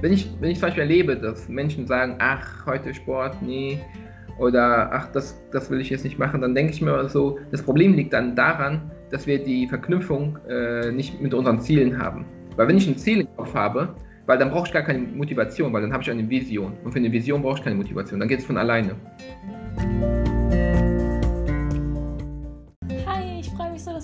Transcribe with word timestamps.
wenn 0.00 0.12
ich, 0.12 0.30
wenn 0.40 0.50
ich 0.50 0.58
zum 0.58 0.68
Beispiel 0.68 0.82
erlebe, 0.82 1.16
dass 1.16 1.48
Menschen 1.48 1.86
sagen, 1.86 2.16
ach, 2.18 2.66
heute 2.66 2.94
Sport, 2.94 3.36
nee, 3.42 3.78
oder 4.38 4.90
ach, 4.92 5.12
das, 5.12 5.38
das 5.52 5.70
will 5.70 5.80
ich 5.80 5.90
jetzt 5.90 6.04
nicht 6.04 6.18
machen, 6.18 6.40
dann 6.40 6.54
denke 6.54 6.72
ich 6.72 6.80
mir 6.80 7.08
so, 7.08 7.38
das 7.50 7.62
Problem 7.62 7.94
liegt 7.94 8.12
dann 8.12 8.34
daran, 8.34 8.90
dass 9.10 9.26
wir 9.26 9.42
die 9.42 9.66
Verknüpfung 9.68 10.38
äh, 10.48 10.90
nicht 10.90 11.20
mit 11.20 11.34
unseren 11.34 11.60
Zielen 11.60 11.98
haben. 11.98 12.24
Weil 12.56 12.68
wenn 12.68 12.78
ich 12.78 12.88
ein 12.88 12.96
Ziel 12.96 13.20
im 13.20 13.36
Kopf 13.36 13.54
habe, 13.54 13.94
weil 14.26 14.38
dann 14.38 14.50
brauche 14.50 14.66
ich 14.66 14.72
gar 14.72 14.82
keine 14.82 15.00
Motivation, 15.00 15.72
weil 15.72 15.82
dann 15.82 15.92
habe 15.92 16.02
ich 16.02 16.10
eine 16.10 16.28
Vision. 16.28 16.72
Und 16.84 16.92
für 16.92 16.98
eine 16.98 17.12
Vision 17.12 17.42
brauche 17.42 17.58
ich 17.58 17.64
keine 17.64 17.76
Motivation, 17.76 18.20
dann 18.20 18.28
geht 18.28 18.38
es 18.38 18.46
von 18.46 18.56
alleine. 18.56 18.94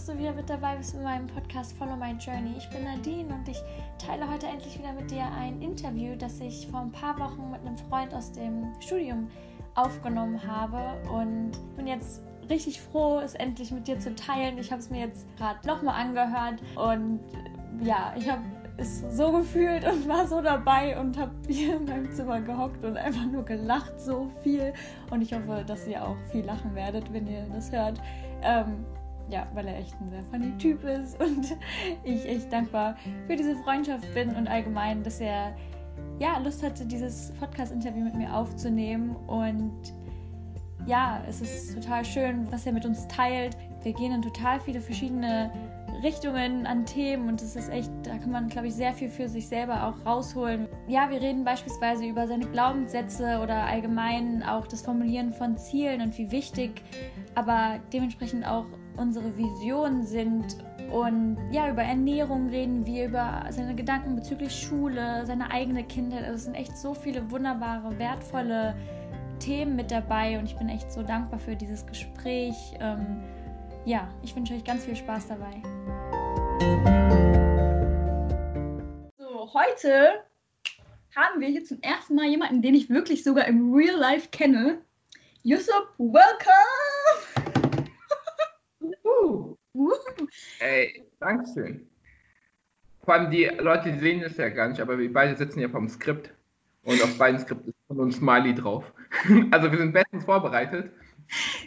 Dass 0.07 0.14
du 0.14 0.20
wieder 0.20 0.34
mit 0.34 0.48
dabei 0.48 0.77
bist 0.77 0.95
mit 0.95 1.02
meinem 1.02 1.27
Podcast 1.27 1.77
Follow 1.77 1.96
My 1.96 2.12
Journey. 2.12 2.55
Ich 2.56 2.68
bin 2.70 2.84
Nadine 2.84 3.34
und 3.34 3.48
ich 3.48 3.61
teile 3.98 4.30
heute 4.30 4.47
endlich 4.47 4.78
wieder 4.78 4.92
mit 4.92 5.10
dir 5.10 5.24
ein 5.24 5.60
Interview, 5.60 6.14
das 6.16 6.38
ich 6.38 6.69
vor 6.70 6.80
ein 6.80 6.92
paar 6.92 7.19
Wochen 7.19 7.51
mit 7.51 7.60
einem 7.62 7.77
Freund 7.77 8.14
aus 8.14 8.30
dem 8.30 8.73
Studium 8.78 9.28
aufgenommen 9.74 10.41
habe 10.47 10.78
und 11.11 11.52
bin 11.77 11.88
jetzt 11.88 12.23
richtig 12.48 12.80
froh, 12.80 13.19
es 13.19 13.34
endlich 13.34 13.73
mit 13.73 13.88
dir 13.88 13.98
zu 13.98 14.14
teilen. 14.14 14.59
Ich 14.59 14.70
habe 14.70 14.80
es 14.80 14.91
mir 14.91 15.00
jetzt 15.00 15.27
gerade 15.38 15.66
nochmal 15.66 16.00
angehört 16.00 16.62
und 16.77 17.19
ja, 17.83 18.14
ich 18.16 18.30
habe 18.30 18.42
es 18.77 19.02
so 19.11 19.33
gefühlt 19.33 19.84
und 19.84 20.06
war 20.06 20.27
so 20.28 20.41
dabei 20.41 21.00
und 21.00 21.19
habe 21.19 21.33
hier 21.48 21.78
in 21.78 21.84
meinem 21.84 22.12
Zimmer 22.12 22.41
gehockt 22.41 22.84
und 22.84 22.97
einfach 22.97 23.27
nur 23.27 23.45
gelacht, 23.45 23.98
so 23.98 24.30
viel. 24.45 24.73
Und 25.11 25.23
ich 25.23 25.33
hoffe, 25.33 25.64
dass 25.66 25.84
ihr 25.88 26.06
auch 26.06 26.16
viel 26.30 26.45
lachen 26.45 26.77
werdet, 26.77 27.12
wenn 27.12 27.27
ihr 27.27 27.45
das 27.52 27.73
hört. 27.73 28.00
Ähm, 28.42 28.84
ja, 29.30 29.46
weil 29.54 29.66
er 29.66 29.78
echt 29.78 29.94
ein 30.00 30.10
sehr 30.10 30.22
funny 30.24 30.56
Typ 30.58 30.84
ist 30.84 31.20
und 31.20 31.56
ich 32.04 32.26
echt 32.26 32.52
dankbar 32.52 32.96
für 33.26 33.36
diese 33.36 33.56
Freundschaft 33.56 34.12
bin 34.14 34.34
und 34.34 34.48
allgemein, 34.48 35.02
dass 35.02 35.20
er 35.20 35.54
ja, 36.18 36.38
Lust 36.38 36.62
hatte, 36.62 36.86
dieses 36.86 37.33
Podcast-Interview 37.38 38.05
mit 38.05 38.14
mir 38.14 38.34
aufzunehmen. 38.34 39.14
Und 39.27 39.92
ja, 40.86 41.22
es 41.28 41.41
ist 41.41 41.74
total 41.74 42.05
schön, 42.05 42.50
was 42.50 42.66
er 42.66 42.72
mit 42.72 42.86
uns 42.86 43.06
teilt. 43.08 43.56
Wir 43.83 43.92
gehen 43.92 44.12
in 44.12 44.22
total 44.22 44.60
viele 44.60 44.80
verschiedene 44.80 45.50
Richtungen 46.02 46.66
an 46.66 46.84
Themen 46.84 47.28
und 47.28 47.40
es 47.40 47.56
ist 47.56 47.70
echt, 47.70 47.90
da 48.02 48.18
kann 48.18 48.30
man, 48.30 48.48
glaube 48.48 48.68
ich, 48.68 48.74
sehr 48.74 48.92
viel 48.92 49.08
für 49.08 49.28
sich 49.28 49.48
selber 49.48 49.86
auch 49.86 50.05
rausholen. 50.05 50.68
Ja, 50.88 51.11
wir 51.11 51.20
reden 51.20 51.44
beispielsweise 51.44 52.05
über 52.06 52.27
seine 52.27 52.46
Glaubenssätze 52.46 53.40
oder 53.42 53.64
allgemein 53.64 54.42
auch 54.42 54.66
das 54.66 54.83
Formulieren 54.83 55.33
von 55.33 55.56
Zielen 55.56 56.00
und 56.02 56.16
wie 56.18 56.30
wichtig, 56.30 56.83
aber 57.34 57.78
dementsprechend 57.92 58.46
auch 58.46 58.66
unsere 58.97 59.36
Visionen 59.36 60.05
sind 60.05 60.56
und 60.91 61.36
ja, 61.50 61.69
über 61.70 61.83
Ernährung 61.83 62.48
reden 62.48 62.86
wir, 62.86 63.06
über 63.06 63.44
seine 63.50 63.75
Gedanken 63.75 64.14
bezüglich 64.16 64.55
Schule, 64.55 65.27
seine 65.27 65.50
eigene 65.50 65.84
Kindheit. 65.84 66.25
Also 66.25 66.34
es 66.34 66.44
sind 66.44 66.55
echt 66.55 66.77
so 66.77 66.94
viele 66.94 67.30
wunderbare, 67.30 67.98
wertvolle 67.98 68.77
Themen 69.41 69.77
mit 69.77 69.91
dabei 69.91 70.39
und 70.39 70.47
ich 70.47 70.56
bin 70.56 70.69
echt 70.69 70.91
so 70.92 71.02
dankbar 71.02 71.41
für 71.41 71.56
dieses 71.56 71.86
Gespräch. 71.86 72.55
Ähm, 72.80 73.22
ja, 73.84 74.08
ich 74.22 74.34
wünsche 74.34 74.55
euch 74.55 74.64
ganz 74.64 74.84
viel 74.84 74.97
Spaß 74.97 75.28
dabei. 75.28 75.62
So, 79.19 79.52
heute 79.52 80.24
haben 81.14 81.41
wir 81.41 81.48
hier 81.48 81.64
zum 81.64 81.80
ersten 81.83 82.14
Mal 82.14 82.27
jemanden, 82.27 82.62
den 82.62 82.74
ich 82.74 82.89
wirklich 82.91 83.24
sogar 83.24 83.47
im 83.47 83.74
Real 83.74 83.97
Life 83.97 84.28
kenne. 84.30 84.78
Yusuf, 85.42 85.86
welcome! 85.98 87.06
Uh. 89.05 89.56
Ey, 90.67 91.05
Dankeschön. 91.20 91.86
Vor 93.05 93.14
allem 93.14 93.31
die 93.31 93.45
Leute, 93.45 93.92
die 93.92 94.00
sehen 94.00 94.20
es 94.22 94.36
ja 94.36 94.48
gar 94.48 94.69
nicht, 94.69 94.81
aber 94.81 94.98
wir 94.98 95.12
beide 95.12 95.36
sitzen 95.36 95.61
hier 95.61 95.70
vom 95.70 95.89
Skript 95.89 96.33
und 96.83 97.00
auf 97.05 97.17
beiden 97.19 97.39
Skripten 97.39 97.69
ist 97.69 97.86
von 97.86 98.00
uns 98.00 98.17
Smiley 98.17 98.53
drauf. 98.53 98.92
also 99.53 99.70
wir 99.70 99.78
sind 99.78 99.92
bestens 99.92 100.25
vorbereitet. 100.25 100.90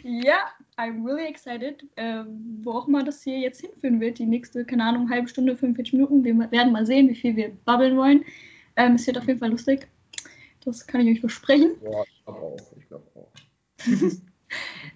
Ja, 0.02 0.50
I'm 0.76 1.02
really 1.06 1.26
excited. 1.26 1.82
Äh, 1.96 2.24
wo 2.62 2.72
auch 2.72 2.88
immer 2.88 3.02
das 3.02 3.22
hier 3.22 3.38
jetzt 3.38 3.62
hinführen 3.62 4.00
wird, 4.00 4.18
die 4.18 4.26
nächste, 4.26 4.66
keine 4.66 4.84
Ahnung, 4.84 5.08
halbe 5.08 5.28
Stunde, 5.28 5.56
45 5.56 5.94
Minuten. 5.94 6.22
Wir 6.22 6.38
werden 6.50 6.72
mal 6.72 6.84
sehen, 6.84 7.08
wie 7.08 7.14
viel 7.14 7.36
wir 7.36 7.56
babbeln 7.64 7.96
wollen. 7.96 8.22
Ähm, 8.76 8.96
es 8.96 9.06
wird 9.06 9.16
auf 9.16 9.26
jeden 9.26 9.38
Fall 9.38 9.50
lustig. 9.50 9.88
Das 10.62 10.86
kann 10.86 11.00
ich 11.00 11.14
euch 11.14 11.20
versprechen. 11.20 11.70
Ja, 11.82 12.02
ich 12.02 12.24
glaube 12.24 12.40
auch. 12.40 12.72
Ich 12.78 12.88
glaube 12.88 13.06
auch. 13.14 13.32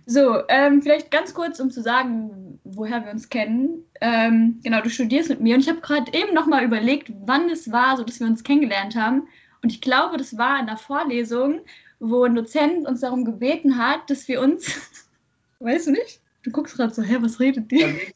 So, 0.07 0.43
ähm, 0.49 0.83
vielleicht 0.83 1.11
ganz 1.11 1.33
kurz, 1.33 1.61
um 1.61 1.71
zu 1.71 1.83
sagen, 1.83 2.59
woher 2.65 3.05
wir 3.05 3.11
uns 3.11 3.29
kennen. 3.29 3.85
Ähm, 4.01 4.61
genau, 4.63 4.81
du 4.83 4.91
studierst 4.91 5.31
mit 5.31 5.41
mir 5.41 5.55
und 5.55 5.63
ich 5.63 5.69
habe 5.69 5.81
gerade 5.81 6.13
eben 6.13 6.35
nochmal 6.35 6.65
überlegt, 6.65 7.11
wann 7.25 7.49
es 7.49 7.71
war, 7.73 7.97
so 7.97 8.05
dass 8.05 8.21
wir 8.21 8.27
uns 8.27 8.43
kennengelernt 8.43 8.97
haben. 8.97 9.29
Und 9.63 9.73
ich 9.73 9.81
glaube, 9.81 10.19
das 10.19 10.37
war 10.37 10.61
in 10.61 10.69
einer 10.69 10.77
Vorlesung, 10.77 11.63
wo 12.01 12.25
ein 12.25 12.35
Dozent 12.35 12.87
uns 12.87 13.01
darum 13.01 13.25
gebeten 13.25 13.79
hat, 13.79 14.11
dass 14.11 14.29
wir 14.29 14.41
uns. 14.41 15.09
weißt 15.61 15.87
du 15.87 15.93
nicht? 15.93 16.21
Du 16.43 16.51
guckst 16.51 16.77
gerade 16.77 16.93
so, 16.93 17.03
hä, 17.03 17.17
was 17.21 17.41
redet 17.41 17.71
die? 17.71 18.13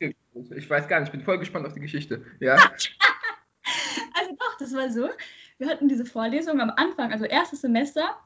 Ich 0.54 0.68
weiß 0.68 0.86
gar 0.86 1.00
nicht, 1.00 1.08
ich 1.08 1.12
bin 1.12 1.22
voll 1.22 1.38
gespannt 1.38 1.66
auf 1.66 1.72
die 1.72 1.80
Geschichte. 1.80 2.22
Ja. 2.40 2.54
also 4.14 4.36
doch, 4.38 4.58
das 4.58 4.74
war 4.74 4.90
so. 4.90 5.08
Wir 5.56 5.68
hatten 5.68 5.88
diese 5.88 6.04
Vorlesung 6.04 6.60
am 6.60 6.70
Anfang, 6.76 7.10
also 7.10 7.24
erstes 7.24 7.62
Semester. 7.62 8.16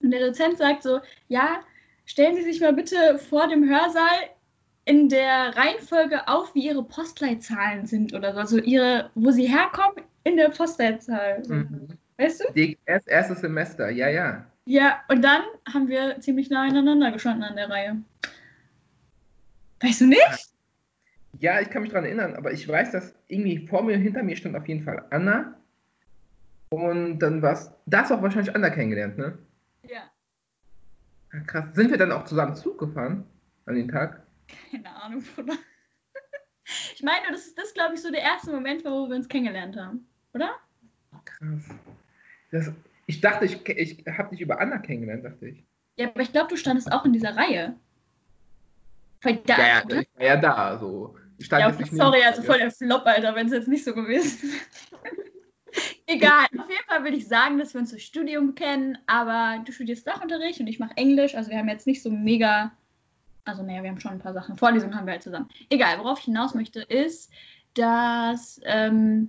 Und 0.00 0.10
der 0.12 0.26
Dozent 0.26 0.56
sagt 0.56 0.82
so, 0.82 1.00
ja, 1.28 1.60
Stellen 2.08 2.36
Sie 2.36 2.42
sich 2.42 2.58
mal 2.62 2.72
bitte 2.72 3.18
vor 3.18 3.48
dem 3.48 3.68
Hörsaal 3.68 4.30
in 4.86 5.10
der 5.10 5.54
Reihenfolge 5.54 6.26
auf, 6.26 6.54
wie 6.54 6.66
Ihre 6.66 6.82
Postleitzahlen 6.82 7.84
sind 7.84 8.14
oder 8.14 8.32
so. 8.32 8.38
Also 8.38 8.58
ihre, 8.58 9.10
wo 9.14 9.30
Sie 9.30 9.46
herkommen 9.46 10.02
in 10.24 10.38
der 10.38 10.48
Postleitzahl. 10.48 11.42
Mhm. 11.46 11.88
Weißt 12.16 12.40
du? 12.40 12.52
Die, 12.54 12.78
erst, 12.86 13.08
erstes 13.08 13.42
Semester, 13.42 13.90
ja, 13.90 14.08
ja. 14.08 14.46
Ja, 14.64 15.02
und 15.08 15.22
dann 15.22 15.42
haben 15.70 15.88
wir 15.88 16.18
ziemlich 16.20 16.48
nah 16.48 16.62
aneinander 16.62 17.12
gestanden 17.12 17.44
an 17.44 17.56
der 17.56 17.68
Reihe. 17.68 17.96
Weißt 19.82 20.00
du 20.00 20.06
nicht? 20.06 20.48
Ja, 21.40 21.60
ich 21.60 21.68
kann 21.68 21.82
mich 21.82 21.90
daran 21.90 22.06
erinnern, 22.06 22.36
aber 22.36 22.52
ich 22.52 22.66
weiß, 22.66 22.90
dass 22.92 23.14
irgendwie 23.28 23.66
vor 23.66 23.82
mir, 23.82 23.98
hinter 23.98 24.22
mir 24.22 24.34
stand 24.34 24.56
auf 24.56 24.66
jeden 24.66 24.82
Fall 24.82 25.04
Anna. 25.10 25.54
Und 26.70 27.18
dann 27.18 27.42
war 27.42 27.52
es, 27.52 27.70
da 27.84 28.00
hast 28.00 28.10
du 28.10 28.14
auch 28.14 28.22
wahrscheinlich 28.22 28.54
Anna 28.54 28.70
kennengelernt, 28.70 29.18
ne? 29.18 29.36
Ja. 31.32 31.40
Krass. 31.40 31.74
Sind 31.74 31.90
wir 31.90 31.98
dann 31.98 32.12
auch 32.12 32.24
zusammen 32.24 32.56
Zug 32.56 32.78
gefahren 32.78 33.24
an 33.66 33.74
den 33.74 33.88
Tag? 33.88 34.26
Keine 34.70 34.94
Ahnung, 34.94 35.22
Bruder. 35.34 35.54
Ich 36.94 37.02
meine, 37.02 37.22
das 37.30 37.46
ist 37.46 37.56
das, 37.56 37.72
glaube 37.72 37.94
ich, 37.94 38.02
so 38.02 38.10
der 38.10 38.20
erste 38.20 38.50
Moment, 38.52 38.84
wo 38.84 39.08
wir 39.08 39.16
uns 39.16 39.26
kennengelernt 39.26 39.74
haben, 39.76 40.06
oder? 40.34 40.50
Krass. 41.24 41.64
Das, 42.50 42.70
ich 43.06 43.22
dachte, 43.22 43.46
ich, 43.46 43.66
ich 43.66 44.04
habe 44.06 44.30
dich 44.30 44.42
über 44.42 44.60
Anna 44.60 44.76
kennengelernt, 44.76 45.24
dachte 45.24 45.48
ich. 45.48 45.64
Ja, 45.96 46.08
aber 46.08 46.20
ich 46.20 46.30
glaube, 46.30 46.48
du 46.48 46.56
standest 46.56 46.92
auch 46.92 47.06
in 47.06 47.14
dieser 47.14 47.34
Reihe. 47.34 47.74
Da, 49.22 49.30
ja, 49.30 49.58
ja, 49.58 49.82
ich 49.88 50.08
war 50.14 50.24
ja 50.24 50.36
da. 50.36 50.78
So. 50.78 51.16
ja, 51.38 51.68
okay, 51.68 51.84
sorry, 51.90 52.22
also 52.22 52.42
voll 52.42 52.58
der 52.58 52.70
Flop, 52.70 53.04
Alter, 53.06 53.34
wenn 53.34 53.46
es 53.46 53.52
jetzt 53.52 53.68
nicht 53.68 53.84
so 53.84 53.94
gewesen 53.94 54.42
wäre. 54.50 54.62
Egal, 56.10 56.46
auf 56.56 56.70
jeden 56.70 56.84
Fall 56.86 57.04
würde 57.04 57.18
ich 57.18 57.28
sagen, 57.28 57.58
dass 57.58 57.74
wir 57.74 57.82
uns 57.82 57.90
durch 57.90 58.06
Studium 58.06 58.54
kennen, 58.54 58.96
aber 59.06 59.62
du 59.62 59.72
studierst 59.72 60.06
Sachunterricht 60.06 60.58
und 60.58 60.66
ich 60.66 60.78
mache 60.78 60.96
Englisch, 60.96 61.34
also 61.34 61.50
wir 61.50 61.58
haben 61.58 61.68
jetzt 61.68 61.86
nicht 61.86 62.02
so 62.02 62.10
mega, 62.10 62.72
also 63.44 63.62
naja, 63.62 63.82
wir 63.82 63.90
haben 63.90 64.00
schon 64.00 64.12
ein 64.12 64.18
paar 64.18 64.32
Sachen, 64.32 64.56
Vorlesungen 64.56 64.94
haben 64.94 65.04
wir 65.04 65.12
halt 65.12 65.22
zusammen. 65.22 65.50
Egal, 65.68 65.98
worauf 65.98 66.20
ich 66.20 66.24
hinaus 66.24 66.54
möchte, 66.54 66.80
ist, 66.80 67.30
dass, 67.74 68.58
ähm, 68.64 69.28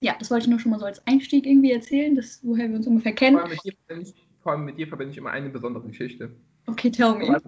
ja, 0.00 0.14
das 0.20 0.30
wollte 0.30 0.44
ich 0.44 0.50
nur 0.50 0.60
schon 0.60 0.70
mal 0.70 0.78
so 0.78 0.86
als 0.86 1.04
Einstieg 1.08 1.44
irgendwie 1.44 1.72
erzählen, 1.72 2.14
dass, 2.14 2.38
woher 2.44 2.68
wir 2.68 2.76
uns 2.76 2.86
ungefähr 2.86 3.12
kennen. 3.12 3.36
Vor 3.36 3.46
allem 3.46 3.50
mit 3.50 3.64
dir, 3.64 4.12
vor 4.40 4.52
allem 4.52 4.64
mit 4.66 4.78
dir 4.78 4.86
verbinde 4.86 5.10
ich 5.10 5.18
immer 5.18 5.32
eine 5.32 5.48
besondere 5.48 5.84
Geschichte. 5.88 6.30
Okay, 6.66 6.92
tell 6.92 7.16
me. 7.16 7.42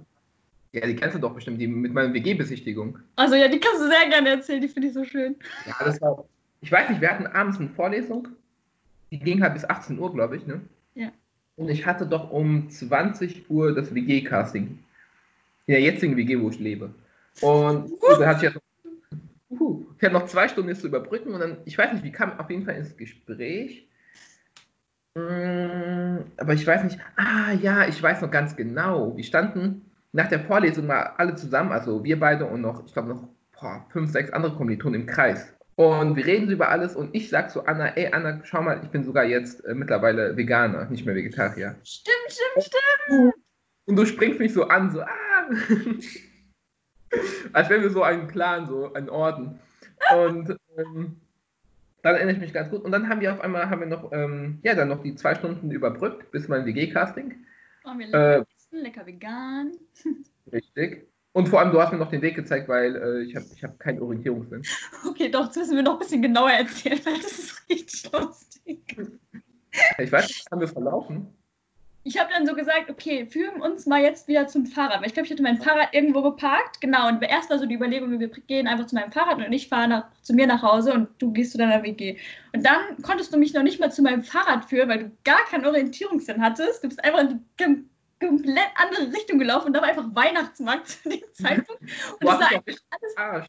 Ja, 0.72 0.86
die 0.86 0.96
kennst 0.96 1.14
du 1.14 1.20
doch 1.20 1.34
bestimmt, 1.34 1.60
die 1.60 1.68
mit 1.68 1.92
meiner 1.92 2.12
WG-Besichtigung. 2.12 2.98
Also 3.14 3.36
ja, 3.36 3.46
die 3.46 3.60
kannst 3.60 3.80
du 3.80 3.86
sehr 3.86 4.08
gerne 4.08 4.30
erzählen, 4.30 4.60
die 4.60 4.68
finde 4.68 4.88
ich 4.88 4.94
so 4.94 5.04
schön. 5.04 5.36
Ja, 5.66 5.76
das 5.84 6.00
war, 6.00 6.24
ich 6.60 6.72
weiß 6.72 6.88
nicht, 6.90 7.00
wir 7.00 7.10
hatten 7.10 7.28
abends 7.28 7.58
eine 7.58 7.68
Vorlesung 7.68 8.28
die 9.10 9.18
ging 9.18 9.42
halt 9.42 9.54
bis 9.54 9.64
18 9.64 9.98
Uhr, 9.98 10.12
glaube 10.12 10.36
ich, 10.36 10.46
ne? 10.46 10.60
Ja. 10.94 11.10
Und 11.56 11.68
ich 11.68 11.86
hatte 11.86 12.06
doch 12.06 12.30
um 12.30 12.70
20 12.70 13.50
Uhr 13.50 13.74
das 13.74 13.94
WG-Casting. 13.94 14.78
In 15.66 15.72
der 15.72 15.80
jetzigen 15.80 16.16
WG, 16.16 16.40
wo 16.40 16.50
ich 16.50 16.58
lebe. 16.58 16.94
Und 17.40 17.90
uh. 17.90 17.98
dann 18.18 18.26
hatte 18.26 18.46
ich 18.46 18.54
ja 18.54 18.60
uh, 19.50 19.86
ich 19.96 20.02
hatte 20.02 20.14
noch 20.14 20.26
zwei 20.26 20.48
Stunden 20.48 20.70
jetzt 20.70 20.80
zu 20.80 20.88
überbrücken 20.88 21.34
und 21.34 21.40
dann, 21.40 21.58
ich 21.64 21.76
weiß 21.76 21.92
nicht, 21.92 22.04
wie 22.04 22.12
kam 22.12 22.38
auf 22.38 22.50
jeden 22.50 22.64
Fall 22.64 22.76
ins 22.76 22.96
Gespräch. 22.96 23.86
Mm, 25.14 26.18
aber 26.36 26.54
ich 26.54 26.66
weiß 26.66 26.84
nicht, 26.84 26.98
ah 27.16 27.52
ja, 27.52 27.86
ich 27.86 28.02
weiß 28.02 28.22
noch 28.22 28.30
ganz 28.30 28.56
genau. 28.56 29.16
Wir 29.16 29.24
standen 29.24 29.90
nach 30.12 30.28
der 30.28 30.40
Vorlesung 30.40 30.86
mal 30.86 31.14
alle 31.16 31.34
zusammen, 31.34 31.72
also 31.72 32.02
wir 32.04 32.18
beide 32.18 32.46
und 32.46 32.60
noch, 32.60 32.86
ich 32.86 32.92
glaube 32.92 33.08
noch 33.08 33.28
boah, 33.60 33.84
fünf, 33.90 34.10
sechs 34.10 34.30
andere 34.32 34.54
Kommilitonen 34.54 35.02
im 35.02 35.06
Kreis. 35.06 35.54
Und 35.80 36.14
wir 36.14 36.26
reden 36.26 36.50
über 36.50 36.68
alles 36.68 36.94
und 36.94 37.14
ich 37.14 37.30
sag 37.30 37.50
zu 37.50 37.64
Anna, 37.66 37.96
ey 37.96 38.12
Anna, 38.12 38.42
schau 38.44 38.60
mal, 38.60 38.82
ich 38.84 38.90
bin 38.90 39.02
sogar 39.02 39.24
jetzt 39.24 39.64
äh, 39.64 39.72
mittlerweile 39.74 40.36
Veganer, 40.36 40.84
nicht 40.90 41.06
mehr 41.06 41.14
Vegetarier. 41.14 41.74
Stimmt, 41.84 42.16
stimmt, 42.28 42.66
stimmt. 42.66 43.34
Und 43.86 43.96
du 43.96 44.04
springst 44.04 44.38
mich 44.40 44.52
so 44.52 44.64
an, 44.64 44.90
so, 44.90 45.00
ah. 45.00 45.08
Als 47.54 47.70
wären 47.70 47.80
wir 47.80 47.88
so 47.88 48.02
einen 48.02 48.26
Plan, 48.26 48.66
so 48.66 48.92
einen 48.92 49.08
Orden. 49.08 49.58
Und 50.14 50.54
ähm, 50.76 51.16
dann 52.02 52.14
erinnere 52.14 52.34
ich 52.34 52.42
mich 52.42 52.52
ganz 52.52 52.68
gut. 52.68 52.82
Und 52.82 52.92
dann 52.92 53.08
haben 53.08 53.22
wir 53.22 53.32
auf 53.32 53.40
einmal 53.40 53.70
haben 53.70 53.80
wir 53.80 53.86
noch, 53.86 54.12
ähm, 54.12 54.58
ja, 54.62 54.74
dann 54.74 54.88
noch 54.88 55.02
die 55.02 55.14
zwei 55.14 55.34
Stunden 55.34 55.70
überbrückt 55.70 56.30
bis 56.30 56.46
mein 56.46 56.66
WG-Casting. 56.66 57.42
Waren 57.84 57.98
wir 57.98 58.06
lecker, 58.08 58.40
äh, 58.40 58.76
lecker 58.76 59.06
vegan. 59.06 59.72
Richtig. 60.52 61.09
Und 61.32 61.48
vor 61.48 61.60
allem, 61.60 61.70
du 61.70 61.80
hast 61.80 61.92
mir 61.92 61.98
noch 61.98 62.10
den 62.10 62.22
Weg 62.22 62.34
gezeigt, 62.34 62.68
weil 62.68 62.96
äh, 62.96 63.22
ich 63.22 63.36
habe 63.36 63.46
ich 63.54 63.62
hab 63.62 63.78
keinen 63.78 64.00
Orientierungssinn. 64.00 64.62
Okay, 65.08 65.28
doch, 65.30 65.46
das 65.46 65.56
müssen 65.56 65.76
wir 65.76 65.82
noch 65.82 65.94
ein 65.94 65.98
bisschen 66.00 66.22
genauer 66.22 66.50
erzählen, 66.50 67.00
weil 67.04 67.16
das 67.18 67.38
ist 67.38 67.68
richtig 67.68 68.12
lustig. 68.12 68.96
Ich 69.98 70.10
weiß 70.10 70.26
nicht, 70.26 70.50
haben 70.50 70.60
wir 70.60 70.68
verlaufen? 70.68 71.28
Ich 72.02 72.18
habe 72.18 72.30
dann 72.32 72.46
so 72.46 72.54
gesagt, 72.54 72.88
okay, 72.88 73.26
führen 73.26 73.60
uns 73.60 73.86
mal 73.86 74.00
jetzt 74.00 74.26
wieder 74.26 74.46
zum 74.46 74.64
Fahrrad. 74.64 75.00
Weil 75.00 75.08
ich 75.08 75.12
glaube, 75.12 75.26
ich 75.26 75.32
hatte 75.32 75.42
mein 75.42 75.58
Fahrrad 75.58 75.92
irgendwo 75.92 76.22
geparkt. 76.22 76.80
Genau, 76.80 77.08
und 77.08 77.22
erst 77.22 77.50
war 77.50 77.58
so 77.58 77.66
die 77.66 77.74
Überlegung, 77.74 78.18
wir 78.18 78.28
gehen 78.28 78.66
einfach 78.66 78.86
zu 78.86 78.94
meinem 78.94 79.12
Fahrrad 79.12 79.36
und 79.36 79.52
ich 79.52 79.68
fahre 79.68 80.06
zu 80.22 80.32
mir 80.32 80.46
nach 80.46 80.62
Hause 80.62 80.94
und 80.94 81.08
du 81.18 81.30
gehst 81.30 81.52
zu 81.52 81.58
deiner 81.58 81.82
WG. 81.82 82.16
Und 82.54 82.64
dann 82.64 83.02
konntest 83.02 83.34
du 83.34 83.38
mich 83.38 83.52
noch 83.52 83.62
nicht 83.62 83.80
mal 83.80 83.92
zu 83.92 84.00
meinem 84.02 84.22
Fahrrad 84.22 84.64
führen, 84.64 84.88
weil 84.88 84.98
du 85.04 85.10
gar 85.24 85.44
keinen 85.50 85.66
Orientierungssinn 85.66 86.42
hattest. 86.42 86.82
Du 86.82 86.88
bist 86.88 87.04
einfach 87.04 87.20
in 87.20 87.28
die 87.28 87.84
komplett 88.20 88.70
andere 88.76 89.12
Richtung 89.12 89.38
gelaufen 89.38 89.68
und 89.68 89.72
da 89.72 89.80
war 89.80 89.88
einfach 89.88 90.14
Weihnachtsmarkt 90.14 90.88
zu 90.88 91.08
dem 91.08 91.22
Zeitpunkt. 91.32 91.82
Und 92.22 92.28
es 92.66 92.78
sah 93.16 93.28
alles, 93.30 93.46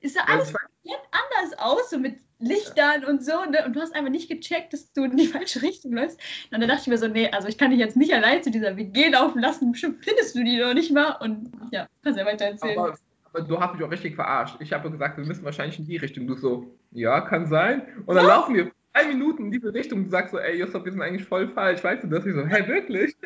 es 0.00 0.14
sah 0.14 0.20
alles 0.22 0.52
komplett 0.52 1.00
anders 1.10 1.58
aus, 1.58 1.90
so 1.90 1.98
mit 1.98 2.18
Lichtern 2.38 3.04
und 3.04 3.24
so, 3.24 3.44
ne? 3.44 3.64
Und 3.64 3.74
du 3.74 3.80
hast 3.80 3.94
einfach 3.94 4.10
nicht 4.10 4.28
gecheckt, 4.28 4.72
dass 4.72 4.92
du 4.92 5.04
in 5.04 5.16
die 5.16 5.26
falsche 5.26 5.62
Richtung 5.62 5.92
läufst. 5.92 6.20
Und 6.52 6.60
dann 6.60 6.68
dachte 6.68 6.82
ich 6.82 6.86
mir 6.88 6.98
so, 6.98 7.08
nee, 7.08 7.30
also 7.30 7.48
ich 7.48 7.56
kann 7.56 7.70
dich 7.70 7.80
jetzt 7.80 7.96
nicht 7.96 8.12
allein 8.12 8.42
zu 8.42 8.50
dieser 8.50 8.76
WG 8.76 9.08
laufen 9.08 9.40
lassen, 9.40 9.72
bestimmt 9.72 10.04
findest 10.04 10.34
du 10.34 10.44
die 10.44 10.58
noch 10.58 10.74
nicht 10.74 10.92
mal. 10.92 11.16
Und 11.20 11.50
ja, 11.70 11.88
kannst 12.02 12.18
ja 12.18 12.26
weiter 12.26 12.44
erzählen. 12.46 12.78
Aber, 12.78 12.98
aber 13.32 13.42
du 13.42 13.58
hast 13.58 13.74
mich 13.74 13.82
auch 13.82 13.90
richtig 13.90 14.16
verarscht. 14.16 14.56
Ich 14.60 14.72
habe 14.72 14.90
gesagt, 14.90 15.16
wir 15.16 15.24
müssen 15.24 15.44
wahrscheinlich 15.44 15.78
in 15.78 15.86
die 15.86 15.96
Richtung. 15.96 16.26
Du 16.26 16.34
so, 16.34 16.74
ja, 16.90 17.22
kann 17.22 17.46
sein. 17.46 17.86
Und 18.04 18.16
dann 18.16 18.26
ja. 18.26 18.36
laufen 18.36 18.54
wir 18.54 18.70
drei 18.92 19.06
Minuten 19.06 19.46
in 19.46 19.52
diese 19.52 19.72
Richtung. 19.72 20.04
Du 20.04 20.10
sagst 20.10 20.32
so, 20.32 20.38
ey, 20.38 20.58
Josef, 20.58 20.84
wir 20.84 20.92
sind 20.92 21.00
eigentlich 21.00 21.26
voll 21.26 21.48
falsch. 21.48 21.82
Weißt 21.82 22.04
du 22.04 22.08
das? 22.08 22.26
Ich 22.26 22.34
so, 22.34 22.46
hä, 22.46 22.68
wirklich? 22.68 23.16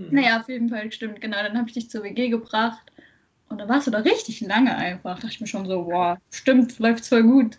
Hm. 0.00 0.14
Naja, 0.14 0.40
auf 0.40 0.48
jeden 0.48 0.68
Fall 0.68 0.90
stimmt, 0.90 1.20
genau. 1.20 1.36
Dann 1.42 1.58
habe 1.58 1.68
ich 1.68 1.74
dich 1.74 1.90
zur 1.90 2.02
WG 2.02 2.28
gebracht 2.30 2.90
und 3.48 3.58
da 3.58 3.68
warst 3.68 3.86
du 3.86 3.90
da 3.90 3.98
richtig 3.98 4.40
lange 4.40 4.74
einfach. 4.74 5.16
Da 5.16 5.22
dachte 5.22 5.34
ich 5.34 5.40
mir 5.40 5.46
schon 5.46 5.66
so, 5.66 5.84
boah, 5.84 6.18
stimmt, 6.30 6.78
läuft's 6.78 7.08
voll 7.08 7.22
gut. 7.22 7.58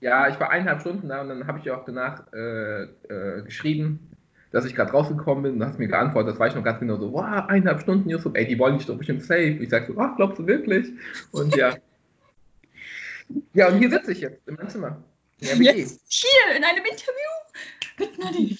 Ja, 0.00 0.28
ich 0.28 0.38
war 0.38 0.50
eineinhalb 0.50 0.80
Stunden 0.80 1.08
da 1.08 1.22
und 1.22 1.30
dann 1.30 1.46
habe 1.46 1.60
ich 1.60 1.70
auch 1.70 1.84
danach 1.86 2.30
äh, 2.34 2.82
äh, 2.82 3.42
geschrieben, 3.42 4.10
dass 4.50 4.66
ich 4.66 4.74
gerade 4.74 4.90
rausgekommen 4.90 5.44
bin 5.44 5.52
und 5.54 5.60
dann 5.60 5.70
hast 5.70 5.78
mir 5.78 5.88
geantwortet, 5.88 6.32
das 6.32 6.38
war 6.38 6.48
ich 6.48 6.54
noch 6.54 6.62
ganz 6.62 6.78
genau 6.78 6.96
so, 6.96 7.12
wow, 7.12 7.46
eineinhalb 7.48 7.80
Stunden, 7.80 8.10
Yusuf, 8.10 8.34
ey, 8.34 8.46
die 8.46 8.58
wollen 8.58 8.76
dich 8.76 8.86
doch 8.86 8.98
bestimmt 8.98 9.22
safe. 9.22 9.58
Ich 9.60 9.70
sag 9.70 9.86
so, 9.86 9.96
ach, 9.98 10.14
glaubst 10.16 10.38
du 10.38 10.46
wirklich? 10.46 10.88
Und 11.32 11.56
ja. 11.56 11.74
ja, 13.54 13.68
und 13.68 13.78
hier 13.78 13.90
sitze 13.90 14.12
ich 14.12 14.20
jetzt, 14.20 14.46
in 14.46 14.56
meinem 14.56 14.68
Zimmer. 14.68 15.02
Jetzt 15.38 16.02
hier, 16.08 16.56
in 16.56 16.64
einem 16.64 16.84
Interview 16.84 17.30
mit 17.98 18.18
Nadine. 18.18 18.58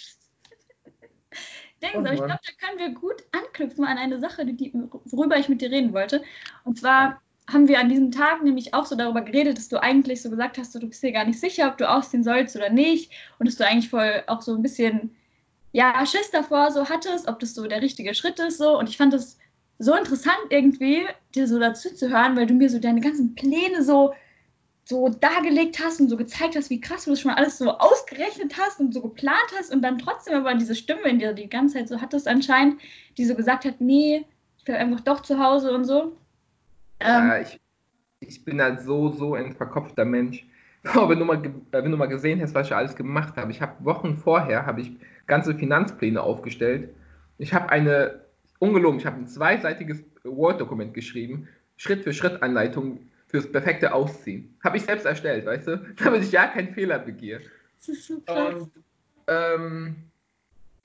Dings, 1.84 1.96
aber 1.96 2.12
ich 2.12 2.18
glaube, 2.18 2.40
da 2.44 2.66
können 2.66 2.78
wir 2.78 2.90
gut 2.90 3.22
anknüpfen 3.32 3.84
an 3.84 3.98
eine 3.98 4.18
Sache, 4.18 4.46
die, 4.46 4.72
worüber 5.04 5.36
ich 5.38 5.48
mit 5.48 5.60
dir 5.60 5.70
reden 5.70 5.92
wollte. 5.92 6.22
Und 6.64 6.78
zwar 6.78 7.20
haben 7.50 7.68
wir 7.68 7.78
an 7.78 7.88
diesem 7.88 8.10
Tag 8.10 8.42
nämlich 8.42 8.72
auch 8.72 8.86
so 8.86 8.96
darüber 8.96 9.20
geredet, 9.20 9.58
dass 9.58 9.68
du 9.68 9.82
eigentlich 9.82 10.22
so 10.22 10.30
gesagt 10.30 10.56
hast, 10.56 10.74
du 10.74 10.80
bist 10.80 11.02
dir 11.02 11.12
gar 11.12 11.26
nicht 11.26 11.38
sicher, 11.38 11.68
ob 11.68 11.76
du 11.76 11.88
ausziehen 11.88 12.24
sollst 12.24 12.56
oder 12.56 12.70
nicht. 12.70 13.12
Und 13.38 13.46
dass 13.46 13.56
du 13.56 13.66
eigentlich 13.66 13.90
voll 13.90 14.22
auch 14.26 14.40
so 14.40 14.54
ein 14.54 14.62
bisschen, 14.62 15.14
ja, 15.72 16.04
Schiss 16.06 16.30
davor 16.30 16.70
so 16.70 16.88
hattest, 16.88 17.28
ob 17.28 17.38
das 17.40 17.54
so 17.54 17.66
der 17.66 17.82
richtige 17.82 18.14
Schritt 18.14 18.38
ist. 18.38 18.58
So. 18.58 18.78
Und 18.78 18.88
ich 18.88 18.96
fand 18.96 19.12
das 19.12 19.38
so 19.78 19.94
interessant 19.94 20.46
irgendwie, 20.50 21.02
dir 21.34 21.46
so 21.46 21.58
dazu 21.58 21.94
zu 21.94 22.08
hören, 22.08 22.36
weil 22.36 22.46
du 22.46 22.54
mir 22.54 22.70
so 22.70 22.78
deine 22.78 23.00
ganzen 23.00 23.34
Pläne 23.34 23.82
so 23.82 24.14
so 24.84 25.08
dargelegt 25.08 25.82
hast 25.82 26.00
und 26.00 26.08
so 26.08 26.16
gezeigt 26.16 26.56
hast, 26.56 26.68
wie 26.68 26.80
krass 26.80 27.04
du 27.04 27.10
das 27.10 27.20
schon 27.20 27.30
alles 27.30 27.58
so 27.58 27.70
ausgerechnet 27.70 28.54
hast 28.58 28.80
und 28.80 28.92
so 28.92 29.00
geplant 29.00 29.52
hast 29.58 29.72
und 29.72 29.82
dann 29.82 29.98
trotzdem 29.98 30.34
aber 30.34 30.54
diese 30.54 30.74
Stimme 30.74 31.04
in 31.04 31.18
dir 31.18 31.32
die 31.32 31.48
ganze 31.48 31.76
Zeit 31.76 31.88
so 31.88 32.00
hattest 32.00 32.28
anscheinend, 32.28 32.80
die 33.16 33.24
so 33.24 33.34
gesagt 33.34 33.64
hat, 33.64 33.80
nee, 33.80 34.26
ich 34.58 34.64
bleib 34.64 34.80
einfach 34.80 35.00
doch 35.00 35.20
zu 35.20 35.38
Hause 35.38 35.74
und 35.74 35.84
so. 35.84 36.16
Ja, 37.00 37.36
ähm, 37.36 37.42
ich, 37.42 37.60
ich 38.20 38.44
bin 38.44 38.60
halt 38.60 38.82
so, 38.82 39.10
so 39.10 39.34
ein 39.34 39.54
verkopfter 39.54 40.04
Mensch. 40.04 40.46
Oh, 40.96 41.08
wenn, 41.08 41.18
du 41.18 41.24
mal, 41.24 41.42
wenn 41.70 41.90
du 41.90 41.96
mal 41.96 42.08
gesehen 42.08 42.42
hast, 42.42 42.54
was 42.54 42.66
ich 42.66 42.76
alles 42.76 42.94
gemacht 42.94 43.38
habe. 43.38 43.50
Ich 43.50 43.62
habe 43.62 43.82
Wochen 43.86 44.18
vorher 44.18 44.66
habe 44.66 44.82
ich 44.82 44.92
ganze 45.26 45.54
Finanzpläne 45.54 46.22
aufgestellt. 46.22 46.90
Ich 47.38 47.54
habe 47.54 47.70
eine, 47.70 48.20
ungelogen, 48.58 49.00
ich 49.00 49.06
habe 49.06 49.16
ein 49.16 49.26
zweiseitiges 49.26 50.04
Word-Dokument 50.24 50.92
geschrieben, 50.92 51.48
Schritt 51.78 52.04
für 52.04 52.12
Schritt 52.12 52.42
Anleitung, 52.42 52.98
fürs 53.34 53.50
perfekte 53.50 53.92
Ausziehen. 53.92 54.56
Habe 54.62 54.76
ich 54.76 54.84
selbst 54.84 55.04
erstellt, 55.04 55.44
weißt 55.44 55.66
du? 55.66 55.76
Damit 56.04 56.22
ich 56.22 56.30
ja 56.30 56.46
keinen 56.46 56.72
Fehler 56.72 57.00
begehe. 57.00 57.40
Das 57.78 57.88
ist 57.88 58.06
so 58.06 58.20
krass. 58.20 58.54
Und, 58.54 58.70
ähm, 59.26 59.96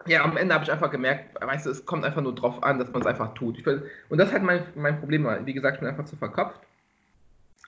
ja, 0.07 0.23
am 0.23 0.35
Ende 0.35 0.55
habe 0.55 0.63
ich 0.63 0.71
einfach 0.71 0.89
gemerkt, 0.89 1.39
weißt 1.39 1.67
du, 1.67 1.69
es 1.69 1.85
kommt 1.85 2.05
einfach 2.05 2.23
nur 2.23 2.33
drauf 2.33 2.63
an, 2.63 2.79
dass 2.79 2.91
man 2.91 3.01
es 3.01 3.07
einfach 3.07 3.35
tut. 3.35 3.63
Will, 3.67 3.87
und 4.09 4.17
das 4.17 4.31
halt 4.31 4.41
mein, 4.41 4.63
mein 4.73 4.99
Problem. 4.99 5.27
Wie 5.45 5.53
gesagt, 5.53 5.75
ich 5.75 5.79
bin 5.81 5.89
einfach 5.89 6.05
zu 6.05 6.15
verkopft. 6.15 6.59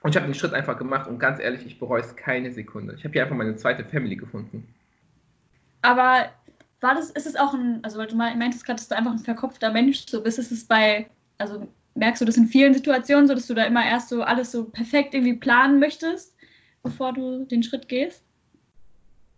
Und 0.02 0.10
ich 0.10 0.16
habe 0.16 0.26
den 0.26 0.34
Schritt 0.34 0.56
einfach 0.56 0.80
gemacht 0.80 1.08
und 1.08 1.20
ganz 1.20 1.40
ehrlich, 1.40 1.64
ich 1.64 1.78
bereue 1.78 2.02
es 2.02 2.16
keine 2.16 2.52
Sekunde. 2.52 2.96
Ich 2.96 3.04
habe 3.04 3.14
hier 3.14 3.22
einfach 3.22 3.36
meine 3.36 3.56
zweite 3.58 3.86
Family 3.86 4.16
gefunden. 4.16 4.68
Aber 5.84 6.32
war 6.80 6.96
das, 6.96 7.12
ist 7.12 7.28
es 7.28 7.36
auch 7.36 7.54
ein, 7.54 7.84
also 7.84 8.00
weil 8.00 8.08
du 8.08 8.16
meintest 8.16 8.66
gerade, 8.66 8.78
dass 8.78 8.88
du 8.88 8.98
einfach 8.98 9.12
ein 9.12 9.20
verkopfter 9.20 9.72
Mensch 9.72 10.08
so 10.08 10.24
bist, 10.24 10.40
ist 10.40 10.52
es 10.52 10.66
bei, 10.66 11.08
also 11.38 11.68
merkst 11.96 12.22
du 12.22 12.26
das 12.26 12.38
in 12.38 12.48
vielen 12.48 12.74
Situationen 12.74 13.28
so, 13.28 13.34
dass 13.34 13.48
du 13.48 13.54
da 13.54 13.64
immer 13.64 13.86
erst 13.86 14.10
so 14.10 14.24
alles 14.24 14.52
so 14.52 14.66
perfekt 14.66 15.14
irgendwie 15.14 15.36
planen 15.36 15.80
möchtest, 15.80 16.36
bevor 16.84 17.14
du 17.14 17.46
den 17.46 17.64
Schritt 17.64 17.88
gehst? 17.88 18.24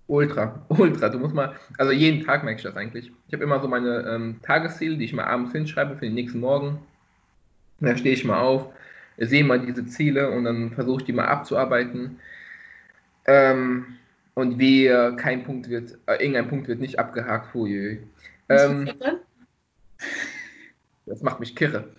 Ultra, 0.07 0.65
ultra. 0.69 1.09
Du 1.09 1.19
musst 1.19 1.33
mal, 1.33 1.55
also 1.77 1.91
jeden 1.91 2.25
Tag 2.25 2.43
merke 2.43 2.57
ich 2.57 2.63
das 2.63 2.75
eigentlich. 2.75 3.11
Ich 3.27 3.33
habe 3.33 3.43
immer 3.43 3.59
so 3.59 3.67
meine 3.67 4.05
ähm, 4.07 4.39
Tagesziele, 4.43 4.97
die 4.97 5.05
ich 5.05 5.13
mal 5.13 5.25
abends 5.25 5.51
hinschreibe 5.51 5.95
für 5.95 6.05
den 6.05 6.13
nächsten 6.13 6.39
Morgen. 6.39 6.79
Da 7.79 7.97
stehe 7.97 8.13
ich 8.13 8.23
mal 8.23 8.39
auf, 8.39 8.67
sehe 9.17 9.43
mal 9.43 9.59
diese 9.59 9.85
Ziele 9.85 10.31
und 10.31 10.45
dann 10.45 10.71
versuche 10.71 11.01
ich 11.01 11.05
die 11.05 11.13
mal 11.13 11.27
abzuarbeiten. 11.27 12.19
Ähm, 13.25 13.97
und 14.35 14.57
wie 14.57 14.87
kein 15.17 15.43
Punkt 15.43 15.69
wird, 15.69 15.97
äh, 16.07 16.15
irgendein 16.15 16.49
Punkt 16.49 16.67
wird 16.67 16.79
nicht 16.79 16.97
abgehakt. 16.97 17.53
Hui. 17.53 17.99
Ähm, 18.49 18.89
das 21.05 21.21
macht 21.21 21.39
mich 21.39 21.55
kirre. 21.55 21.89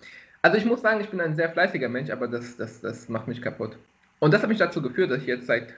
Also 0.45 0.59
ich 0.59 0.67
muss 0.67 0.83
sagen, 0.83 1.01
ich 1.01 1.09
bin 1.09 1.23
ein 1.23 1.35
sehr 1.35 1.49
fleißiger 1.49 1.89
Mensch, 1.89 2.11
aber 2.11 2.29
das, 2.29 2.59
das, 2.59 2.83
das 2.83 3.09
macht 3.09 3.29
mich 3.29 3.41
kaputt. 3.41 3.79
Und 4.19 4.35
das 4.35 4.43
hat 4.43 4.51
mich 4.51 4.59
dazu 4.59 4.83
geführt, 4.83 5.11
dass 5.11 5.23
ich 5.23 5.27
jetzt 5.27 5.47
seit, 5.47 5.73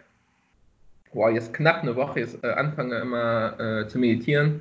boah, 1.13 1.31
jetzt 1.31 1.55
knapp 1.55 1.83
eine 1.83 1.95
Woche 1.95 2.19
jetzt, 2.19 2.43
äh, 2.43 2.49
anfange 2.49 2.97
immer 2.97 3.61
äh, 3.61 3.87
zu 3.87 4.01
meditieren, 4.01 4.61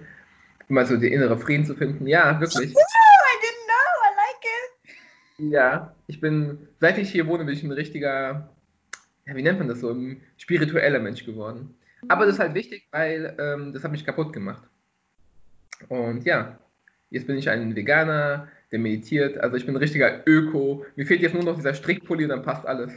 immer 0.70 0.86
so 0.86 0.96
den 0.96 1.12
innere 1.12 1.40
Frieden 1.40 1.66
zu 1.66 1.74
finden. 1.74 2.06
Ja, 2.06 2.40
wirklich. 2.40 2.70
I 2.70 2.76
didn't 2.76 3.66
know, 3.66 3.74
I 4.04 4.12
like 4.16 5.48
it. 5.48 5.52
Ja, 5.52 5.96
ich 6.06 6.22
bin, 6.22 6.68
seit 6.80 7.00
ich 7.00 7.10
hier 7.10 7.26
wohne, 7.26 7.44
bin 7.44 7.56
ich 7.56 7.64
ein 7.64 7.72
richtiger, 7.72 8.48
ja, 9.26 9.36
wie 9.36 9.42
nennt 9.42 9.58
man 9.58 9.68
das 9.68 9.80
so, 9.80 9.90
ein 9.90 10.22
spiritueller 10.38 11.00
Mensch 11.00 11.26
geworden. 11.26 11.76
Aber 12.10 12.28
das 12.28 12.36
ist 12.36 12.40
halt 12.40 12.54
wichtig, 12.54 12.88
weil 12.92 13.36
ähm, 13.40 13.74
das 13.74 13.84
hat 13.84 13.90
mich 13.90 14.06
kaputt 14.06 14.34
gemacht. 14.34 14.62
Und 15.90 16.26
ja, 16.26 16.60
jetzt 17.10 17.26
bin 17.26 17.40
ich 17.40 17.50
ein 17.50 17.76
Veganer, 17.76 18.50
der 18.72 18.80
meditiert. 18.80 19.38
Also 19.38 19.58
ich 19.58 19.66
bin 19.66 19.76
ein 19.76 19.80
richtiger 19.80 20.22
Öko. 20.26 20.86
Mir 20.96 21.06
fehlt 21.06 21.22
jetzt 21.22 21.34
nur 21.34 21.44
noch 21.44 21.56
dieser 21.56 21.74
Strickpulli 21.74 22.24
und 22.24 22.30
dann 22.30 22.44
passt 22.44 22.66
alles. 22.66 22.92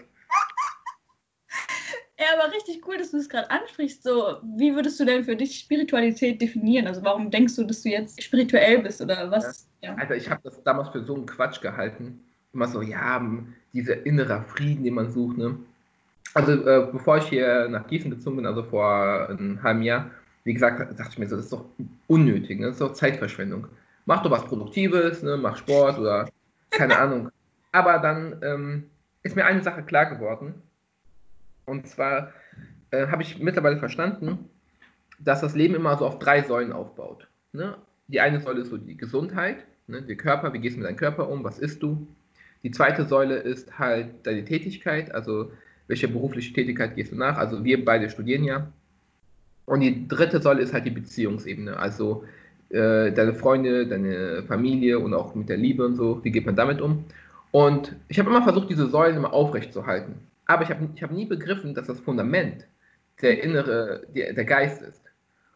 Ja, 2.21 2.27
aber 2.37 2.53
richtig 2.53 2.83
cool, 2.87 2.99
dass 2.99 3.13
du 3.13 3.19
es 3.19 3.29
gerade 3.29 3.49
ansprichst. 3.49 4.03
So, 4.03 4.39
wie 4.57 4.75
würdest 4.75 4.99
du 4.99 5.05
denn 5.05 5.25
für 5.25 5.37
dich 5.37 5.57
Spiritualität 5.61 6.41
definieren? 6.43 6.89
Also 6.89 7.05
warum 7.05 7.31
denkst 7.31 7.55
du, 7.55 7.65
dass 7.65 7.83
du 7.83 7.91
jetzt 7.91 8.21
spirituell 8.21 8.81
bist 8.83 9.01
oder 9.01 9.31
was? 9.31 9.69
Ja. 9.83 9.91
Ja. 9.91 9.95
Also 9.97 10.15
ich 10.15 10.29
habe 10.29 10.41
das 10.43 10.63
damals 10.65 10.89
für 10.89 11.05
so 11.05 11.15
einen 11.15 11.27
Quatsch 11.27 11.61
gehalten. 11.61 12.21
Immer 12.53 12.67
so, 12.67 12.83
ja, 12.83 13.25
dieser 13.73 14.05
innere 14.05 14.43
Frieden, 14.43 14.83
den 14.83 14.95
man 14.95 15.13
sucht. 15.13 15.39
Ne? 15.39 15.57
Also 16.35 16.53
äh, 16.53 16.89
bevor 16.91 17.19
ich 17.19 17.29
hier 17.29 17.69
nach 17.69 17.87
Gießen 17.87 18.11
gezogen 18.11 18.37
bin, 18.37 18.47
also 18.47 18.65
vor 18.65 19.29
einem 19.29 19.63
halben 19.63 19.83
Jahr, 19.83 20.11
wie 20.45 20.55
gesagt, 20.55 20.81
dachte 20.99 21.11
ich 21.13 21.19
mir 21.19 21.29
so, 21.29 21.37
das 21.37 21.45
ist 21.45 21.53
doch 21.53 21.67
unnötig, 22.09 22.59
ne? 22.59 22.67
das 22.67 22.77
ist 22.77 22.81
doch 22.81 22.95
Zeitverschwendung 22.95 23.69
mach 24.09 24.23
doch 24.23 24.31
was 24.31 24.47
Produktives, 24.47 25.23
ne, 25.23 25.37
mach 25.37 25.59
Sport 25.59 25.99
oder 25.99 26.31
keine 26.71 26.99
Ahnung. 26.99 27.31
Aber 27.73 27.99
dann 27.99 28.41
ähm, 28.43 28.85
ist 29.23 29.37
mir 29.37 29.45
eine 29.45 29.63
Sache 29.63 29.83
klar 29.83 30.07
geworden. 30.07 30.55
Und 31.67 31.87
zwar 31.87 32.33
äh, 32.91 33.07
habe 33.09 33.23
ich 33.23 33.39
mittlerweile 33.39 33.77
verstanden, 33.77 34.49
dass 35.19 35.43
das 35.43 35.55
Leben 35.55 35.75
immer 35.75 35.99
so 35.99 36.07
auf 36.07 36.19
drei 36.19 36.43
Säulen 36.43 36.73
aufbaut. 36.73 37.29
Ne? 37.53 37.77
Die 38.07 38.21
eine 38.21 38.41
Säule 38.41 38.63
ist 38.63 38.71
so 38.71 38.79
die 38.79 38.97
Gesundheit, 38.97 39.59
ne? 39.87 40.01
der 40.01 40.17
Körper, 40.17 40.55
wie 40.55 40.59
gehst 40.59 40.77
du 40.77 40.81
mit 40.81 40.89
deinem 40.89 40.97
Körper 40.97 41.29
um, 41.29 41.45
was 41.45 41.59
isst 41.59 41.83
du? 41.83 42.09
Die 42.63 42.71
zweite 42.71 43.05
Säule 43.05 43.37
ist 43.37 43.79
halt 43.79 44.27
deine 44.27 44.45
Tätigkeit, 44.47 45.15
also 45.15 45.53
welche 45.87 46.09
berufliche 46.09 46.55
Tätigkeit 46.55 46.97
gehst 46.97 47.13
du 47.13 47.17
nach? 47.17 47.37
Also 47.37 47.63
wir 47.63 47.85
beide 47.85 48.09
studieren 48.09 48.45
ja. 48.45 48.73
Und 49.67 49.81
die 49.81 50.09
dritte 50.09 50.41
Säule 50.41 50.63
ist 50.63 50.73
halt 50.73 50.87
die 50.87 50.91
Beziehungsebene, 50.91 51.77
also 51.77 52.25
äh, 52.71 53.13
deine 53.13 53.35
Freunde, 53.35 53.87
deine 53.87 54.43
Familie 54.43 54.99
und 54.99 55.15
auch 55.15 55.35
mit 55.35 55.49
der 55.49 55.57
Liebe 55.57 55.85
und 55.85 55.97
so, 55.97 56.23
wie 56.25 56.31
geht 56.31 56.47
man 56.47 56.57
damit 56.57 56.81
um? 56.81 57.05
Und 57.51 57.97
ich 58.09 58.19
habe 58.19 58.29
immer 58.29 58.43
versucht, 58.43 58.71
diese 58.71 58.89
Säulen 58.89 59.17
immer 59.17 59.33
aufrecht 59.33 59.73
zu 59.73 59.87
halten. 59.87 60.17
Aber 60.47 60.63
ich 60.63 60.71
habe 60.71 60.89
ich 60.95 61.03
hab 61.03 61.11
nie 61.11 61.27
begriffen, 61.27 61.75
dass 61.75 61.87
das 61.87 62.01
Fundament 62.01 62.67
der 63.23 63.43
innere, 63.43 64.07
der, 64.15 64.33
der 64.33 64.45
Geist 64.45 64.83
ist, 64.83 65.03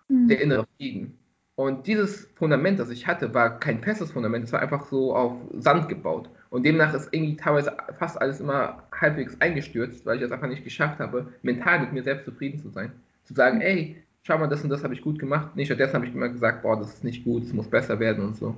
mhm. 0.09 0.29
der 0.29 0.41
innere 0.41 0.67
Frieden. 0.77 1.19
Und 1.55 1.87
dieses 1.87 2.29
Fundament, 2.35 2.79
das 2.79 2.91
ich 2.91 3.07
hatte, 3.07 3.35
war 3.35 3.61
kein 3.61 3.83
festes 3.83 4.11
Fundament, 4.11 4.45
es 4.45 4.53
war 4.53 4.61
einfach 4.61 4.87
so 4.87 5.15
auf 5.15 5.35
Sand 5.53 5.89
gebaut. 5.89 6.31
Und 6.51 6.65
demnach 6.65 6.95
ist 6.95 7.09
irgendwie 7.13 7.37
teilweise 7.37 7.77
fast 7.99 8.21
alles 8.21 8.41
immer 8.41 8.83
halbwegs 8.99 9.39
eingestürzt, 9.41 10.05
weil 10.07 10.17
ich 10.17 10.23
es 10.23 10.33
einfach 10.33 10.49
nicht 10.49 10.65
geschafft 10.65 10.99
habe, 10.99 11.29
mental 11.43 11.81
mit 11.81 11.93
mir 11.93 12.03
selbst 12.03 12.25
zufrieden 12.25 12.59
zu 12.59 12.71
sein. 12.71 12.93
Zu 13.25 13.35
sagen, 13.35 13.61
ey, 13.61 14.02
schau 14.23 14.39
mal, 14.39 14.47
das 14.47 14.63
und 14.63 14.71
das 14.71 14.85
habe 14.85 14.95
ich 14.95 15.03
gut 15.03 15.19
gemacht. 15.19 15.51
Nee, 15.55 15.65
stattdessen 15.65 15.95
habe 15.95 16.07
ich 16.07 16.15
immer 16.15 16.29
gesagt, 16.29 16.63
boah, 16.63 16.79
das 16.79 16.95
ist 16.95 17.05
nicht 17.05 17.25
gut, 17.25 17.45
es 17.45 17.53
muss 17.53 17.69
besser 17.69 17.99
werden 17.99 18.25
und 18.25 18.37
so. 18.37 18.55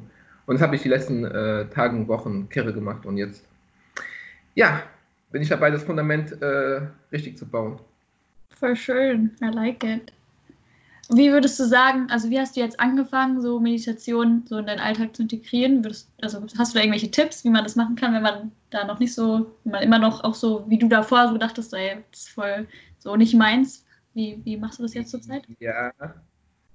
Und 0.46 0.54
das 0.54 0.62
habe 0.62 0.76
ich 0.76 0.82
die 0.82 0.88
letzten 0.88 1.24
äh, 1.24 1.66
Tage 1.66 1.96
und 1.96 2.08
Wochen 2.08 2.48
kirre 2.48 2.72
gemacht 2.72 3.06
und 3.06 3.16
jetzt, 3.16 3.46
ja, 4.54 4.82
bin 5.32 5.42
ich 5.42 5.48
dabei, 5.48 5.70
das 5.70 5.82
Fundament 5.82 6.40
äh, 6.42 6.82
richtig 7.10 7.38
zu 7.38 7.46
bauen. 7.46 7.80
Voll 8.50 8.76
schön, 8.76 9.30
I 9.42 9.46
like 9.46 9.82
it. 9.82 10.12
Wie 11.10 11.30
würdest 11.30 11.60
du 11.60 11.64
sagen, 11.64 12.06
also 12.10 12.30
wie 12.30 12.38
hast 12.38 12.56
du 12.56 12.60
jetzt 12.60 12.80
angefangen, 12.80 13.40
so 13.42 13.60
Meditation 13.60 14.42
so 14.46 14.58
in 14.58 14.66
deinen 14.66 14.80
Alltag 14.80 15.14
zu 15.14 15.22
integrieren? 15.22 15.84
Würdest, 15.84 16.10
also 16.22 16.46
hast 16.56 16.72
du 16.72 16.78
da 16.78 16.82
irgendwelche 16.82 17.10
Tipps, 17.10 17.44
wie 17.44 17.50
man 17.50 17.62
das 17.62 17.76
machen 17.76 17.94
kann, 17.94 18.14
wenn 18.14 18.22
man 18.22 18.52
da 18.70 18.86
noch 18.86 18.98
nicht 19.00 19.14
so, 19.14 19.54
wenn 19.64 19.72
man 19.72 19.82
immer 19.82 19.98
noch 19.98 20.24
auch 20.24 20.34
so, 20.34 20.64
wie 20.68 20.78
du 20.78 20.88
davor 20.88 21.28
so 21.28 21.36
dachtest, 21.36 21.74
ey, 21.74 21.98
das 22.10 22.20
ist 22.20 22.30
voll 22.30 22.66
so 22.98 23.16
nicht 23.16 23.34
meins. 23.34 23.84
Wie, 24.14 24.40
wie 24.44 24.56
machst 24.56 24.78
du 24.78 24.84
das 24.84 24.94
jetzt 24.94 25.10
zurzeit? 25.10 25.42
Ja, 25.60 25.92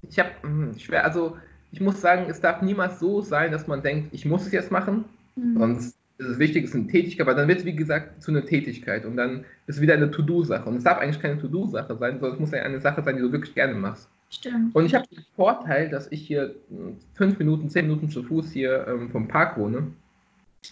ich 0.01 0.19
habe, 0.19 0.29
hm, 0.41 0.77
schwer, 0.77 1.03
also 1.03 1.37
ich 1.71 1.81
muss 1.81 2.01
sagen, 2.01 2.29
es 2.29 2.41
darf 2.41 2.61
niemals 2.61 2.99
so 2.99 3.21
sein, 3.21 3.51
dass 3.51 3.67
man 3.67 3.81
denkt, 3.81 4.13
ich 4.13 4.25
muss 4.25 4.45
es 4.45 4.51
jetzt 4.51 4.71
machen, 4.71 5.05
mhm. 5.35 5.57
sonst 5.57 5.99
ist 6.17 6.27
es 6.27 6.39
wichtig, 6.39 6.65
es 6.65 6.71
ist 6.71 6.75
eine 6.75 6.87
Tätigkeit, 6.87 7.25
weil 7.25 7.35
dann 7.35 7.47
wird 7.47 7.59
es, 7.59 7.65
wie 7.65 7.75
gesagt, 7.75 8.21
zu 8.21 8.31
einer 8.31 8.45
Tätigkeit 8.45 9.05
und 9.05 9.15
dann 9.15 9.45
ist 9.67 9.75
es 9.75 9.81
wieder 9.81 9.93
eine 9.93 10.11
To-Do-Sache. 10.11 10.67
Und 10.67 10.75
es 10.75 10.83
darf 10.83 10.97
eigentlich 10.97 11.21
keine 11.21 11.39
To-Do-Sache 11.39 11.95
sein, 11.97 12.19
sondern 12.19 12.33
es 12.33 12.39
muss 12.39 12.51
ja 12.51 12.61
eine 12.61 12.81
Sache 12.81 13.01
sein, 13.03 13.15
die 13.15 13.21
du 13.21 13.31
wirklich 13.31 13.55
gerne 13.55 13.73
machst. 13.73 14.09
Stimmt. 14.29 14.75
Und 14.75 14.85
ich 14.85 14.93
habe 14.93 15.07
den 15.07 15.23
Vorteil, 15.35 15.89
dass 15.89 16.11
ich 16.11 16.27
hier 16.27 16.55
hm, 16.69 16.97
fünf 17.13 17.39
Minuten, 17.39 17.69
zehn 17.69 17.87
Minuten 17.87 18.09
zu 18.09 18.23
Fuß 18.23 18.51
hier 18.51 18.85
ähm, 18.87 19.09
vom 19.09 19.27
Park 19.27 19.57
wohne. 19.57 19.87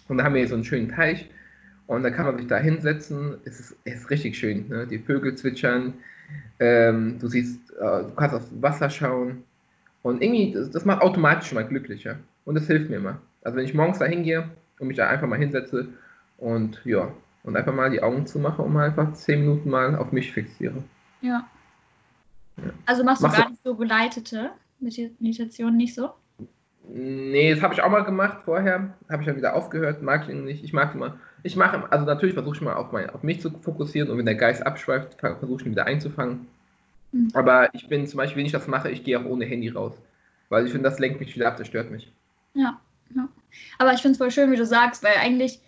Und 0.09 0.17
da 0.17 0.25
haben 0.25 0.33
wir 0.33 0.39
hier 0.39 0.49
so 0.49 0.55
einen 0.55 0.65
schönen 0.65 0.89
Teich. 0.89 1.29
Und 1.87 2.03
da 2.03 2.09
kann 2.09 2.25
man 2.25 2.37
sich 2.37 2.47
da 2.47 2.57
hinsetzen. 2.57 3.37
Es 3.45 3.59
ist, 3.59 3.75
es 3.85 4.01
ist 4.01 4.09
richtig 4.09 4.37
schön. 4.37 4.67
Ne? 4.67 4.85
Die 4.85 4.99
Vögel 4.99 5.35
zwitschern. 5.35 5.93
Ähm, 6.59 7.17
du 7.19 7.27
siehst, 7.27 7.71
äh, 7.71 8.03
du 8.03 8.11
kannst 8.15 8.35
aufs 8.35 8.49
Wasser 8.61 8.89
schauen. 8.89 9.43
Und 10.03 10.21
irgendwie, 10.21 10.51
das, 10.51 10.71
das, 10.71 10.85
macht 10.85 11.01
automatisch 11.01 11.49
schon 11.49 11.57
mal 11.57 11.67
glücklicher. 11.67 12.17
Und 12.45 12.55
das 12.55 12.67
hilft 12.67 12.89
mir 12.89 12.97
immer. 12.97 13.19
Also 13.43 13.57
wenn 13.57 13.65
ich 13.65 13.73
morgens 13.73 13.99
da 13.99 14.05
hingehe 14.05 14.49
und 14.79 14.87
mich 14.87 14.97
da 14.97 15.07
einfach 15.07 15.27
mal 15.27 15.39
hinsetze 15.39 15.87
und 16.37 16.81
ja, 16.85 17.11
und 17.43 17.55
einfach 17.55 17.73
mal 17.73 17.89
die 17.89 18.01
Augen 18.01 18.25
zumache 18.25 18.61
und 18.61 18.73
mal 18.73 18.87
einfach 18.87 19.13
zehn 19.13 19.41
Minuten 19.41 19.69
mal 19.69 19.95
auf 19.95 20.11
mich 20.11 20.31
fixiere. 20.31 20.83
Ja. 21.21 21.47
Also 22.85 23.03
machst 23.03 23.21
du 23.21 23.27
Machst 23.27 23.39
gar 23.39 23.49
nicht 23.49 23.63
so 23.63 23.75
geleitete 23.75 24.51
Meditationen 24.79 25.77
nicht 25.77 25.95
so? 25.95 26.11
Nee, 26.89 27.53
das 27.53 27.61
habe 27.61 27.73
ich 27.73 27.81
auch 27.81 27.89
mal 27.89 28.03
gemacht 28.03 28.39
vorher. 28.45 28.93
Habe 29.09 29.21
ich 29.21 29.27
dann 29.27 29.35
wieder 29.35 29.55
aufgehört. 29.55 30.01
Mag 30.01 30.27
ich 30.27 30.35
nicht. 30.35 30.63
Ich 30.63 30.73
mag 30.73 30.95
immer. 30.95 31.17
Ich 31.43 31.55
mache, 31.55 31.91
also 31.91 32.05
natürlich 32.05 32.33
versuche 32.33 32.55
ich 32.55 32.61
mal 32.61 32.75
auf, 32.75 32.91
mein, 32.91 33.09
auf 33.09 33.23
mich 33.23 33.41
zu 33.41 33.51
fokussieren 33.61 34.09
und 34.09 34.17
wenn 34.17 34.25
der 34.25 34.35
Geist 34.35 34.65
abschweift, 34.65 35.19
versuche 35.19 35.61
ich 35.61 35.65
ihn 35.65 35.71
wieder 35.71 35.85
einzufangen. 35.85 36.47
Mhm. 37.11 37.29
Aber 37.33 37.73
ich 37.73 37.87
bin 37.87 38.07
zum 38.07 38.17
Beispiel, 38.17 38.39
wenn 38.39 38.45
ich 38.45 38.51
das 38.51 38.67
mache, 38.67 38.89
ich 38.89 39.03
gehe 39.03 39.19
auch 39.19 39.25
ohne 39.25 39.45
Handy 39.45 39.69
raus. 39.69 39.93
Weil 40.49 40.65
ich 40.65 40.71
finde, 40.71 40.89
das 40.89 40.99
lenkt 40.99 41.19
mich 41.19 41.35
wieder 41.35 41.47
ab, 41.47 41.57
das 41.57 41.67
stört 41.67 41.91
mich. 41.91 42.11
Ja, 42.53 42.79
ja. 43.15 43.27
Aber 43.77 43.93
ich 43.93 44.01
finde 44.01 44.13
es 44.13 44.17
voll 44.17 44.31
schön, 44.31 44.51
wie 44.51 44.57
du 44.57 44.65
sagst, 44.65 45.03
weil 45.03 45.15
eigentlich, 45.19 45.59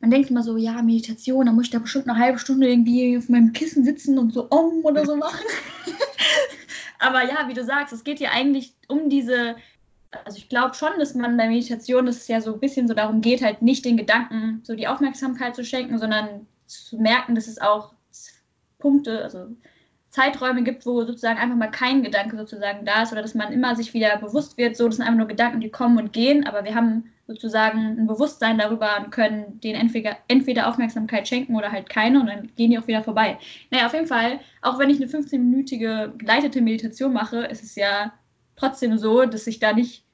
man 0.00 0.10
denkt 0.10 0.30
immer 0.30 0.42
so, 0.42 0.56
ja, 0.56 0.82
Meditation, 0.82 1.46
da 1.46 1.52
muss 1.52 1.66
ich 1.66 1.70
da 1.70 1.78
bestimmt 1.78 2.08
eine 2.08 2.18
halbe 2.18 2.38
Stunde 2.38 2.68
irgendwie 2.68 3.16
auf 3.16 3.28
meinem 3.28 3.52
Kissen 3.52 3.84
sitzen 3.84 4.18
und 4.18 4.32
so 4.32 4.50
om 4.50 4.84
oder 4.84 5.04
so 5.04 5.16
machen. 5.16 5.44
Aber 6.98 7.24
ja, 7.24 7.48
wie 7.48 7.54
du 7.54 7.64
sagst, 7.64 7.92
es 7.92 8.04
geht 8.04 8.20
ja 8.20 8.30
eigentlich 8.30 8.74
um 8.88 9.08
diese, 9.08 9.56
also 10.24 10.38
ich 10.38 10.48
glaube 10.48 10.74
schon, 10.74 10.98
dass 10.98 11.14
man 11.14 11.36
bei 11.36 11.48
Meditation, 11.48 12.06
dass 12.06 12.16
es 12.16 12.28
ja 12.28 12.40
so 12.40 12.54
ein 12.54 12.60
bisschen 12.60 12.88
so 12.88 12.94
darum 12.94 13.20
geht, 13.20 13.42
halt 13.42 13.62
nicht 13.62 13.84
den 13.84 13.96
Gedanken 13.96 14.60
so 14.64 14.74
die 14.74 14.88
Aufmerksamkeit 14.88 15.54
zu 15.54 15.64
schenken, 15.64 15.98
sondern 15.98 16.46
zu 16.66 16.98
merken, 16.98 17.34
dass 17.34 17.46
es 17.46 17.60
auch 17.60 17.92
Punkte, 18.78 19.22
also 19.22 19.46
Zeiträume 20.10 20.62
gibt, 20.62 20.86
wo 20.86 21.04
sozusagen 21.04 21.38
einfach 21.38 21.56
mal 21.56 21.70
kein 21.70 22.02
Gedanke 22.02 22.36
sozusagen 22.36 22.86
da 22.86 23.02
ist 23.02 23.12
oder 23.12 23.22
dass 23.22 23.34
man 23.34 23.52
immer 23.52 23.76
sich 23.76 23.92
wieder 23.92 24.16
bewusst 24.16 24.56
wird, 24.56 24.76
so 24.76 24.86
das 24.86 24.96
sind 24.96 25.04
einfach 25.04 25.18
nur 25.18 25.28
Gedanken, 25.28 25.60
die 25.60 25.70
kommen 25.70 25.98
und 25.98 26.12
gehen, 26.12 26.46
aber 26.46 26.64
wir 26.64 26.74
haben 26.74 27.12
sozusagen 27.26 27.98
ein 27.98 28.06
Bewusstsein 28.06 28.56
darüber 28.56 28.98
und 28.98 29.10
können 29.10 29.60
denen 29.60 29.78
entweder, 29.80 30.16
entweder 30.28 30.68
Aufmerksamkeit 30.68 31.26
schenken 31.26 31.56
oder 31.56 31.72
halt 31.72 31.90
keine 31.90 32.20
und 32.20 32.28
dann 32.28 32.50
gehen 32.56 32.70
die 32.70 32.78
auch 32.78 32.86
wieder 32.86 33.02
vorbei. 33.02 33.38
Naja, 33.70 33.86
auf 33.86 33.94
jeden 33.94 34.06
Fall, 34.06 34.40
auch 34.62 34.78
wenn 34.78 34.90
ich 34.90 35.02
eine 35.02 35.10
15-minütige 35.10 36.16
geleitete 36.16 36.60
Meditation 36.60 37.12
mache, 37.12 37.38
ist 37.44 37.64
es 37.64 37.74
ja 37.74 38.12
trotzdem 38.54 38.96
so, 38.96 39.26
dass 39.26 39.46
ich 39.46 39.58
da 39.58 39.72
nicht, 39.72 40.05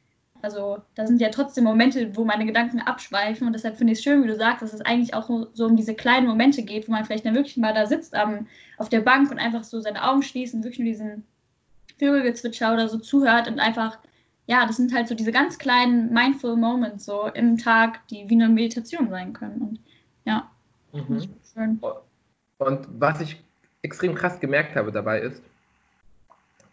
also 0.42 0.78
da 0.94 1.06
sind 1.06 1.20
ja 1.20 1.28
trotzdem 1.30 1.64
Momente, 1.64 2.16
wo 2.16 2.25
meine 2.25 2.46
Gedanken 2.46 2.80
abschweifen 2.80 3.46
und 3.46 3.52
deshalb 3.52 3.76
finde 3.76 3.92
ich 3.92 4.00
es 4.00 4.04
schön, 4.04 4.22
wie 4.22 4.28
du 4.28 4.37
sagst, 4.37 4.62
dass 4.62 4.75
es 4.75 4.80
eigentlich 4.80 5.14
auch 5.14 5.28
so 5.52 5.66
um 5.66 5.76
diese 5.76 5.94
kleinen 5.94 6.26
Momente 6.26 6.62
geht, 6.62 6.88
wo 6.88 6.92
man 6.92 7.04
vielleicht 7.04 7.25
dann 7.25 7.34
wirklich 7.34 7.56
mal 7.56 7.75
da 7.75 7.87
sitzt 7.87 8.14
am, 8.14 8.46
auf 8.78 8.88
der 8.88 9.00
Bank 9.00 9.30
und 9.30 9.38
einfach 9.38 9.64
so 9.64 9.80
seine 9.80 10.02
Augen 10.02 10.22
schließt 10.22 10.54
und 10.54 10.64
wirklich 10.64 10.80
nur 10.80 10.88
diesen 10.88 11.25
Vögelgezwitscher 11.99 12.72
oder 12.72 12.88
so 12.88 12.99
zuhört 12.99 13.49
und 13.49 13.61
einfach 13.61 13.99
ja, 14.46 14.66
das 14.66 14.76
sind 14.76 14.92
halt 14.92 15.08
so 15.08 15.14
diese 15.14 15.32
ganz 15.32 15.58
kleinen 15.58 16.12
Mindful 16.12 16.56
Moments 16.56 17.04
so 17.04 17.28
im 17.28 17.56
Tag, 17.56 18.06
die 18.08 18.28
wie 18.28 18.34
eine 18.34 18.49
Meditation 18.49 19.08
sein 19.08 19.32
können. 19.32 19.62
Und 19.62 19.80
ja, 20.25 20.50
mhm. 20.92 21.22
schön. 21.54 21.80
Und 22.58 22.88
was 22.99 23.20
ich 23.20 23.42
extrem 23.82 24.14
krass 24.14 24.40
gemerkt 24.40 24.76
habe 24.76 24.92
dabei 24.92 25.20
ist, 25.20 25.42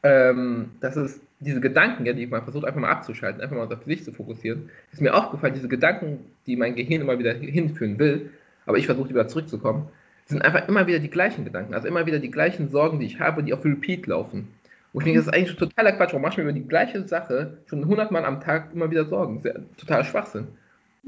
ähm, 0.04 0.72
dass 0.80 0.96
es 0.96 1.22
diese 1.40 1.62
Gedanken, 1.62 2.06
ja, 2.06 2.14
die 2.14 2.28
man 2.28 2.44
versucht 2.44 2.66
einfach 2.66 2.82
mal 2.82 2.92
abzuschalten, 2.92 3.42
einfach 3.42 3.56
mal 3.56 3.72
auf 3.72 3.84
sich 3.86 4.04
zu 4.04 4.12
fokussieren, 4.12 4.70
ist 4.92 5.02
mir 5.02 5.14
aufgefallen, 5.14 5.54
diese 5.54 5.70
Gedanken, 5.70 6.20
die 6.46 6.56
mein 6.56 6.76
Gehirn 6.76 7.02
immer 7.02 7.18
wieder 7.18 7.34
hinführen 7.34 7.98
will, 7.98 8.32
aber 8.66 8.78
ich 8.78 8.86
versuche 8.86 9.10
wieder 9.10 9.28
zurückzukommen, 9.28 9.88
sind 10.26 10.44
einfach 10.44 10.68
immer 10.68 10.86
wieder 10.86 11.00
die 11.00 11.10
gleichen 11.10 11.46
Gedanken, 11.46 11.74
also 11.74 11.88
immer 11.88 12.06
wieder 12.06 12.20
die 12.20 12.32
gleichen 12.32 12.70
Sorgen, 12.70 13.00
die 13.00 13.06
ich 13.06 13.20
habe, 13.20 13.42
die 13.42 13.54
auf 13.54 13.66
Repeat 13.66 14.06
laufen. 14.06 14.48
Wo 14.92 15.00
ich 15.00 15.06
denke, 15.06 15.20
das 15.20 15.28
ist 15.28 15.34
eigentlich 15.34 15.56
totaler 15.56 15.92
Quatsch. 15.92 16.10
Warum 16.10 16.24
machst 16.24 16.38
du 16.38 16.42
mir 16.42 16.50
über 16.50 16.60
die 16.60 16.68
gleiche 16.68 17.08
Sache 17.08 17.58
schon 17.68 17.84
100 17.84 18.12
Mal 18.12 18.26
am 18.26 18.42
Tag 18.42 18.74
immer 18.74 18.90
wieder 18.90 19.06
Sorgen? 19.06 19.42
Ja 19.44 19.54
total 19.78 20.04
Schwachsinn. 20.04 20.48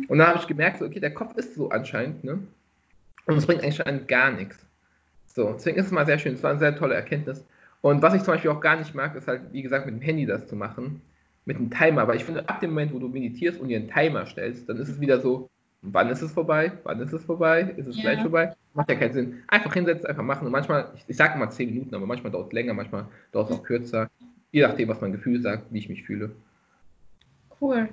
Und 0.08 0.20
dann 0.20 0.28
habe 0.28 0.40
ich 0.40 0.48
gemerkt, 0.48 0.80
so, 0.80 0.86
okay, 0.86 1.00
der 1.00 1.14
Kopf 1.14 1.36
ist 1.36 1.56
so 1.56 1.70
anscheinend, 1.70 2.24
ne? 2.24 2.40
Und 3.26 3.38
es 3.38 3.46
bringt 3.46 3.64
anscheinend 3.64 4.08
gar 4.08 4.32
nichts. 4.32 4.58
So, 5.26 5.54
deswegen 5.54 5.78
ist 5.78 5.88
es 5.88 5.92
mal 5.92 6.06
sehr 6.06 6.20
schön. 6.20 6.34
Es 6.34 6.44
war 6.44 6.52
eine 6.52 6.60
sehr 6.60 6.76
tolle 6.76 6.96
Erkenntnis. 6.96 7.44
Und 7.82 8.02
was 8.02 8.14
ich 8.14 8.22
zum 8.24 8.34
Beispiel 8.34 8.52
auch 8.52 8.62
gar 8.62 8.78
nicht 8.78 8.94
mag, 8.94 9.16
ist 9.16 9.28
halt, 9.28 9.42
wie 9.52 9.62
gesagt, 9.62 9.86
mit 9.86 9.96
dem 9.96 10.02
Handy 10.02 10.26
das 10.26 10.48
zu 10.48 10.56
machen. 10.56 11.02
Mit 11.46 11.58
einem 11.58 11.72
Timer. 11.72 12.02
Aber 12.02 12.16
ich 12.16 12.24
finde, 12.24 12.48
ab 12.48 12.60
dem 12.60 12.70
Moment, 12.72 12.94
wo 12.94 13.00
du 13.00 13.08
meditierst 13.08 13.60
und 13.60 13.70
dir 13.70 13.80
einen 13.80 13.90
Timer 13.90 14.26
stellst, 14.28 14.70
dann 14.70 14.78
ist 14.78 14.90
es 14.90 15.00
wieder 15.00 15.20
so, 15.20 15.50
wann 15.82 16.10
ist 16.10 16.22
es 16.22 16.32
vorbei? 16.32 16.72
Wann 16.84 17.00
ist 17.00 17.14
es 17.14 17.26
vorbei? 17.26 17.74
Ist 17.78 17.88
es 17.88 17.98
ja. 17.98 18.04
gleich 18.04 18.22
vorbei? 18.22 18.54
Macht 18.74 18.90
ja 18.90 18.96
keinen 18.96 19.14
Sinn. 19.14 19.44
Einfach 19.48 19.74
hinsetzen, 19.74 20.06
einfach 20.06 20.24
machen. 20.24 20.46
Und 20.46 20.52
manchmal, 20.52 20.92
ich, 20.96 21.04
ich 21.08 21.18
sage 21.18 21.40
mal 21.40 21.50
10 21.50 21.74
Minuten, 21.74 21.96
aber 21.96 22.06
manchmal 22.06 22.32
dauert 22.32 22.48
es 22.48 22.54
länger, 22.54 22.74
manchmal 22.74 23.08
dauert 23.32 23.50
es 23.50 23.58
auch 23.58 23.64
kürzer. 23.64 24.10
Je 24.52 24.62
nachdem, 24.62 24.90
was 24.90 25.02
mein 25.02 25.12
Gefühl 25.12 25.42
sagt, 25.42 25.72
wie 25.72 25.80
ich 25.80 25.90
mich 25.90 26.04
fühle. 26.04 26.32
Cool. 27.60 27.90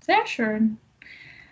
Sehr 0.00 0.26
schön. 0.26 0.78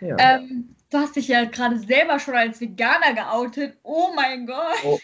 Ja. 0.01 0.15
Ähm, 0.19 0.69
du 0.89 0.97
hast 0.97 1.15
dich 1.15 1.27
ja 1.27 1.45
gerade 1.45 1.77
selber 1.77 2.19
schon 2.19 2.35
als 2.35 2.59
Veganer 2.59 3.13
geoutet. 3.13 3.77
Oh 3.83 4.09
mein 4.15 4.47
Gott. 4.47 4.83
Oh. 4.83 4.99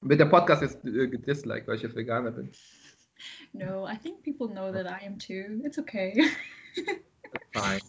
Wird 0.00 0.20
der 0.20 0.26
Podcast 0.26 0.62
jetzt 0.62 0.84
äh, 0.84 1.08
gedisliked, 1.08 1.66
weil 1.66 1.76
ich 1.76 1.82
jetzt 1.82 1.96
Veganer 1.96 2.30
bin? 2.30 2.50
No, 3.52 3.88
I 3.88 3.96
think 3.96 4.22
people 4.22 4.48
know 4.48 4.72
that 4.72 4.86
I 4.86 5.06
am 5.06 5.18
too. 5.18 5.64
It's 5.64 5.78
okay. 5.78 6.24
Fine. 7.52 7.80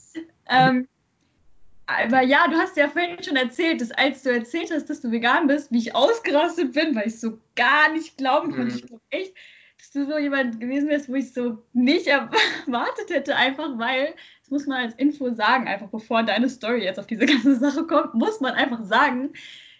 ähm, 0.50 0.88
aber 1.86 2.22
ja, 2.22 2.48
du 2.48 2.56
hast 2.56 2.78
ja 2.78 2.88
vorhin 2.88 3.22
schon 3.24 3.36
erzählt, 3.36 3.82
dass 3.82 3.92
als 3.92 4.24
du 4.24 4.32
erzählt 4.32 4.72
hast, 4.72 4.89
dass 4.89 5.01
du 5.01 5.12
vegan 5.12 5.48
bist, 5.48 5.72
wie 5.72 5.80
ich 5.80 5.96
ausgerastet 5.96 6.74
bin, 6.74 6.96
weil 6.96 7.08
ich 7.08 7.20
so 7.20 7.39
gar 7.56 7.92
nicht 7.92 8.18
glauben 8.18 8.51
konnte. 8.51 8.74
Mhm. 8.74 8.80
Ich 8.80 8.88
glaube 8.88 9.04
echt, 9.10 9.34
dass 9.78 9.92
du 9.92 10.06
so 10.06 10.18
jemand 10.18 10.60
gewesen 10.60 10.89
wärst, 10.89 11.10
wo 11.10 11.16
ich 11.16 11.34
so 11.34 11.63
nicht 11.74 12.08
erwartet 12.08 13.10
hätte, 13.10 13.36
einfach 13.36 13.78
weil, 13.78 14.13
das 14.42 14.51
muss 14.51 14.68
man 14.68 14.86
als 14.86 14.96
Info 14.96 15.34
sagen, 15.34 15.68
einfach 15.68 15.88
bevor 15.88 16.24
deine 16.24 16.50
Story 16.50 16.84
jetzt 16.84 17.00
auf 17.00 17.08
diese 17.08 17.25
ganze 17.25 17.56
Sache 17.56 17.86
kommt, 17.86 18.13
muss 18.13 18.39
man 18.39 18.54
einfach 18.54 18.84
sagen, 18.84 19.34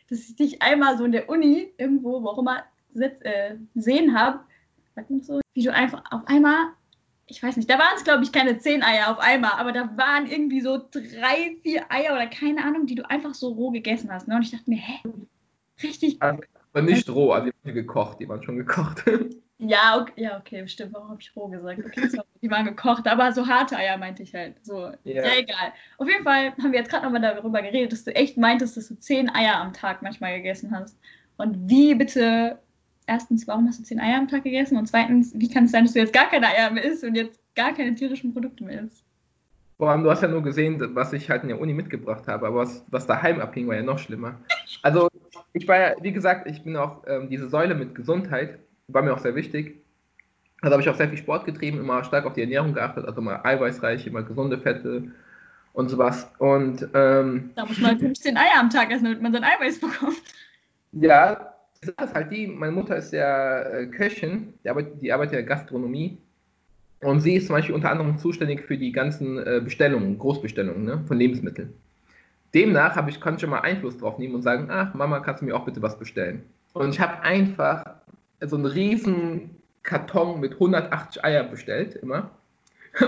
dass 0.10 0.20
ich 0.20 0.36
dich 0.36 0.62
einmal 0.62 0.98
so 0.98 1.06
in 1.06 1.12
der 1.12 1.30
Uni 1.30 1.72
irgendwo, 1.78 2.22
wo 2.24 2.28
auch 2.28 2.40
immer, 2.40 2.64
äh, 2.96 3.56
sehen 3.76 4.18
habe, 4.18 4.40
so, 5.22 5.40
wie 5.54 5.64
du 5.64 5.74
einfach 5.74 6.04
auf 6.12 6.28
einmal 6.28 6.74
ich 7.30 7.44
weiß 7.44 7.58
nicht, 7.58 7.70
da 7.70 7.78
waren 7.78 7.96
es, 7.96 8.04
glaube 8.04 8.24
ich, 8.24 8.32
keine 8.32 8.58
zehn 8.58 8.84
Eier 8.84 9.12
auf 9.12 9.20
einmal, 9.20 9.52
aber 9.52 9.72
da 9.72 9.96
waren 9.98 10.26
irgendwie 10.26 10.62
so 10.62 10.78
drei, 10.92 11.56
vier 11.62 11.86
Eier 11.90 12.14
oder 12.14 12.28
keine 12.28 12.64
Ahnung, 12.64 12.88
die 12.88 12.96
du 12.96 13.08
einfach 13.10 13.36
so 13.36 13.50
roh 13.50 13.70
gegessen 13.70 14.12
hast. 14.12 14.28
Ne? 14.28 14.36
Und 14.36 14.42
ich 14.42 14.52
dachte 14.52 14.70
mir, 14.70 14.78
hä? 14.78 15.00
Richtig. 15.84 16.22
Also, 16.22 16.42
aber 16.74 16.82
nicht 16.82 17.10
roh, 17.10 17.32
also 17.32 17.48
die 17.48 17.54
waren 17.64 17.76
gekocht, 17.76 18.20
die 18.20 18.28
waren 18.28 18.44
schon 18.44 18.58
gekocht. 18.58 19.04
Ja, 19.62 20.00
okay, 20.00 20.14
ja, 20.16 20.38
okay, 20.38 20.66
stimmt. 20.70 20.94
Warum 20.94 21.10
habe 21.10 21.22
ich 21.22 21.36
roh 21.36 21.50
gesagt? 21.50 21.80
Okay, 21.86 22.18
war, 22.18 22.26
die 22.42 22.50
waren 22.50 22.66
gekocht, 22.66 23.06
aber 23.08 23.34
so 23.34 23.46
harte 23.46 23.76
Eier 23.76 23.98
meinte 23.98 24.24
ich 24.24 24.34
halt. 24.34 24.56
So, 24.66 24.90
ja, 25.04 25.24
ja 25.24 25.38
egal. 25.38 25.74
Auf 25.98 26.08
jeden 26.08 26.24
Fall 26.24 26.54
haben 26.64 26.72
wir 26.72 26.80
jetzt 26.80 26.90
gerade 26.90 27.04
nochmal 27.04 27.22
darüber 27.22 27.62
geredet, 27.62 27.92
dass 27.92 28.06
du 28.06 28.16
echt 28.16 28.38
meintest, 28.38 28.78
dass 28.78 28.88
du 28.88 28.98
zehn 28.98 29.30
Eier 29.30 29.56
am 29.56 29.74
Tag 29.74 30.02
manchmal 30.02 30.38
gegessen 30.38 30.72
hast. 30.74 30.98
Und 31.36 31.70
wie 31.70 31.94
bitte, 31.94 32.58
erstens, 33.06 33.48
warum 33.48 33.68
hast 33.68 33.80
du 33.80 33.84
zehn 33.84 34.00
Eier 34.00 34.18
am 34.18 34.30
Tag 34.30 34.44
gegessen? 34.44 34.78
Und 34.78 34.88
zweitens, 34.88 35.34
wie 35.36 35.50
kann 35.50 35.66
es 35.66 35.72
sein, 35.72 35.84
dass 35.84 35.94
du 35.94 36.00
jetzt 36.00 36.14
gar 36.14 36.30
keine 36.30 36.48
Eier 36.48 36.72
mehr 36.72 36.86
isst 36.86 37.04
und 37.04 37.16
jetzt 37.16 37.42
gar 37.54 37.74
keine 37.74 37.94
tierischen 37.96 38.32
Produkte 38.32 38.64
mehr 38.64 38.84
isst? 38.84 39.04
Vor 39.78 39.90
allem, 39.90 40.04
du 40.04 40.10
hast 40.10 40.22
ja 40.22 40.30
nur 40.30 40.44
gesehen, 40.44 40.80
was 40.96 41.12
ich 41.12 41.30
halt 41.30 41.44
in 41.44 41.50
der 41.50 41.60
Uni 41.60 41.74
mitgebracht 41.74 42.28
habe, 42.28 42.48
aber 42.48 42.60
was, 42.60 42.86
was 42.90 43.08
daheim 43.08 43.42
abging, 43.42 43.68
war 43.68 43.76
ja 43.76 43.84
noch 43.84 44.00
schlimmer. 44.00 44.40
Also, 44.84 45.10
ich 45.52 45.68
war 45.68 45.80
ja, 45.80 45.96
wie 46.02 46.14
gesagt, 46.14 46.50
ich 46.50 46.64
bin 46.64 46.78
auch 46.78 47.04
ähm, 47.08 47.30
diese 47.30 47.50
Säule 47.50 47.76
mit 47.76 47.96
Gesundheit 47.96 48.60
war 48.94 49.02
mir 49.02 49.14
auch 49.14 49.20
sehr 49.20 49.36
wichtig. 49.36 49.76
Also 50.62 50.74
habe 50.74 50.84
ich 50.84 50.90
auch 50.90 50.96
sehr 50.96 51.10
viel 51.10 51.18
Sport 51.18 51.46
getrieben, 51.46 51.80
immer 51.80 52.04
stark 52.04 52.26
auf 52.26 52.34
die 52.34 52.42
Ernährung 52.42 52.74
geachtet, 52.74 53.06
also 53.06 53.22
mal 53.22 53.40
eiweißreich, 53.44 54.06
immer 54.08 54.24
gesunde 54.24 54.58
Fette 54.58 55.04
und 55.74 55.90
sowas. 55.90 56.30
Und 56.38 56.88
ähm, 56.94 57.52
da 57.56 57.66
muss 57.66 57.80
man 57.80 57.98
15 57.98 58.36
Eier 58.36 58.60
am 58.60 58.70
Tag 58.70 58.92
essen, 58.92 59.06
damit 59.06 59.22
man 59.22 59.32
sein 59.32 59.44
Eiweiß 59.44 59.80
bekommt. 59.80 60.22
Ja, 60.92 61.54
das 61.82 62.10
ist 62.10 62.16
halt 62.16 62.32
die, 62.32 62.48
meine 62.48 62.74
Mutter 62.74 62.98
ist 62.98 63.14
ja 63.14 63.62
äh, 63.62 63.88
Köchin, 63.88 64.54
die 64.64 64.70
arbeitet, 64.70 65.02
die 65.02 65.14
arbeitet 65.14 65.36
ja 65.36 65.42
Gastronomie. 65.42 66.18
Und 67.02 67.22
sie 67.22 67.36
ist 67.36 67.48
zum 67.48 67.56
Beispiel 67.56 67.76
unter 67.76 67.92
anderem 67.92 68.18
zuständig 68.18 68.66
für 68.66 68.78
die 68.78 68.92
ganzen 68.92 69.38
äh, 69.38 69.62
Bestellungen, 69.64 70.20
Großbestellungen 70.20 70.84
ne, 70.84 71.04
von 71.08 71.18
Lebensmitteln. 71.18 71.74
Demnach 72.54 72.96
habe 72.96 73.10
ich, 73.10 73.22
kann 73.22 73.36
ich 73.36 73.42
schon 73.42 73.52
mal 73.52 73.62
Einfluss 73.62 73.98
drauf 73.98 74.18
nehmen 74.18 74.36
und 74.36 74.42
sagen, 74.42 74.68
ach 74.70 74.94
Mama, 74.94 75.20
kannst 75.20 75.42
du 75.42 75.46
mir 75.46 75.56
auch 75.56 75.66
bitte 75.66 75.82
was 75.82 75.98
bestellen? 75.98 76.44
Und 76.74 76.90
ich 76.90 77.00
habe 77.00 77.22
einfach 77.22 77.84
so 78.42 78.56
einen 78.56 78.66
riesen 78.66 79.62
Karton 79.84 80.40
mit 80.40 80.54
180 80.54 81.24
Eier 81.24 81.44
bestellt, 81.44 81.96
immer. 81.96 82.32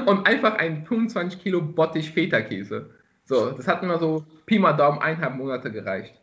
Und 0.06 0.28
einfach 0.28 0.56
einen 0.56 0.86
25 0.86 1.42
Kilo 1.42 1.62
Bottich 1.62 2.12
Feta-Käse. 2.12 2.90
So, 3.26 3.52
das 3.52 3.68
hat 3.68 3.84
immer 3.84 3.98
so 3.98 4.26
Pi 4.46 4.60
mal 4.60 4.74
Daumen 4.74 5.00
eineinhalb 5.00 5.36
Monate 5.36 5.72
gereicht. 5.72 6.16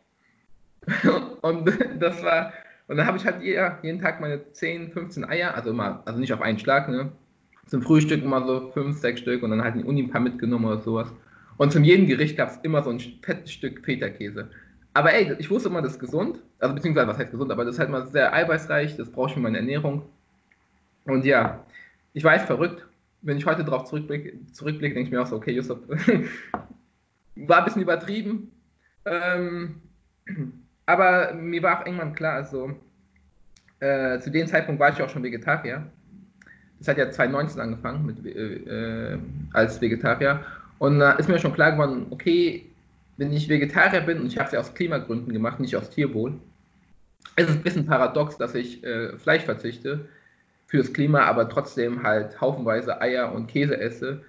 Und 1.41 1.71
das 1.99 2.23
war, 2.23 2.53
und 2.87 2.97
dann 2.97 3.05
habe 3.05 3.17
ich 3.17 3.25
halt 3.25 3.41
jeden 3.43 4.01
Tag 4.01 4.19
meine 4.19 4.51
10, 4.51 4.91
15 4.91 5.25
Eier, 5.25 5.53
also 5.53 5.69
immer, 5.69 6.01
also 6.05 6.19
nicht 6.19 6.33
auf 6.33 6.41
einen 6.41 6.57
Schlag, 6.57 6.89
ne? 6.89 7.11
Zum 7.67 7.83
Frühstück 7.83 8.23
immer 8.23 8.45
so 8.45 8.71
5, 8.71 8.97
6 8.97 9.19
Stück 9.19 9.43
und 9.43 9.51
dann 9.51 9.63
halt 9.63 9.75
in 9.75 9.81
die 9.81 9.87
Uni 9.87 10.01
ein 10.03 10.09
paar 10.09 10.21
mitgenommen 10.21 10.65
oder 10.65 10.79
sowas. 10.79 11.13
Und 11.57 11.71
zum 11.71 11.83
jedem 11.83 12.07
Gericht 12.07 12.35
gab 12.37 12.49
es 12.49 12.57
immer 12.63 12.81
so 12.81 12.89
ein 12.89 12.99
fettes 13.21 13.51
Stück 13.51 13.85
Feta-Käse. 13.85 14.49
Aber 14.99 15.13
ey, 15.13 15.33
ich 15.39 15.49
wusste 15.49 15.69
immer, 15.69 15.81
das 15.81 15.93
ist 15.93 15.99
gesund. 15.99 16.39
Also 16.59 16.75
beziehungsweise, 16.75 17.07
was 17.07 17.17
heißt 17.17 17.31
gesund? 17.31 17.53
Aber 17.53 17.63
das 17.63 17.75
ist 17.75 17.79
halt 17.79 17.89
mal 17.89 18.05
sehr 18.07 18.33
eiweißreich. 18.33 18.97
Das 18.97 19.09
brauche 19.09 19.29
ich 19.29 19.33
für 19.33 19.39
meine 19.39 19.57
Ernährung. 19.57 20.03
Und 21.05 21.23
ja, 21.23 21.63
ich 22.11 22.21
weiß, 22.21 22.43
verrückt. 22.43 22.85
Wenn 23.21 23.37
ich 23.37 23.45
heute 23.45 23.63
darauf 23.63 23.85
zurückblicke, 23.85 24.33
zurückblicke 24.51 24.95
denke 24.95 25.07
ich 25.07 25.13
mir 25.13 25.21
auch 25.21 25.27
so, 25.27 25.37
okay, 25.37 25.51
Yusuf, 25.51 25.79
war 27.37 27.59
ein 27.59 27.63
bisschen 27.63 27.81
übertrieben. 27.81 28.51
Ähm, 29.05 29.81
aber 30.85 31.33
mir 31.33 31.63
war 31.63 31.79
auch 31.79 31.85
irgendwann 31.85 32.13
klar, 32.13 32.33
also 32.33 32.75
äh, 33.79 34.19
zu 34.19 34.29
dem 34.31 34.47
Zeitpunkt 34.47 34.81
war 34.81 34.91
ich 34.91 35.01
auch 35.01 35.09
schon 35.09 35.23
Vegetarier. 35.23 35.87
Das 36.79 36.89
hat 36.89 36.97
ja 36.97 37.09
2019 37.09 37.61
angefangen 37.61 38.05
mit, 38.05 38.25
äh, 38.25 39.13
äh, 39.13 39.19
als 39.53 39.79
Vegetarier. 39.79 40.43
Und 40.77 40.99
da 40.99 41.13
ist 41.13 41.29
mir 41.29 41.39
schon 41.39 41.53
klar 41.53 41.71
geworden, 41.71 42.07
okay, 42.09 42.65
wenn 43.19 43.33
ich 43.33 43.49
Vegetarier 43.49 43.99
bin, 44.01 44.21
und 44.21 44.27
ich 44.27 44.37
habe 44.37 44.47
es 44.47 44.53
ja 44.53 44.59
aus 44.61 44.73
Klimagründen 44.73 45.33
gemacht, 45.33 45.59
nicht 45.59 45.75
aus 45.75 45.89
Tierwohl, 45.89 46.39
ist 47.35 47.49
es 47.49 47.55
ein 47.57 47.63
bisschen 47.63 47.85
paradox, 47.85 48.37
dass 48.37 48.55
ich 48.55 48.81
äh, 48.83 49.17
Fleisch 49.17 49.43
verzichte 49.43 50.07
fürs 50.67 50.93
Klima, 50.93 51.23
aber 51.23 51.49
trotzdem 51.49 52.03
halt 52.03 52.39
haufenweise 52.39 53.01
Eier 53.01 53.33
und 53.33 53.47
Käse 53.47 53.77
esse, 53.77 54.21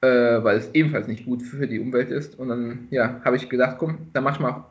äh, 0.00 0.08
weil 0.08 0.58
es 0.58 0.74
ebenfalls 0.74 1.06
nicht 1.06 1.26
gut 1.26 1.42
für 1.42 1.68
die 1.68 1.78
Umwelt 1.78 2.10
ist. 2.10 2.36
Und 2.36 2.48
dann, 2.48 2.88
ja, 2.90 3.20
habe 3.24 3.36
ich 3.36 3.48
gedacht, 3.48 3.76
komm, 3.78 4.08
dann 4.12 4.24
mach 4.24 4.34
ich 4.34 4.40
mal, 4.40 4.64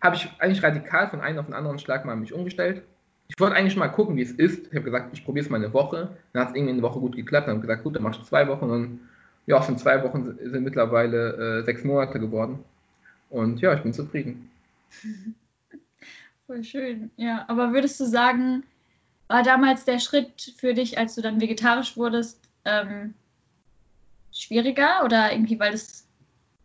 habe 0.00 0.16
ich 0.16 0.28
eigentlich 0.40 0.62
radikal 0.62 1.08
von 1.08 1.20
einem 1.20 1.38
auf 1.38 1.46
den 1.46 1.54
anderen 1.54 1.78
Schlag 1.78 2.04
mal 2.04 2.16
mich 2.16 2.32
umgestellt. 2.32 2.82
Ich 3.28 3.38
wollte 3.38 3.54
eigentlich 3.54 3.76
mal 3.76 3.88
gucken, 3.88 4.16
wie 4.16 4.22
es 4.22 4.32
ist. 4.32 4.66
Ich 4.66 4.74
habe 4.74 4.84
gesagt, 4.84 5.10
ich 5.12 5.24
probiere 5.24 5.44
es 5.44 5.50
mal 5.50 5.58
eine 5.58 5.72
Woche. 5.72 6.16
Dann 6.32 6.42
hat 6.42 6.50
es 6.50 6.56
irgendwie 6.56 6.72
eine 6.72 6.82
Woche 6.82 6.98
gut 6.98 7.14
geklappt. 7.14 7.46
Dann 7.46 7.54
habe 7.54 7.64
ich 7.64 7.68
gesagt, 7.68 7.84
gut, 7.84 7.94
dann 7.94 8.02
machst 8.02 8.18
du 8.18 8.24
zwei 8.24 8.48
Wochen. 8.48 8.68
Und 8.68 9.00
ja, 9.46 9.58
aus 9.58 9.68
den 9.68 9.78
zwei 9.78 10.02
Wochen 10.02 10.36
sind 10.42 10.64
mittlerweile 10.64 11.60
äh, 11.60 11.62
sechs 11.62 11.84
Monate 11.84 12.18
geworden. 12.18 12.64
Und 13.30 13.60
ja, 13.60 13.74
ich 13.74 13.82
bin 13.82 13.92
zufrieden. 13.92 14.50
Voll 16.46 16.64
schön. 16.64 17.10
Ja, 17.16 17.44
aber 17.48 17.72
würdest 17.72 17.98
du 18.00 18.04
sagen, 18.04 18.64
war 19.28 19.42
damals 19.42 19.84
der 19.84 20.00
Schritt 20.00 20.54
für 20.58 20.74
dich, 20.74 20.98
als 20.98 21.14
du 21.14 21.22
dann 21.22 21.40
vegetarisch 21.40 21.96
wurdest, 21.96 22.40
ähm, 22.64 23.14
schwieriger 24.32 25.04
oder 25.04 25.32
irgendwie, 25.32 25.58
weil 25.60 25.72
es 25.72 26.06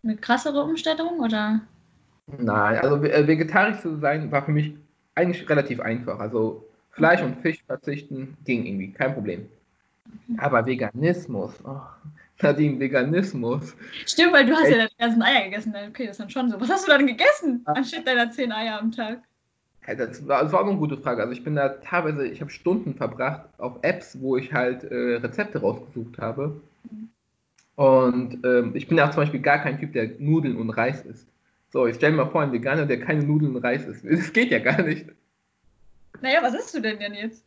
eine 0.04 0.15
krassere 0.17 0.63
Umstellung 0.63 1.19
oder? 1.19 1.62
Nein, 2.28 2.80
also 2.80 3.04
äh, 3.04 3.28
vegetarisch 3.28 3.82
zu 3.82 3.97
sein 3.99 4.32
war 4.32 4.43
für 4.43 4.51
mich 4.51 4.73
eigentlich 5.13 5.47
relativ 5.47 5.80
einfach. 5.80 6.19
Also 6.19 6.65
Fleisch 6.91 7.21
okay. 7.21 7.30
und 7.30 7.41
Fisch 7.41 7.63
verzichten 7.65 8.38
ging 8.45 8.65
irgendwie, 8.65 8.91
kein 8.91 9.13
Problem. 9.13 9.47
Aber 10.38 10.65
Veganismus, 10.65 11.54
oh, 11.65 11.82
Nadine, 12.41 12.80
Veganismus. 12.80 13.76
Stimmt, 14.06 14.34
weil 14.34 14.45
du 14.45 14.54
hast 14.54 14.65
Echt? 14.65 14.71
ja 14.71 14.78
deine 14.78 14.89
ganzen 14.98 15.21
Eier 15.21 15.43
gegessen. 15.45 15.74
Okay, 15.89 16.08
das 16.08 16.12
ist 16.12 16.19
dann 16.19 16.30
schon 16.30 16.52
so. 16.52 16.60
Was 16.60 16.69
hast 16.69 16.88
du 16.88 16.91
dann 16.91 17.08
gegessen, 17.08 17.62
anstatt 17.65 18.08
deiner 18.08 18.32
zehn 18.32 18.52
Eier 18.52 18.80
am 18.80 18.91
Tag? 18.91 19.21
Ja, 19.88 19.95
das, 19.95 20.28
war, 20.28 20.43
das 20.43 20.52
war 20.52 20.62
auch 20.62 20.67
eine 20.67 20.78
gute 20.78 20.98
Frage. 20.98 21.21
Also 21.21 21.34
ich 21.34 21.43
bin 21.43 21.56
da 21.56 21.69
teilweise, 21.69 22.28
ich 22.28 22.41
habe 22.41 22.52
Stunden 22.52 22.95
verbracht 22.95 23.48
auf 23.58 23.78
Apps, 23.84 24.19
wo 24.19 24.36
ich 24.36 24.52
halt 24.52 24.84
äh, 24.84 25.15
Rezepte 25.17 25.60
rausgesucht 25.60 26.17
habe. 26.17 26.60
Und 27.76 28.43
ähm, 28.45 28.71
ich 28.74 28.88
bin 28.88 28.98
ja 28.98 29.12
zum 29.12 29.24
Beispiel 29.24 29.41
gar 29.41 29.60
kein 29.60 29.80
Typ, 29.80 29.93
der 29.93 30.12
Nudeln 30.17 30.58
und 30.58 30.69
Reis 30.71 31.06
isst. 31.06 31.28
So, 31.71 31.88
ich 31.88 31.98
stelle 31.98 32.15
mir 32.15 32.24
mal 32.24 32.32
vor, 32.32 32.41
ein 32.41 32.54
Veganer, 32.54 32.86
der 32.86 33.00
keine 33.00 33.24
Nudeln 33.24 33.56
und 33.56 33.63
Reis 33.63 33.86
isst. 33.86 34.04
Das 34.10 34.34
geht 34.34 34.50
ja 34.50 34.60
gar 34.60 34.82
nicht. 34.82 35.08
Naja, 36.21 36.41
was 36.41 36.54
isst 36.54 36.74
du 36.74 36.80
denn 36.80 37.00
denn 37.00 37.13
jetzt? 37.13 37.43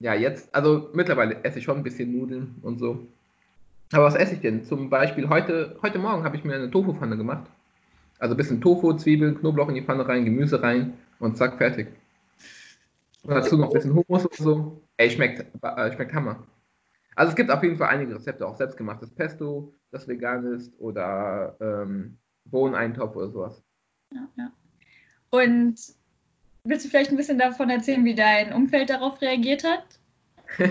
Ja, 0.00 0.14
jetzt, 0.14 0.52
also 0.54 0.88
mittlerweile 0.94 1.44
esse 1.44 1.58
ich 1.58 1.64
schon 1.64 1.76
ein 1.76 1.82
bisschen 1.82 2.10
Nudeln 2.10 2.54
und 2.62 2.78
so. 2.78 3.06
Aber 3.92 4.04
was 4.04 4.14
esse 4.14 4.34
ich 4.34 4.40
denn? 4.40 4.64
Zum 4.64 4.88
Beispiel 4.88 5.28
heute, 5.28 5.76
heute 5.82 5.98
Morgen 5.98 6.22
habe 6.22 6.36
ich 6.36 6.44
mir 6.44 6.54
eine 6.54 6.70
Tofu-Pfanne 6.70 7.16
gemacht. 7.16 7.50
Also 8.18 8.34
ein 8.34 8.36
bisschen 8.36 8.60
Tofu, 8.60 8.92
Zwiebeln, 8.92 9.38
Knoblauch 9.38 9.68
in 9.68 9.74
die 9.74 9.82
Pfanne 9.82 10.06
rein, 10.06 10.24
Gemüse 10.24 10.62
rein 10.62 10.92
und 11.18 11.36
zack, 11.36 11.56
fertig. 11.58 11.88
Und 13.22 13.34
dazu 13.34 13.56
noch 13.56 13.68
ein 13.68 13.72
bisschen 13.72 13.94
Hummus 13.94 14.26
und 14.26 14.34
so. 14.34 14.82
Ey, 14.96 15.10
schmeckt, 15.10 15.44
äh, 15.62 15.92
schmeckt 15.92 16.14
Hammer. 16.14 16.46
Also 17.16 17.30
es 17.30 17.36
gibt 17.36 17.50
auf 17.50 17.62
jeden 17.62 17.76
Fall 17.76 17.88
einige 17.88 18.14
Rezepte, 18.14 18.46
auch 18.46 18.56
selbstgemachtes 18.56 19.10
Pesto, 19.10 19.74
das 19.90 20.06
vegan 20.06 20.52
ist, 20.52 20.72
oder 20.78 21.56
ähm, 21.60 22.18
Bohneneintopf 22.44 23.16
oder 23.16 23.30
sowas. 23.30 23.62
Ja, 24.12 24.28
ja. 24.36 24.52
Und 25.30 25.78
willst 26.64 26.84
du 26.84 26.88
vielleicht 26.88 27.10
ein 27.10 27.16
bisschen 27.16 27.38
davon 27.38 27.70
erzählen, 27.70 28.04
wie 28.04 28.14
dein 28.14 28.52
Umfeld 28.52 28.90
darauf 28.90 29.20
reagiert 29.20 29.64
hat? 29.64 29.84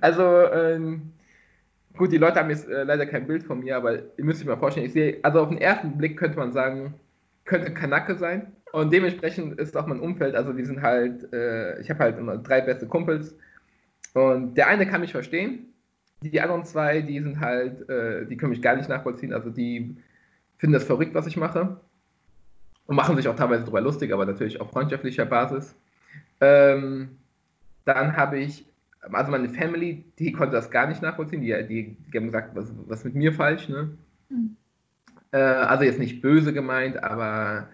also, 0.00 0.22
ähm, 0.22 1.12
Gut, 1.96 2.10
die 2.10 2.18
Leute 2.18 2.40
haben 2.40 2.50
jetzt 2.50 2.68
äh, 2.68 2.84
leider 2.84 3.06
kein 3.06 3.26
Bild 3.26 3.42
von 3.42 3.60
mir, 3.60 3.76
aber 3.76 3.96
ihr 4.16 4.24
müsst 4.24 4.40
euch 4.40 4.46
mal 4.46 4.56
vorstellen, 4.56 4.86
ich 4.86 4.92
sehe, 4.92 5.18
also 5.22 5.40
auf 5.40 5.48
den 5.50 5.58
ersten 5.58 5.98
Blick 5.98 6.16
könnte 6.16 6.38
man 6.38 6.52
sagen, 6.52 6.94
könnte 7.44 7.72
Kanake 7.74 8.16
sein. 8.16 8.52
Und 8.72 8.92
dementsprechend 8.92 9.58
ist 9.60 9.76
auch 9.76 9.86
mein 9.86 10.00
Umfeld, 10.00 10.34
also 10.34 10.52
die 10.52 10.64
sind 10.64 10.80
halt, 10.80 11.30
äh, 11.32 11.78
ich 11.80 11.90
habe 11.90 12.00
halt 12.00 12.18
immer 12.18 12.38
drei 12.38 12.62
beste 12.62 12.86
Kumpels. 12.86 13.36
Und 14.14 14.54
der 14.54 14.68
eine 14.68 14.86
kann 14.86 15.02
mich 15.02 15.12
verstehen, 15.12 15.72
die 16.22 16.40
anderen 16.40 16.64
zwei, 16.64 17.02
die 17.02 17.20
sind 17.20 17.40
halt, 17.40 17.88
äh, 17.88 18.24
die 18.26 18.36
können 18.36 18.50
mich 18.50 18.62
gar 18.62 18.76
nicht 18.76 18.88
nachvollziehen, 18.88 19.34
also 19.34 19.50
die 19.50 19.96
finden 20.56 20.74
das 20.74 20.84
verrückt, 20.84 21.14
was 21.14 21.26
ich 21.26 21.36
mache. 21.36 21.80
Und 22.86 22.96
machen 22.96 23.16
sich 23.16 23.28
auch 23.28 23.36
teilweise 23.36 23.62
darüber 23.62 23.80
lustig, 23.80 24.12
aber 24.12 24.24
natürlich 24.24 24.60
auf 24.60 24.70
freundschaftlicher 24.70 25.26
Basis. 25.26 25.74
Ähm, 26.40 27.18
dann 27.84 28.16
habe 28.16 28.38
ich 28.38 28.66
also 29.10 29.30
meine 29.30 29.48
Family, 29.48 30.04
die 30.18 30.32
konnte 30.32 30.54
das 30.54 30.70
gar 30.70 30.86
nicht 30.86 31.02
nachvollziehen. 31.02 31.40
Die, 31.40 31.54
die, 31.66 31.96
die 32.12 32.18
haben 32.18 32.26
gesagt, 32.26 32.54
was, 32.54 32.72
was 32.86 33.04
mit 33.04 33.14
mir 33.14 33.32
falsch, 33.32 33.68
ne? 33.68 33.90
Mhm. 34.28 34.56
Äh, 35.32 35.38
also 35.38 35.84
jetzt 35.84 35.98
nicht 35.98 36.22
böse 36.22 36.52
gemeint, 36.52 37.02
aber 37.02 37.68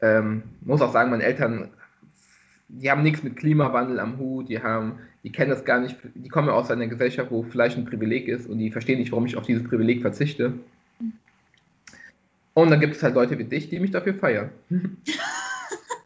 ähm, 0.00 0.42
muss 0.62 0.82
auch 0.82 0.92
sagen, 0.92 1.10
meine 1.10 1.22
Eltern, 1.22 1.70
die 2.68 2.90
haben 2.90 3.02
nichts 3.02 3.22
mit 3.22 3.36
Klimawandel 3.36 4.00
am 4.00 4.18
Hut, 4.18 4.48
die 4.48 4.62
haben, 4.62 4.98
die 5.22 5.30
kennen 5.30 5.50
das 5.50 5.64
gar 5.64 5.80
nicht, 5.80 5.96
die 6.14 6.28
kommen 6.28 6.48
ja 6.48 6.54
aus 6.54 6.70
einer 6.70 6.88
Gesellschaft, 6.88 7.30
wo 7.30 7.42
Fleisch 7.42 7.76
ein 7.76 7.84
Privileg 7.84 8.26
ist 8.26 8.48
und 8.48 8.58
die 8.58 8.70
verstehen 8.70 8.98
nicht, 8.98 9.12
warum 9.12 9.26
ich 9.26 9.36
auf 9.36 9.46
dieses 9.46 9.64
Privileg 9.64 10.02
verzichte. 10.02 10.54
Mhm. 10.98 11.12
Und 12.54 12.70
dann 12.70 12.80
gibt 12.80 12.96
es 12.96 13.02
halt 13.02 13.14
Leute 13.14 13.38
wie 13.38 13.44
dich, 13.44 13.68
die 13.68 13.78
mich 13.78 13.92
dafür 13.92 14.14
feiern. 14.14 14.50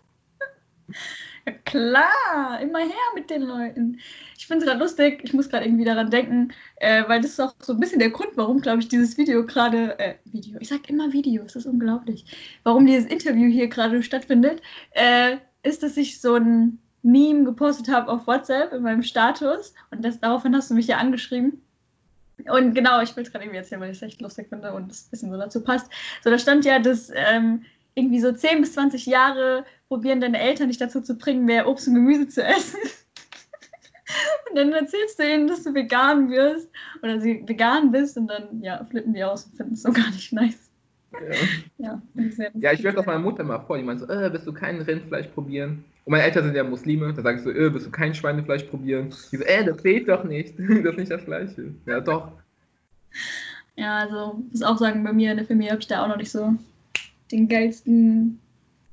Klar, 1.64 2.61
immer 2.61 2.80
her 2.80 3.08
mit 3.14 3.30
den 3.30 3.42
Leuten. 3.42 3.98
Ich 4.37 4.46
finde 4.46 4.64
es 4.64 4.68
gerade 4.68 4.82
lustig, 4.82 5.20
ich 5.22 5.32
muss 5.32 5.48
gerade 5.48 5.64
irgendwie 5.66 5.84
daran 5.84 6.11
denken, 6.11 6.52
äh, 6.76 7.04
weil 7.08 7.20
das 7.20 7.32
ist 7.32 7.40
auch 7.40 7.54
so 7.61 7.72
ein 7.72 7.80
bisschen 7.80 7.98
der 7.98 8.11
Grund, 8.11 8.30
warum, 8.37 8.61
glaube 8.61 8.80
ich, 8.80 8.88
dieses 8.88 9.16
Video 9.16 9.44
gerade, 9.44 9.98
äh, 9.98 10.14
Video, 10.24 10.58
ich 10.61 10.68
sage 10.68 10.82
immer 10.88 11.12
Video, 11.12 11.44
es 11.44 11.56
ist 11.56 11.66
unglaublich, 11.66 12.24
warum 12.62 12.87
dieses 12.87 13.11
Interview 13.11 13.50
hier 13.50 13.68
gerade 13.68 14.02
stattfindet, 14.02 14.62
äh, 14.92 15.37
ist, 15.62 15.82
dass 15.82 15.96
ich 15.96 16.20
so 16.20 16.34
ein 16.34 16.78
Meme 17.02 17.44
gepostet 17.44 17.88
habe 17.88 18.11
auf 18.11 18.26
WhatsApp 18.26 18.72
in 18.72 18.82
meinem 18.82 19.02
Status. 19.02 19.74
Und 19.90 20.04
das, 20.04 20.20
daraufhin 20.20 20.54
hast 20.54 20.70
du 20.70 20.74
mich 20.74 20.87
ja 20.87 20.98
angeschrieben. 20.98 21.62
Und 22.50 22.74
genau, 22.74 23.00
ich 23.00 23.14
will 23.16 23.24
es 23.24 23.32
gerade 23.32 23.44
irgendwie 23.44 23.58
erzählen, 23.58 23.80
weil 23.80 23.90
ich 23.90 23.96
es 23.96 24.02
echt 24.02 24.20
lustig 24.20 24.48
finde 24.48 24.72
und 24.72 24.90
es 24.92 25.06
ein 25.06 25.11
bisschen 25.11 25.30
so 25.30 25.37
dazu 25.37 25.62
passt. 25.62 25.90
So, 26.22 26.30
da 26.30 26.38
stand 26.38 26.64
ja, 26.64 26.78
dass 26.78 27.11
ähm, 27.14 27.64
irgendwie 27.98 28.20
so 28.20 28.32
10 28.32 28.61
bis 28.61 28.74
20 28.74 29.06
Jahre 29.06 29.64
probieren 29.88 30.20
deine 30.20 30.38
Eltern 30.38 30.68
dich 30.68 30.78
dazu 30.78 31.00
zu 31.00 31.16
bringen, 31.16 31.44
mehr 31.44 31.68
Obst 31.68 31.88
und 31.88 31.94
Gemüse 31.94 32.28
zu 32.28 32.44
essen. 32.44 32.78
und 34.50 34.56
dann 34.56 34.72
erzählst 34.72 35.18
du 35.18 35.24
ihnen, 35.24 35.48
dass 35.48 35.64
du 35.64 35.74
vegan 35.74 36.30
wirst 36.30 36.68
oder 37.02 37.20
sie 37.20 37.42
vegan 37.46 37.90
bist 37.90 38.16
und 38.16 38.28
dann 38.28 38.62
ja, 38.62 38.84
flippen 38.84 39.12
die 39.12 39.24
aus 39.24 39.46
und 39.46 39.56
finden 39.56 39.74
es 39.74 39.82
so 39.82 39.92
gar 39.92 40.11
nicht 40.11 40.32
nice. 40.32 40.70
Ja, 41.78 42.00
ja, 42.18 42.50
ja 42.54 42.72
ich 42.72 42.82
werde 42.82 42.98
das 42.98 43.06
meiner 43.06 43.18
Mutter 43.18 43.42
mal 43.42 43.61
vor, 43.61 43.78
die 43.78 43.84
meint 43.84 44.00
so, 44.00 44.06
äh, 44.06 44.32
willst 44.32 44.46
du 44.46 44.52
kein 44.52 44.80
Rindfleisch 44.80 45.28
probieren? 45.28 45.84
Und 46.04 46.12
meine 46.12 46.24
Eltern 46.24 46.44
sind 46.44 46.54
ja 46.54 46.64
Muslime, 46.64 47.12
da 47.12 47.22
sage 47.22 47.38
ich 47.38 47.44
so, 47.44 47.50
äh, 47.50 47.72
willst 47.72 47.87
du 47.87 47.90
kein 47.90 48.14
Schweinefleisch 48.14 48.64
probieren? 48.64 49.11
Die 49.32 49.37
so, 49.37 49.44
äh, 49.44 49.64
das 49.64 49.82
geht 49.82 50.08
doch 50.08 50.24
nicht, 50.24 50.54
das 50.58 50.68
ist 50.68 50.98
nicht 50.98 51.11
das 51.11 51.24
Gleiche. 51.24 51.74
Ja, 51.87 52.00
doch. 52.00 52.32
Ja, 53.76 53.98
also, 53.98 54.42
muss 54.50 54.62
auch 54.62 54.78
sagen, 54.78 55.04
bei 55.04 55.12
mir 55.12 55.30
in 55.30 55.37
der 55.38 55.46
Familie 55.46 55.70
habe 55.70 55.80
ich 55.80 55.87
da 55.87 56.02
auch 56.02 56.08
noch 56.08 56.16
nicht 56.16 56.30
so 56.30 56.54
den 57.30 57.48
geilsten 57.48 58.40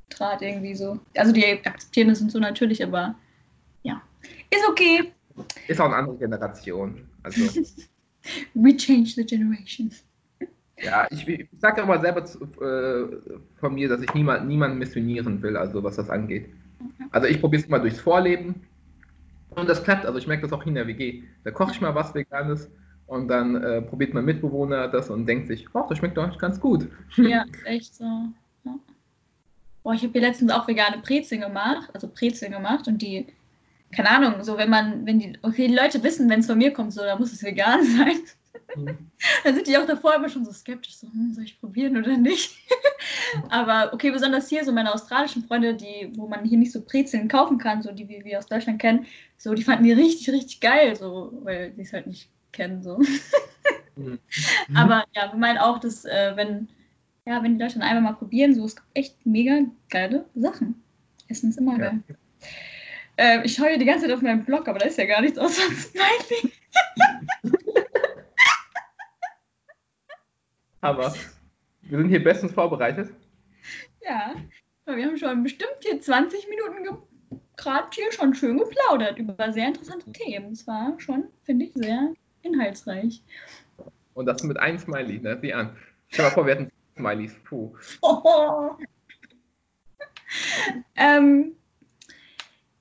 Draht 0.10 0.42
irgendwie 0.42 0.76
so. 0.76 1.00
Also, 1.16 1.32
die 1.32 1.46
akzeptieren 1.46 2.10
das 2.10 2.22
und 2.22 2.32
so 2.32 2.40
natürlich, 2.40 2.84
aber 2.84 3.16
ja, 3.84 4.02
ist 4.50 4.68
okay. 4.70 5.12
Ist 5.68 5.82
auch 5.82 5.86
eine 5.86 5.96
andere 5.96 6.18
Generation. 6.18 7.08
Also. 7.24 7.42
We 8.54 8.76
change 8.76 9.12
the 9.16 9.26
generation. 9.26 9.92
Ja, 10.82 11.08
ich, 11.10 11.28
ich 11.28 11.48
sage 11.60 11.82
aber 11.84 12.00
selber 12.00 12.26
zu, 12.26 12.44
äh, 12.62 13.38
von 13.60 13.76
mir, 13.76 13.88
dass 13.88 14.02
ich 14.02 14.14
niemand, 14.14 14.48
niemanden 14.48 14.78
missionieren 14.78 15.42
will, 15.42 15.56
also 15.56 15.84
was 15.84 15.96
das 15.96 16.10
angeht. 16.10 16.50
Also 17.12 17.28
ich 17.28 17.40
probiere 17.40 17.64
es 17.64 17.70
mal 17.70 17.80
durchs 17.80 18.00
Vorleben 18.00 18.62
und 19.52 19.70
das 19.70 19.84
klappt. 19.84 20.06
Also 20.06 20.20
ich 20.20 20.28
merke 20.28 20.44
das 20.44 20.52
auch 20.52 20.66
in 20.66 20.76
der 20.76 20.88
WG. 20.88 21.24
Da 21.44 21.52
koche 21.52 21.72
ich 21.72 21.82
mal 21.82 21.96
was 21.96 22.14
Veganes 22.14 22.70
und 23.08 23.28
dann 23.28 23.62
äh, 23.64 23.82
probiert 23.82 24.14
mein 24.14 24.26
Mitbewohner 24.26 24.88
das 24.88 25.10
und 25.10 25.26
denkt 25.26 25.48
sich, 25.48 25.68
oh, 25.74 25.86
das 25.88 25.98
schmeckt 25.98 26.18
doch 26.18 26.38
ganz 26.38 26.60
gut. 26.60 26.88
Ja, 27.18 27.46
echt 27.66 27.96
so. 27.96 28.04
Ja. 28.64 28.80
Boah, 29.84 29.94
ich 29.94 30.02
habe 30.02 30.14
hier 30.14 30.22
letztens 30.22 30.52
auch 30.52 30.68
vegane 30.68 30.98
Brezeln 30.98 31.42
gemacht, 31.42 31.90
also 31.94 32.08
Brezeln 32.08 32.52
gemacht 32.52 32.88
und 32.88 33.02
die, 33.02 33.28
keine 33.92 34.10
Ahnung, 34.10 34.44
so 34.44 34.58
wenn 34.58 34.70
man, 34.70 35.06
wenn 35.06 35.20
die, 35.20 35.38
okay, 35.44 35.68
die 35.68 35.76
Leute 35.76 36.02
wissen, 36.04 36.30
wenn 36.30 36.40
es 36.40 36.48
von 36.48 36.58
mir 36.58 36.74
kommt, 36.74 36.94
so, 36.94 37.02
da 37.02 37.18
muss 37.18 37.34
es 37.34 37.44
vegan 37.44 37.84
sein. 37.98 38.18
Mhm. 38.76 39.12
da 39.44 39.54
sind 39.54 39.68
die 39.68 39.78
auch 39.78 39.86
davor 39.86 40.16
immer 40.16 40.28
schon 40.28 40.44
so 40.44 40.52
skeptisch, 40.52 40.96
so, 40.98 41.08
hm, 41.08 41.34
soll 41.34 41.44
ich 41.44 41.60
probieren 41.60 41.98
oder 41.98 42.18
nicht? 42.18 42.58
Aber 43.50 43.94
okay, 43.94 44.10
besonders 44.10 44.50
hier, 44.50 44.66
so 44.66 44.72
meine 44.72 44.94
australischen 44.94 45.44
Freunde, 45.44 45.76
die, 45.76 46.12
wo 46.16 46.28
man 46.28 46.44
hier 46.44 46.58
nicht 46.58 46.72
so 46.72 46.82
Brezeln 46.82 47.28
kaufen 47.28 47.58
kann, 47.58 47.84
so 47.84 47.92
die 47.92 48.10
wir 48.10 48.40
aus 48.40 48.48
Deutschland 48.48 48.80
kennen, 48.80 49.06
so, 49.38 49.54
die 49.54 49.64
fanden 49.64 49.84
die 49.84 49.92
richtig, 49.92 50.30
richtig 50.30 50.60
geil, 50.62 50.96
so, 50.96 51.38
weil 51.44 51.72
die 51.72 51.82
es 51.82 51.94
halt 51.94 52.08
nicht 52.08 52.30
kennen, 52.56 52.82
so. 52.82 53.00
Mhm. 53.96 54.20
Aber 54.76 55.06
ja, 55.16 55.32
wir 55.32 55.40
meinen 55.40 55.58
auch, 55.58 55.80
dass 55.80 56.06
äh, 56.06 56.34
wenn, 56.36 56.68
ja, 57.26 57.44
wenn 57.44 57.58
die 57.58 57.64
Leute 57.64 57.80
dann 57.80 57.88
einmal 57.88 58.14
mal 58.14 58.18
probieren, 58.18 58.54
so, 58.54 58.66
es 58.66 58.76
gibt 58.76 58.88
echt 58.94 59.26
mega 59.26 59.60
geile 59.90 60.26
Sachen. 60.36 60.84
Essen 61.28 61.50
ist 61.50 61.58
immer 61.58 61.74
ja. 61.74 61.90
geil. 61.90 62.04
Äh, 63.18 63.46
ich 63.46 63.54
schaue 63.54 63.70
hier 63.70 63.80
die 63.80 63.86
ganze 63.86 64.06
Zeit 64.06 64.16
auf 64.16 64.22
meinen 64.22 64.44
Blog, 64.44 64.68
aber 64.68 64.80
da 64.80 64.86
ist 64.86 64.98
ja 64.98 65.06
gar 65.06 65.22
nichts 65.22 65.38
außer 65.38 65.62
ein 65.70 65.76
Smiley. 65.76 66.52
Aber 70.82 71.16
wir 71.82 71.98
sind 71.98 72.10
hier 72.10 72.24
bestens 72.24 72.52
vorbereitet. 72.52 73.10
Ja, 74.04 74.36
wir 74.86 75.04
haben 75.04 75.18
schon 75.18 75.42
bestimmt 75.42 75.78
hier 75.82 76.00
20 76.00 76.48
Minuten 76.48 77.00
gerade 77.58 77.88
hier 77.92 78.12
schon 78.12 78.36
schön 78.36 78.58
geplaudert 78.58 79.18
über 79.18 79.52
sehr 79.52 79.68
interessante 79.70 80.12
Themen. 80.12 80.52
Es 80.52 80.68
war 80.68 80.94
schon, 81.00 81.26
finde 81.44 81.66
ich, 81.66 81.74
sehr 81.74 82.14
inhaltsreich. 82.46 83.22
Und 84.14 84.26
das 84.26 84.44
mit 84.44 84.58
einem 84.58 84.78
Smiley, 84.78 85.20
ne? 85.20 85.38
Sieh 85.42 85.54
an. 85.54 85.76
Stell 86.10 86.26
mal 86.26 86.32
vor, 86.32 86.46
wir 86.46 86.56
hätten 86.56 86.72
Smileys. 86.98 87.36
Puh. 87.44 87.76
Oh. 88.02 88.72
ähm, 90.96 91.54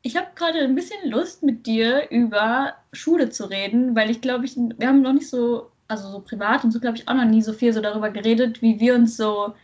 ich 0.03 0.17
habe 0.17 0.29
gerade 0.35 0.61
ein 0.61 0.75
bisschen 0.75 1.11
Lust, 1.11 1.43
mit 1.43 1.67
dir 1.67 2.11
über 2.11 2.75
Schule 2.93 3.31
zu 3.31 3.47
reden, 3.47 3.97
weil 3.97 4.11
ich 4.11 4.21
glaube, 4.21 4.45
ich, 4.45 4.57
wir 4.57 4.87
haben 4.87 5.03
noch 5.03 5.15
nicht 5.15 5.29
so 5.29 5.71
also 5.89 6.11
so 6.11 6.21
privat 6.21 6.65
und 6.65 6.71
so, 6.71 6.81
glaube 6.81 6.97
ich, 6.97 7.09
auch 7.09 7.15
noch 7.15 7.25
nie 7.25 7.43
so 7.43 7.53
viel 7.53 7.73
so 7.73 7.81
darüber 7.81 8.11
geredet, 8.11 8.63
wie 8.63 8.81
wir 8.81 8.95
uns 8.95 9.17
so, 9.17 9.55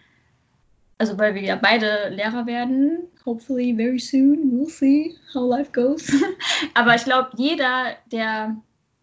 also 0.98 1.18
weil 1.18 1.34
wir 1.34 1.42
ja 1.42 1.56
beide 1.56 2.10
Lehrer 2.10 2.46
werden, 2.46 3.08
hopefully 3.24 3.74
very 3.74 3.98
soon, 3.98 4.52
we'll 4.52 4.68
see 4.68 5.16
how 5.34 5.48
life 5.48 5.70
goes. 5.72 6.12
Aber 6.74 6.94
ich 6.94 7.04
glaube, 7.04 7.30
jeder, 7.36 7.96
der 8.12 8.56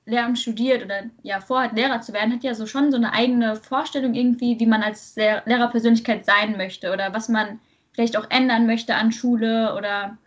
Lehramt 0.08 0.40
studiert 0.40 0.84
oder 0.84 1.04
ja 1.22 1.42
vorhat, 1.42 1.74
Lehrer 1.74 2.02
zu 2.02 2.14
werden, 2.14 2.34
hat 2.34 2.44
ja 2.44 2.56
so 2.56 2.66
schon 2.66 2.92
so 2.92 2.98
eine 2.98 3.14
eigene 3.14 3.58
Vorstellung 3.58 4.14
irgendwie, 4.14 4.60
wie 4.60 4.66
man 4.66 4.82
als 4.82 5.16
Lehrerpersönlichkeit 5.16 6.26
sein 6.26 6.56
möchte 6.58 6.92
oder 6.94 7.14
was 7.14 7.28
man 7.28 7.60
vielleicht 7.92 8.18
auch 8.18 8.30
ändern 8.30 8.66
möchte 8.68 8.96
an 8.96 9.12
Schule 9.12 9.76
oder 9.76 10.18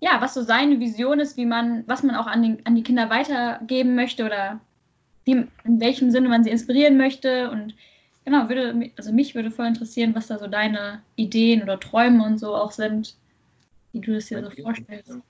ja, 0.00 0.20
was 0.20 0.34
so 0.34 0.42
seine 0.42 0.80
Vision 0.80 1.18
ist, 1.18 1.38
wie 1.38 1.46
man, 1.46 1.82
was 1.86 2.02
man 2.02 2.14
auch 2.14 2.26
an, 2.26 2.42
den, 2.42 2.66
an 2.66 2.74
die 2.74 2.82
Kinder 2.82 3.08
weitergeben 3.08 3.94
möchte 3.94 4.26
oder 4.26 4.60
wie, 5.24 5.46
in 5.64 5.80
welchem 5.80 6.10
Sinne 6.10 6.28
man 6.28 6.44
sie 6.44 6.50
inspirieren 6.50 6.98
möchte. 6.98 7.50
Und 7.50 7.74
genau, 8.26 8.50
würde, 8.50 8.90
also 8.98 9.12
mich 9.12 9.34
würde 9.34 9.50
voll 9.50 9.66
interessieren, 9.66 10.14
was 10.14 10.26
da 10.26 10.38
so 10.38 10.46
deine 10.46 11.00
Ideen 11.16 11.62
oder 11.62 11.80
Träume 11.80 12.22
und 12.22 12.38
so 12.38 12.54
auch 12.54 12.72
sind, 12.72 13.16
wie 13.92 14.00
du 14.00 14.12
das 14.12 14.26
dir 14.26 14.44
so 14.44 14.62
vorstellst. 14.62 15.20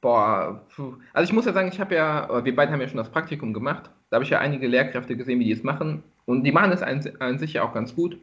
Boah, 0.00 0.64
also 1.12 1.28
ich 1.28 1.32
muss 1.32 1.46
ja 1.46 1.52
sagen, 1.52 1.68
ich 1.68 1.80
habe 1.80 1.94
ja, 1.94 2.44
wir 2.44 2.54
beide 2.54 2.72
haben 2.72 2.80
ja 2.80 2.88
schon 2.88 2.98
das 2.98 3.10
Praktikum 3.10 3.52
gemacht. 3.52 3.90
Da 4.10 4.16
habe 4.16 4.24
ich 4.24 4.30
ja 4.30 4.38
einige 4.38 4.68
Lehrkräfte 4.68 5.16
gesehen, 5.16 5.40
wie 5.40 5.44
die 5.44 5.52
es 5.52 5.64
machen. 5.64 6.02
Und 6.24 6.44
die 6.44 6.52
machen 6.52 6.70
es 6.72 6.82
an, 6.82 7.02
an 7.18 7.38
sich 7.38 7.54
ja 7.54 7.62
auch 7.62 7.74
ganz 7.74 7.94
gut. 7.94 8.18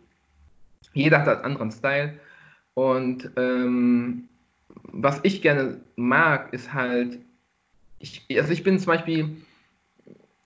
Jeder 0.94 1.20
hat 1.20 1.28
einen 1.28 1.44
anderen 1.44 1.72
Style. 1.72 2.14
Und 2.76 3.30
ähm, 3.36 4.30
was 4.84 5.20
ich 5.24 5.42
gerne 5.42 5.82
mag, 5.96 6.54
ist 6.54 6.74
halt, 6.74 7.20
ich, 8.00 8.26
also 8.38 8.52
ich 8.52 8.64
bin 8.64 8.80
zum 8.80 8.88
Beispiel, 8.88 9.38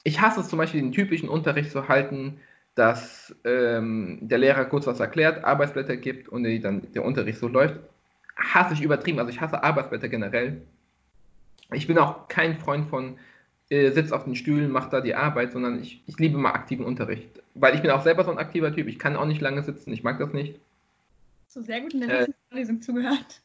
ich 0.03 0.21
hasse 0.21 0.41
es 0.41 0.49
zum 0.49 0.57
Beispiel, 0.57 0.81
den 0.81 0.91
typischen 0.91 1.29
Unterricht 1.29 1.71
zu 1.71 1.87
halten, 1.87 2.39
dass 2.75 3.35
ähm, 3.43 4.19
der 4.21 4.37
Lehrer 4.37 4.65
kurz 4.65 4.87
was 4.87 4.99
erklärt, 4.99 5.43
Arbeitsblätter 5.43 5.97
gibt 5.97 6.29
und 6.29 6.43
dann 6.63 6.91
der 6.93 7.03
Unterricht 7.03 7.39
so 7.39 7.47
läuft. 7.47 7.79
Hasse 8.37 8.73
ich 8.73 8.81
übertrieben, 8.81 9.19
also 9.19 9.29
ich 9.29 9.41
hasse 9.41 9.61
Arbeitsblätter 9.63 10.07
generell. 10.07 10.61
Ich 11.71 11.87
bin 11.87 11.97
auch 11.97 12.27
kein 12.27 12.57
Freund 12.57 12.89
von 12.89 13.17
äh, 13.69 13.91
sitzt 13.91 14.13
auf 14.13 14.23
den 14.23 14.35
Stühlen, 14.35 14.71
macht 14.71 14.93
da 14.93 15.01
die 15.01 15.13
Arbeit, 15.13 15.51
sondern 15.51 15.79
ich, 15.79 16.01
ich 16.07 16.17
liebe 16.17 16.37
mal 16.37 16.53
aktiven 16.53 16.85
Unterricht. 16.85 17.29
Weil 17.53 17.75
ich 17.75 17.81
bin 17.81 17.91
auch 17.91 18.01
selber 18.01 18.23
so 18.23 18.31
ein 18.31 18.39
aktiver 18.39 18.73
Typ, 18.73 18.87
ich 18.87 18.97
kann 18.97 19.15
auch 19.15 19.25
nicht 19.25 19.41
lange 19.41 19.61
sitzen, 19.63 19.93
ich 19.93 20.03
mag 20.03 20.17
das 20.17 20.33
nicht. 20.33 20.59
So 21.47 21.61
sehr 21.61 21.81
gut 21.81 21.93
in 21.93 22.01
der 22.01 22.09
letzten 22.09 22.31
äh, 22.31 22.35
Vorlesung 22.49 22.81
zugehört. 22.81 23.41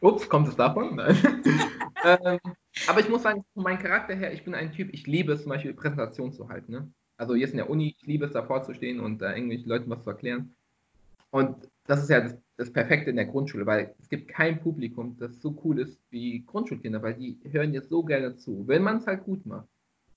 Ups, 0.00 0.28
kommt 0.28 0.48
es 0.48 0.56
davon? 0.56 1.00
ähm, 2.04 2.38
aber 2.86 3.00
ich 3.00 3.08
muss 3.08 3.22
sagen, 3.22 3.44
von 3.54 3.62
meinem 3.62 3.78
Charakter 3.78 4.14
her, 4.14 4.32
ich 4.32 4.44
bin 4.44 4.54
ein 4.54 4.72
Typ, 4.72 4.92
ich 4.92 5.06
liebe 5.06 5.32
es 5.32 5.42
zum 5.42 5.50
Beispiel 5.50 5.72
Präsentationen 5.72 6.32
zu 6.32 6.48
halten. 6.48 6.72
Ne? 6.72 6.90
Also 7.16 7.34
jetzt 7.34 7.52
in 7.52 7.58
der 7.58 7.70
Uni, 7.70 7.94
ich 7.98 8.06
liebe 8.06 8.26
es 8.26 8.32
davor 8.32 8.62
zu 8.62 8.74
stehen 8.74 9.00
und 9.00 9.22
da 9.22 9.30
äh, 9.30 9.34
irgendwelchen 9.36 9.68
Leuten 9.68 9.90
was 9.90 10.02
zu 10.02 10.10
erklären. 10.10 10.54
Und 11.30 11.68
das 11.86 12.02
ist 12.02 12.10
ja 12.10 12.20
das, 12.20 12.36
das, 12.56 12.72
Perfekte 12.72 13.10
in 13.10 13.16
der 13.16 13.26
Grundschule, 13.26 13.66
weil 13.66 13.94
es 14.00 14.08
gibt 14.08 14.28
kein 14.28 14.60
Publikum, 14.60 15.16
das 15.18 15.40
so 15.40 15.56
cool 15.64 15.80
ist 15.80 16.00
wie 16.10 16.44
Grundschulkinder, 16.44 17.02
weil 17.02 17.14
die 17.14 17.38
hören 17.50 17.74
jetzt 17.74 17.90
so 17.90 18.02
gerne 18.02 18.36
zu, 18.36 18.66
wenn 18.66 18.82
man 18.82 18.98
es 18.98 19.06
halt 19.06 19.24
gut 19.24 19.44
macht. 19.46 19.68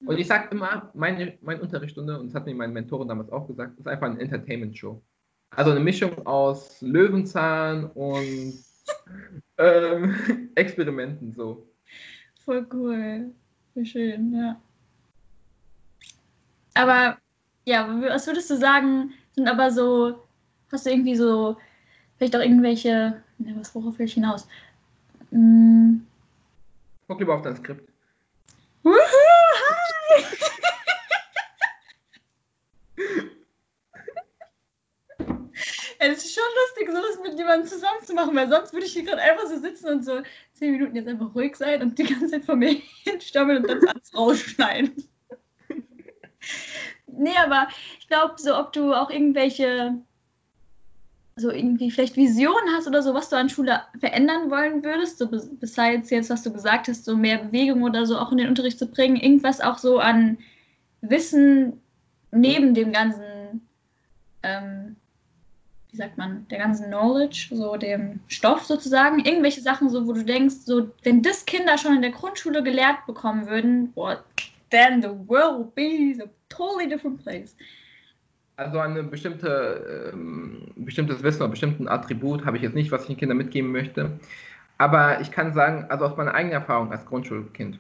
Und 0.06 0.18
ich 0.18 0.28
sage 0.28 0.48
immer, 0.52 0.90
meine, 0.94 1.38
meine 1.42 1.62
Unterrichtsstunde, 1.62 2.20
und 2.20 2.28
das 2.28 2.36
hat 2.36 2.46
mir 2.46 2.56
mein 2.56 2.72
Mentor 2.72 3.06
damals 3.06 3.32
auch 3.32 3.48
gesagt, 3.48 3.78
ist 3.78 3.88
einfach 3.88 4.08
eine 4.08 4.20
Entertainment-Show. 4.20 5.02
Also 5.52 5.72
eine 5.72 5.80
Mischung 5.80 6.26
aus 6.26 6.82
Löwenzahn 6.82 7.86
und 7.86 8.54
ähm, 9.58 10.50
Experimenten 10.56 11.34
so. 11.34 11.68
Voll 12.46 12.66
cool. 12.74 13.32
Wie 13.76 13.86
schön, 13.86 14.34
ja. 14.34 14.62
Aber 16.76 17.18
ja, 17.66 17.88
was 18.02 18.26
würdest 18.26 18.50
du 18.50 18.58
sagen, 18.58 19.12
sind 19.32 19.48
aber 19.48 19.72
so, 19.72 20.24
hast 20.72 20.86
du 20.86 20.92
irgendwie 20.92 21.16
so, 21.16 21.58
vielleicht 22.18 22.36
auch 22.36 22.42
irgendwelche, 22.42 23.22
ne, 23.38 23.56
was 23.58 23.74
worauf 23.76 23.98
will 24.00 24.06
ich 24.06 24.14
hinaus? 24.14 24.48
Hm. 25.32 26.06
Guck 27.08 27.20
lieber 27.20 27.36
auf 27.36 27.42
dein 27.42 27.56
Skript. 27.56 27.90
Wuhu, 28.84 28.96
hi! 28.96 30.24
es 36.00 36.26
ist 36.26 36.34
schon 36.34 36.44
lustig, 36.56 36.90
sowas 36.90 37.20
mit 37.24 37.38
jemandem 37.38 37.68
zusammen 37.68 38.04
zu 38.04 38.14
machen, 38.14 38.36
weil 38.36 38.50
sonst 38.50 38.74
würde 38.74 38.86
ich 38.86 38.94
hier 38.94 39.04
gerade 39.04 39.22
einfach 39.22 39.48
so 39.48 39.60
sitzen 39.60 39.90
und 39.90 40.06
so 40.06 40.22
zehn 40.54 40.72
Minuten 40.72 40.96
jetzt 40.96 41.08
einfach 41.08 41.34
ruhig 41.36 41.56
sein 41.56 41.82
und 41.82 42.00
die 42.00 42.04
ganze 42.04 42.28
Zeit 42.28 42.46
vor 42.46 42.56
mir 42.56 42.82
hinstammeln 43.04 43.64
und 43.64 43.70
dann 43.70 43.88
alles 43.88 44.16
rausschneiden. 44.16 45.10
nee, 47.08 47.36
aber 47.38 47.68
ich 48.00 48.08
glaube, 48.08 48.36
so 48.38 48.58
ob 48.58 48.72
du 48.72 48.94
auch 48.94 49.10
irgendwelche, 49.10 49.98
so 51.40 51.52
irgendwie 51.52 51.92
vielleicht 51.92 52.16
Visionen 52.16 52.74
hast 52.76 52.88
oder 52.88 53.02
so, 53.02 53.14
was 53.14 53.30
du 53.30 53.36
an 53.36 53.50
Schule 53.50 53.82
verändern 54.00 54.52
wollen 54.52 54.84
würdest, 54.84 55.18
so 55.18 55.28
besides 55.28 56.10
jetzt, 56.10 56.30
was 56.30 56.44
du 56.44 56.52
gesagt 56.52 56.88
hast, 56.88 57.06
so 57.06 57.16
mehr 57.16 57.38
Bewegung 57.40 57.84
oder 57.84 58.06
so 58.06 58.18
auch 58.18 58.32
in 58.32 58.38
den 58.38 58.48
Unterricht 58.48 58.80
zu 58.80 58.88
bringen, 58.88 59.16
irgendwas 59.16 59.62
auch 59.62 59.78
so 59.78 60.00
an 60.00 60.38
Wissen 61.02 61.82
neben 62.32 62.74
dem 62.74 62.92
ganzen, 62.92 63.68
ähm, 64.44 64.96
wie 65.92 65.98
sagt 65.98 66.18
man, 66.18 66.48
der 66.50 66.60
ganzen 66.60 66.88
Knowledge, 66.88 67.50
so 67.52 67.78
dem 67.78 68.20
Stoff 68.28 68.66
sozusagen, 68.66 69.26
irgendwelche 69.26 69.62
Sachen, 69.62 69.90
so 69.90 70.06
wo 70.06 70.14
du 70.14 70.24
denkst, 70.24 70.56
so 70.66 70.90
wenn 71.04 71.22
das 71.22 71.46
Kinder 71.46 71.78
schon 71.78 71.96
in 71.96 72.02
der 72.02 72.12
Grundschule 72.12 72.62
gelehrt 72.62 73.06
bekommen 73.08 73.48
würden, 73.48 73.92
boah, 73.94 74.24
then 74.70 75.02
the 75.02 75.10
world 75.28 75.58
would 75.58 75.76
be 75.76 76.16
a 76.22 76.28
totally 76.50 76.88
different 76.88 77.24
place. 77.24 77.56
Also 78.60 78.78
eine 78.80 79.04
bestimmte, 79.04 80.12
ähm, 80.12 80.58
bestimmtes 80.76 81.24
Wissen 81.24 81.44
oder 81.44 81.52
bestimmten 81.52 81.88
Attribut 81.88 82.46
habe 82.46 82.58
ich 82.58 82.64
jetzt 82.64 82.76
nicht, 82.76 82.92
was 82.92 83.04
ich 83.04 83.08
den 83.08 83.16
Kindern 83.16 83.38
mitgeben 83.38 83.72
möchte. 83.72 84.20
Aber 84.78 85.22
ich 85.22 85.32
kann 85.32 85.54
sagen, 85.54 85.86
also 85.88 86.04
aus 86.04 86.18
meiner 86.18 86.34
eigenen 86.34 86.56
Erfahrung 86.56 86.92
als 86.92 87.06
Grundschulkind. 87.06 87.80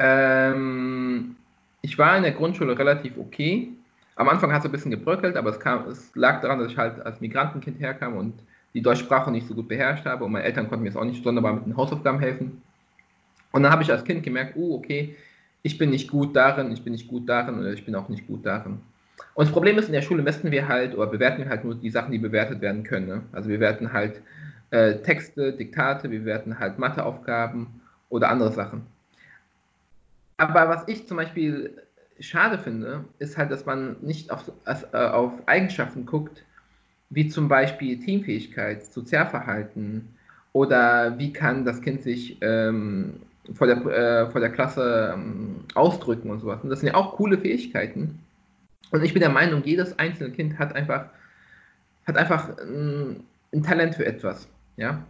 Ähm, 0.00 1.36
ich 1.80 1.96
war 1.96 2.16
in 2.16 2.24
der 2.24 2.32
Grundschule 2.32 2.76
relativ 2.76 3.16
okay. 3.16 3.68
Am 4.16 4.28
Anfang 4.28 4.52
hat 4.52 4.62
es 4.62 4.64
ein 4.64 4.72
bisschen 4.72 4.90
gebröckelt, 4.90 5.36
aber 5.36 5.50
es, 5.50 5.60
kam, 5.60 5.86
es 5.86 6.10
lag 6.16 6.40
daran, 6.40 6.58
dass 6.58 6.72
ich 6.72 6.76
halt 6.76 6.98
als 7.06 7.20
Migrantenkind 7.20 7.78
herkam 7.78 8.16
und 8.16 8.34
die 8.74 8.82
Deutschsprache 8.82 9.30
nicht 9.30 9.46
so 9.46 9.54
gut 9.54 9.68
beherrscht 9.68 10.06
habe 10.06 10.24
und 10.24 10.32
meine 10.32 10.44
Eltern 10.44 10.68
konnten 10.68 10.82
mir 10.82 10.88
jetzt 10.88 10.98
auch 10.98 11.04
nicht 11.04 11.22
sonderbar 11.22 11.52
mit 11.52 11.66
den 11.66 11.76
Hausaufgaben 11.76 12.18
helfen. 12.18 12.62
Und 13.52 13.62
dann 13.62 13.70
habe 13.70 13.84
ich 13.84 13.92
als 13.92 14.02
Kind 14.02 14.24
gemerkt, 14.24 14.56
oh, 14.56 14.74
okay, 14.74 15.14
ich 15.62 15.78
bin 15.78 15.90
nicht 15.90 16.10
gut 16.10 16.34
darin, 16.34 16.72
ich 16.72 16.82
bin 16.82 16.94
nicht 16.94 17.06
gut 17.06 17.28
darin 17.28 17.60
oder 17.60 17.72
ich 17.72 17.86
bin 17.86 17.94
auch 17.94 18.08
nicht 18.08 18.26
gut 18.26 18.44
darin. 18.44 18.80
Und 19.34 19.46
das 19.46 19.52
Problem 19.52 19.78
ist, 19.78 19.86
in 19.86 19.92
der 19.92 20.02
Schule 20.02 20.22
messen 20.22 20.50
wir 20.50 20.68
halt 20.68 20.94
oder 20.94 21.06
bewerten 21.06 21.42
wir 21.42 21.48
halt 21.48 21.64
nur 21.64 21.74
die 21.74 21.90
Sachen, 21.90 22.12
die 22.12 22.18
bewertet 22.18 22.60
werden 22.60 22.82
können. 22.82 23.06
Ne? 23.06 23.22
Also 23.32 23.48
wir 23.48 23.56
bewerten 23.56 23.92
halt 23.92 24.20
äh, 24.70 24.96
Texte, 24.96 25.52
Diktate, 25.52 26.10
wir 26.10 26.20
bewerten 26.20 26.58
halt 26.58 26.78
Matheaufgaben 26.78 27.66
oder 28.08 28.28
andere 28.28 28.52
Sachen. 28.52 28.82
Aber 30.36 30.68
was 30.68 30.86
ich 30.88 31.06
zum 31.06 31.16
Beispiel 31.16 31.82
schade 32.20 32.58
finde, 32.58 33.04
ist 33.18 33.38
halt, 33.38 33.50
dass 33.50 33.66
man 33.66 33.96
nicht 34.00 34.30
auf, 34.30 34.50
äh, 34.66 34.96
auf 34.96 35.32
Eigenschaften 35.46 36.04
guckt, 36.04 36.44
wie 37.10 37.28
zum 37.28 37.48
Beispiel 37.48 37.98
Teamfähigkeit, 37.98 38.84
Sozialverhalten 38.84 40.08
oder 40.52 41.18
wie 41.18 41.32
kann 41.32 41.64
das 41.64 41.80
Kind 41.80 42.02
sich 42.02 42.38
ähm, 42.40 43.14
vor, 43.54 43.66
der, 43.66 43.76
äh, 43.86 44.30
vor 44.30 44.40
der 44.40 44.50
Klasse 44.50 45.12
ähm, 45.14 45.64
ausdrücken 45.74 46.30
und 46.30 46.40
sowas. 46.40 46.60
Und 46.62 46.70
das 46.70 46.80
sind 46.80 46.88
ja 46.88 46.94
auch 46.94 47.16
coole 47.16 47.38
Fähigkeiten. 47.38 48.18
Und 48.92 49.02
ich 49.02 49.12
bin 49.14 49.20
der 49.20 49.30
Meinung, 49.30 49.64
jedes 49.64 49.98
einzelne 49.98 50.30
Kind 50.30 50.58
hat 50.58 50.76
einfach, 50.76 51.06
hat 52.06 52.16
einfach 52.16 52.56
ein, 52.58 53.24
ein 53.52 53.62
Talent 53.62 53.94
für 53.94 54.06
etwas. 54.06 54.46
Ja? 54.76 55.04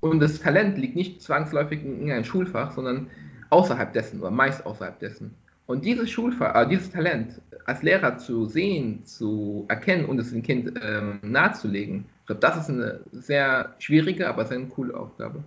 Und 0.00 0.20
das 0.20 0.38
Talent 0.38 0.76
liegt 0.76 0.94
nicht 0.94 1.22
zwangsläufig 1.22 1.82
in 1.82 2.10
einem 2.10 2.24
Schulfach, 2.24 2.72
sondern 2.72 3.10
außerhalb 3.48 3.92
dessen 3.94 4.20
oder 4.20 4.30
meist 4.30 4.64
außerhalb 4.66 4.98
dessen. 4.98 5.34
Und 5.66 5.86
dieses 5.86 6.10
Schulfach, 6.10 6.54
äh, 6.54 6.68
dieses 6.68 6.90
Talent 6.90 7.40
als 7.64 7.82
Lehrer 7.82 8.18
zu 8.18 8.44
sehen, 8.44 9.02
zu 9.06 9.64
erkennen 9.68 10.04
und 10.04 10.18
es 10.18 10.30
dem 10.30 10.42
Kind 10.42 10.78
ähm, 10.82 11.20
nahezulegen, 11.22 12.04
ich 12.20 12.26
glaube, 12.26 12.40
das 12.40 12.56
ist 12.58 12.70
eine 12.70 13.00
sehr 13.12 13.74
schwierige, 13.78 14.28
aber 14.28 14.44
sehr 14.44 14.60
coole 14.66 14.94
Aufgabe. 14.94 15.42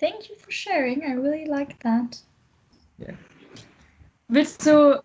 Thank 0.00 0.28
you 0.28 0.34
for 0.36 0.50
sharing. 0.50 1.02
I 1.02 1.14
really 1.14 1.44
like 1.44 1.78
that. 1.80 2.22
Yeah. 2.98 3.14
Willst 4.28 4.66
du 4.66 5.02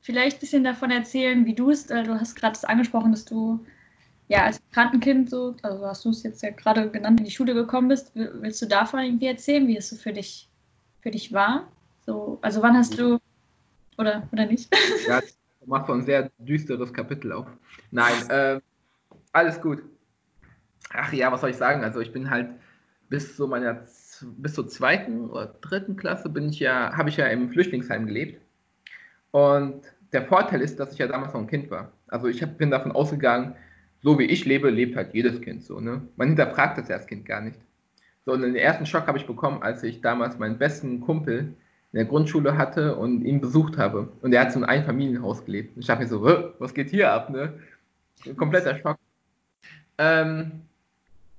vielleicht 0.00 0.36
ein 0.36 0.40
bisschen 0.40 0.64
davon 0.64 0.90
erzählen, 0.90 1.44
wie 1.44 1.54
du 1.54 1.70
es, 1.70 1.90
äh, 1.90 2.02
du 2.04 2.14
hast 2.18 2.36
gerade 2.36 2.58
angesprochen, 2.68 3.12
dass 3.12 3.24
du 3.24 3.64
ja 4.28 4.44
als 4.44 4.60
Krankenkind 4.70 5.28
so, 5.28 5.56
also 5.62 5.86
hast 5.86 6.04
du 6.04 6.10
es 6.10 6.22
jetzt 6.22 6.42
ja 6.42 6.50
gerade 6.50 6.88
genannt, 6.90 7.18
in 7.20 7.26
die 7.26 7.32
Schule 7.32 7.52
gekommen 7.52 7.88
bist. 7.88 8.12
Willst 8.14 8.62
du 8.62 8.66
davon 8.66 9.00
irgendwie 9.00 9.26
erzählen, 9.26 9.66
wie 9.66 9.76
es 9.76 9.88
so 9.88 9.96
für 9.96 10.12
dich, 10.12 10.48
für 11.00 11.10
dich 11.10 11.32
war? 11.32 11.68
So, 12.06 12.38
also 12.42 12.62
wann 12.62 12.76
hast 12.76 12.98
du 12.98 13.18
oder, 13.98 14.28
oder 14.32 14.46
nicht? 14.46 14.72
Ja, 15.06 15.20
du 15.20 15.66
machst 15.66 15.88
so 15.88 15.92
ein 15.92 16.02
sehr 16.02 16.30
düsteres 16.38 16.92
Kapitel 16.92 17.32
auf. 17.32 17.46
Nein, 17.90 18.30
äh, 18.30 18.60
alles 19.32 19.60
gut. 19.60 19.82
Ach 20.92 21.12
ja, 21.12 21.30
was 21.32 21.40
soll 21.40 21.50
ich 21.50 21.56
sagen? 21.56 21.82
Also 21.82 22.00
ich 22.00 22.12
bin 22.12 22.30
halt 22.30 22.50
bis 23.08 23.36
zu 23.36 23.48
meiner 23.48 23.84
bis 24.22 24.54
zur 24.54 24.68
zweiten 24.68 25.30
oder 25.30 25.46
dritten 25.46 25.96
Klasse 25.96 26.28
bin 26.28 26.50
ich 26.50 26.60
ja, 26.60 26.96
habe 26.96 27.08
ich 27.08 27.16
ja 27.16 27.26
im 27.26 27.50
Flüchtlingsheim 27.50 28.06
gelebt. 28.06 28.40
Und 29.32 29.82
der 30.12 30.22
Vorteil 30.22 30.60
ist, 30.60 30.80
dass 30.80 30.92
ich 30.92 30.98
ja 30.98 31.06
damals 31.06 31.32
noch 31.32 31.40
ein 31.40 31.46
Kind 31.46 31.70
war. 31.70 31.92
Also 32.08 32.26
ich 32.26 32.42
hab, 32.42 32.58
bin 32.58 32.70
davon 32.70 32.92
ausgegangen, 32.92 33.54
so 34.02 34.18
wie 34.18 34.24
ich 34.24 34.44
lebe, 34.44 34.70
lebt 34.70 34.96
halt 34.96 35.14
jedes 35.14 35.40
Kind 35.40 35.62
so. 35.62 35.80
Ne? 35.80 36.02
Man 36.16 36.28
hinterfragt 36.28 36.78
das 36.78 36.90
als 36.90 37.06
Kind 37.06 37.26
gar 37.26 37.40
nicht. 37.40 37.60
So, 38.26 38.32
und 38.32 38.42
den 38.42 38.56
ersten 38.56 38.86
Schock 38.86 39.06
habe 39.06 39.18
ich 39.18 39.26
bekommen, 39.26 39.62
als 39.62 39.82
ich 39.82 40.00
damals 40.00 40.38
meinen 40.38 40.58
besten 40.58 41.00
Kumpel 41.00 41.54
in 41.92 41.96
der 41.96 42.04
Grundschule 42.04 42.56
hatte 42.56 42.96
und 42.96 43.24
ihn 43.24 43.40
besucht 43.40 43.78
habe. 43.78 44.08
Und 44.20 44.32
er 44.32 44.42
hat 44.42 44.52
so 44.52 44.58
in 44.58 44.64
einem 44.64 44.84
Familienhaus 44.84 45.44
gelebt. 45.44 45.74
Und 45.74 45.82
ich 45.82 45.86
dachte 45.86 46.02
mir 46.02 46.08
so, 46.08 46.24
was 46.58 46.74
geht 46.74 46.90
hier 46.90 47.10
ab? 47.10 47.30
Ne? 47.30 47.54
Ein 48.26 48.36
kompletter 48.36 48.76
Schock. 48.76 48.98
Ähm, 49.98 50.62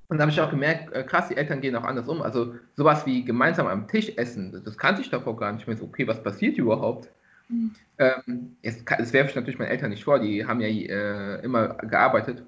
und 0.07 0.17
da 0.17 0.23
habe 0.23 0.31
ich 0.31 0.41
auch 0.41 0.49
gemerkt, 0.49 0.91
äh, 0.93 1.03
krass, 1.03 1.29
die 1.29 1.37
Eltern 1.37 1.61
gehen 1.61 1.75
auch 1.75 1.85
anders 1.85 2.07
um. 2.07 2.21
Also 2.21 2.55
sowas 2.75 3.05
wie 3.05 3.23
gemeinsam 3.23 3.67
am 3.67 3.87
Tisch 3.87 4.11
essen, 4.17 4.61
das 4.65 4.77
kannte 4.77 5.01
ich 5.01 5.09
davor 5.09 5.37
gar 5.37 5.51
nicht. 5.53 5.61
Ich 5.61 5.67
meine 5.67 5.79
so, 5.79 5.85
okay, 5.85 6.05
was 6.07 6.21
passiert 6.21 6.57
überhaupt? 6.57 7.09
Mhm. 7.51 7.71
Ähm, 7.97 8.55
jetzt, 8.61 8.83
das 8.89 9.13
werfe 9.13 9.29
ich 9.29 9.35
natürlich 9.35 9.59
meinen 9.59 9.69
Eltern 9.69 9.91
nicht 9.91 10.03
vor, 10.03 10.19
die 10.19 10.45
haben 10.45 10.59
ja 10.59 10.67
äh, 10.67 11.43
immer 11.43 11.69
gearbeitet. 11.75 12.43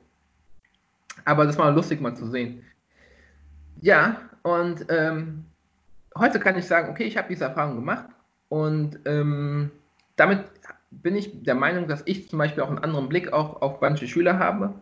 Aber 1.25 1.45
das 1.45 1.57
war 1.57 1.71
lustig 1.71 2.01
mal 2.01 2.15
zu 2.15 2.27
sehen. 2.27 2.63
Ja, 3.81 4.21
und 4.41 4.85
ähm, 4.89 5.45
heute 6.17 6.39
kann 6.39 6.57
ich 6.57 6.65
sagen, 6.65 6.89
okay, 6.89 7.03
ich 7.03 7.17
habe 7.17 7.27
diese 7.29 7.45
Erfahrung 7.45 7.75
gemacht 7.75 8.07
und 8.49 8.99
ähm, 9.05 9.71
damit 10.15 10.45
bin 10.89 11.15
ich 11.15 11.43
der 11.43 11.55
Meinung, 11.55 11.87
dass 11.87 12.03
ich 12.05 12.29
zum 12.29 12.39
Beispiel 12.39 12.63
auch 12.63 12.69
einen 12.69 12.79
anderen 12.79 13.09
Blick 13.09 13.33
auch 13.33 13.61
auf 13.61 13.81
manche 13.81 14.07
Schüler 14.07 14.39
habe. 14.39 14.73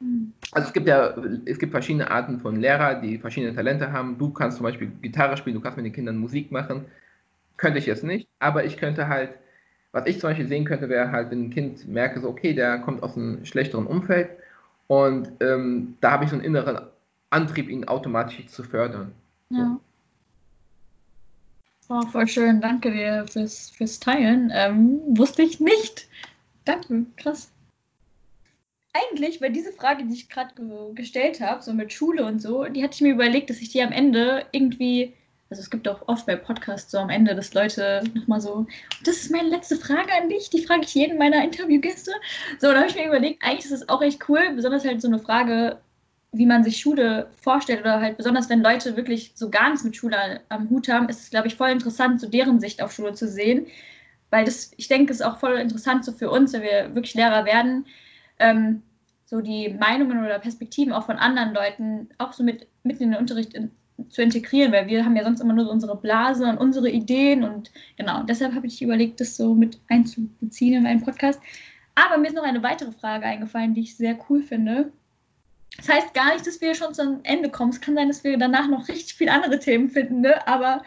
Mhm. 0.00 0.32
Also 0.52 0.68
es 0.68 0.72
gibt 0.72 0.88
ja, 0.88 1.14
es 1.44 1.58
gibt 1.58 1.72
verschiedene 1.72 2.10
Arten 2.10 2.40
von 2.40 2.56
Lehrer, 2.56 2.96
die 2.96 3.18
verschiedene 3.18 3.54
Talente 3.54 3.92
haben. 3.92 4.18
Du 4.18 4.30
kannst 4.30 4.56
zum 4.56 4.64
Beispiel 4.64 4.90
Gitarre 5.00 5.36
spielen, 5.36 5.56
du 5.56 5.62
kannst 5.62 5.76
mit 5.76 5.86
den 5.86 5.92
Kindern 5.92 6.18
Musik 6.18 6.50
machen. 6.50 6.86
Könnte 7.56 7.78
ich 7.78 7.86
jetzt 7.86 8.04
nicht, 8.04 8.28
aber 8.38 8.64
ich 8.64 8.76
könnte 8.76 9.08
halt 9.08 9.30
was 9.92 10.06
ich 10.06 10.20
zum 10.20 10.30
Beispiel 10.30 10.48
sehen 10.48 10.64
könnte, 10.64 10.88
wäre 10.88 11.10
halt, 11.10 11.30
wenn 11.30 11.46
ein 11.46 11.50
Kind 11.50 11.86
merke, 11.88 12.20
so, 12.20 12.28
okay, 12.28 12.54
der 12.54 12.78
kommt 12.78 13.02
aus 13.02 13.16
einem 13.16 13.44
schlechteren 13.44 13.86
Umfeld 13.86 14.30
und 14.86 15.30
ähm, 15.40 15.96
da 16.00 16.12
habe 16.12 16.24
ich 16.24 16.30
so 16.30 16.36
einen 16.36 16.44
inneren 16.44 16.80
Antrieb, 17.30 17.68
ihn 17.68 17.86
automatisch 17.86 18.46
zu 18.46 18.62
fördern. 18.62 19.12
Ja. 19.50 19.78
Oh, 21.88 22.02
voll 22.06 22.28
schön. 22.28 22.60
Danke 22.60 22.92
dir 22.92 23.26
fürs, 23.28 23.70
fürs 23.70 23.98
Teilen. 23.98 24.52
Ähm, 24.54 25.00
wusste 25.08 25.42
ich 25.42 25.58
nicht. 25.58 26.08
Danke, 26.64 27.04
krass. 27.16 27.50
Eigentlich, 28.92 29.40
weil 29.40 29.52
diese 29.52 29.72
Frage, 29.72 30.04
die 30.04 30.14
ich 30.14 30.28
gerade 30.28 30.54
ge 30.54 30.94
gestellt 30.94 31.40
habe, 31.40 31.62
so 31.62 31.72
mit 31.72 31.92
Schule 31.92 32.24
und 32.24 32.40
so, 32.40 32.64
die 32.64 32.82
hatte 32.82 32.94
ich 32.94 33.00
mir 33.00 33.12
überlegt, 33.12 33.50
dass 33.50 33.60
ich 33.60 33.70
die 33.70 33.82
am 33.82 33.92
Ende 33.92 34.46
irgendwie 34.52 35.14
also 35.50 35.62
es 35.62 35.70
gibt 35.70 35.88
auch 35.88 36.06
oft 36.06 36.26
bei 36.26 36.36
Podcasts 36.36 36.92
so 36.92 36.98
am 36.98 37.10
Ende, 37.10 37.34
dass 37.34 37.54
Leute 37.54 38.02
nochmal 38.14 38.40
so, 38.40 38.66
das 39.04 39.16
ist 39.16 39.32
meine 39.32 39.48
letzte 39.48 39.76
Frage 39.76 40.12
an 40.14 40.28
dich, 40.28 40.48
die 40.48 40.62
frage 40.62 40.82
ich 40.84 40.94
jeden 40.94 41.18
meiner 41.18 41.42
Interviewgäste. 41.42 42.12
So, 42.60 42.68
da 42.68 42.76
habe 42.76 42.86
ich 42.86 42.94
mir 42.94 43.08
überlegt, 43.08 43.42
eigentlich 43.42 43.64
ist 43.64 43.72
es 43.72 43.88
auch 43.88 44.00
echt 44.00 44.28
cool, 44.28 44.54
besonders 44.54 44.84
halt 44.84 45.02
so 45.02 45.08
eine 45.08 45.18
Frage, 45.18 45.80
wie 46.32 46.46
man 46.46 46.62
sich 46.62 46.76
Schule 46.78 47.28
vorstellt 47.34 47.80
oder 47.80 48.00
halt 48.00 48.16
besonders 48.16 48.48
wenn 48.48 48.62
Leute 48.62 48.96
wirklich 48.96 49.32
so 49.34 49.50
gar 49.50 49.70
nichts 49.70 49.82
mit 49.82 49.96
Schule 49.96 50.40
am 50.48 50.70
Hut 50.70 50.88
haben, 50.88 51.08
ist 51.08 51.20
es, 51.20 51.30
glaube 51.30 51.48
ich, 51.48 51.56
voll 51.56 51.70
interessant, 51.70 52.20
so 52.20 52.28
deren 52.28 52.60
Sicht 52.60 52.80
auf 52.80 52.92
Schule 52.92 53.14
zu 53.14 53.26
sehen. 53.26 53.66
Weil 54.30 54.44
das, 54.44 54.70
ich 54.76 54.86
denke, 54.86 55.12
ist 55.12 55.24
auch 55.24 55.38
voll 55.38 55.58
interessant 55.58 56.04
so 56.04 56.12
für 56.12 56.30
uns, 56.30 56.52
wenn 56.52 56.62
wir 56.62 56.94
wirklich 56.94 57.14
Lehrer 57.14 57.44
werden, 57.44 57.86
ähm, 58.38 58.82
so 59.24 59.40
die 59.40 59.70
Meinungen 59.70 60.24
oder 60.24 60.38
Perspektiven 60.38 60.92
auch 60.92 61.06
von 61.06 61.16
anderen 61.16 61.52
Leuten 61.52 62.08
auch 62.18 62.32
so 62.32 62.44
mit, 62.44 62.68
mit 62.84 63.00
in 63.00 63.10
den 63.10 63.18
Unterricht 63.18 63.54
in, 63.54 63.72
zu 64.08 64.22
integrieren, 64.22 64.72
weil 64.72 64.86
wir 64.86 65.04
haben 65.04 65.16
ja 65.16 65.24
sonst 65.24 65.40
immer 65.40 65.52
nur 65.52 65.64
so 65.64 65.70
unsere 65.70 65.96
Blase 65.96 66.44
und 66.46 66.58
unsere 66.58 66.90
Ideen 66.90 67.44
und 67.44 67.70
genau, 67.96 68.22
deshalb 68.22 68.54
habe 68.54 68.66
ich 68.66 68.82
überlegt, 68.82 69.20
das 69.20 69.36
so 69.36 69.54
mit 69.54 69.80
einzubeziehen 69.88 70.74
in 70.74 70.82
meinen 70.84 71.02
Podcast. 71.02 71.40
Aber 71.94 72.18
mir 72.18 72.28
ist 72.28 72.36
noch 72.36 72.44
eine 72.44 72.62
weitere 72.62 72.92
Frage 72.92 73.26
eingefallen, 73.26 73.74
die 73.74 73.82
ich 73.82 73.96
sehr 73.96 74.18
cool 74.28 74.42
finde. 74.42 74.92
Das 75.76 75.88
heißt 75.88 76.14
gar 76.14 76.32
nicht, 76.32 76.46
dass 76.46 76.60
wir 76.60 76.74
schon 76.74 76.94
zum 76.94 77.20
Ende 77.22 77.50
kommen. 77.50 77.70
Es 77.70 77.80
kann 77.80 77.94
sein, 77.94 78.08
dass 78.08 78.24
wir 78.24 78.36
danach 78.36 78.68
noch 78.68 78.88
richtig 78.88 79.14
viele 79.14 79.32
andere 79.32 79.58
Themen 79.58 79.88
finden, 79.88 80.20
ne? 80.20 80.46
aber. 80.46 80.82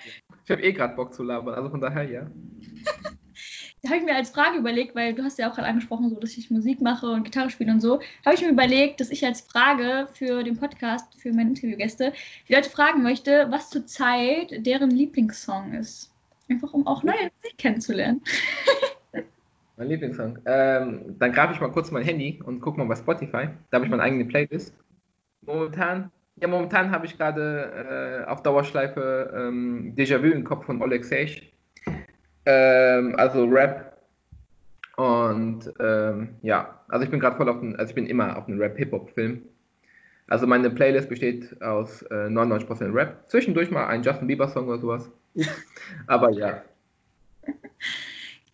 Ich 0.46 0.52
habe 0.52 0.62
eh 0.62 0.74
gerade 0.74 0.96
Bock 0.96 1.14
zu 1.14 1.24
labern, 1.24 1.56
also 1.56 1.70
von 1.70 1.82
daher 1.82 2.04
ja. 2.04 2.28
habe 3.90 3.98
ich 3.98 4.06
mir 4.06 4.16
als 4.16 4.30
Frage 4.30 4.58
überlegt, 4.58 4.96
weil 4.96 5.14
du 5.14 5.24
hast 5.24 5.38
ja 5.38 5.50
auch 5.50 5.56
gerade 5.56 5.68
angesprochen, 5.68 6.10
so, 6.10 6.20
dass 6.20 6.38
ich 6.38 6.50
Musik 6.50 6.82
mache 6.82 7.08
und 7.08 7.24
Gitarre 7.24 7.50
spiele 7.50 7.72
und 7.72 7.82
so, 7.82 8.00
habe 8.26 8.36
ich 8.36 8.42
mir 8.42 8.50
überlegt, 8.50 9.02
dass 9.02 9.12
ich 9.12 9.26
als 9.26 9.42
Frage 9.42 10.08
für 10.14 10.44
den 10.44 10.58
Podcast, 10.58 11.20
für 11.22 11.34
meine 11.34 11.50
Interviewgäste, 11.50 12.14
die 12.48 12.54
Leute 12.54 12.70
fragen 12.70 13.04
möchte, 13.04 13.48
was 13.50 13.70
zurzeit 13.70 14.66
deren 14.66 14.90
Lieblingssong 14.90 15.74
ist. 15.74 16.12
Einfach 16.50 16.74
um 16.74 16.88
auch 16.88 17.04
neue 17.04 17.32
Musik 17.42 17.58
kennenzulernen. 17.58 18.22
Mein 19.78 19.88
Lieblingssong. 19.88 20.38
Ähm, 20.46 21.16
dann 21.18 21.32
greife 21.34 21.54
ich 21.54 21.60
mal 21.60 21.72
kurz 21.72 21.90
mein 21.90 22.04
Handy 22.04 22.40
und 22.46 22.62
gucke 22.62 22.78
mal 22.78 22.86
bei 22.86 22.96
Spotify. 22.96 23.50
Da 23.72 23.78
habe 23.78 23.86
ich 23.86 23.92
meine 23.92 24.04
eigene 24.04 24.24
Playlist. 24.26 24.72
Momentan, 25.42 26.12
ja, 26.40 26.48
momentan 26.48 26.92
habe 26.92 27.08
ich 27.08 27.18
gerade 27.18 28.24
äh, 28.24 28.30
auf 28.30 28.44
Dauerschleife 28.44 29.34
ähm, 29.36 29.96
Déjà-vu 29.98 30.28
im 30.28 30.44
Kopf 30.44 30.66
von 30.66 30.80
Oleg 30.80 31.04
Sage. 31.04 31.53
Ähm, 32.46 33.16
also 33.18 33.46
Rap. 33.46 33.98
Und 34.96 35.74
ähm, 35.80 36.36
ja, 36.42 36.80
also 36.88 37.04
ich 37.04 37.10
bin 37.10 37.20
gerade 37.20 37.38
voll 37.38 37.50
auf 37.50 37.60
den, 37.60 37.76
also 37.76 37.90
ich 37.90 37.96
bin 37.96 38.06
immer 38.06 38.38
auf 38.38 38.48
einem 38.48 38.60
Rap-Hip-Hop-Film. 38.60 39.42
Also 40.28 40.48
meine 40.48 40.70
Playlist 40.70 41.10
besteht 41.10 41.62
aus 41.62 42.04
äh, 42.04 42.28
99% 42.28 42.94
Rap. 42.94 43.24
Zwischendurch 43.28 43.72
mal 43.72 43.88
ein 43.88 44.04
Justin 44.04 44.28
Bieber-Song 44.28 44.68
oder 44.68 44.80
sowas. 44.80 45.10
Aber 46.08 46.32
ja. 46.32 46.62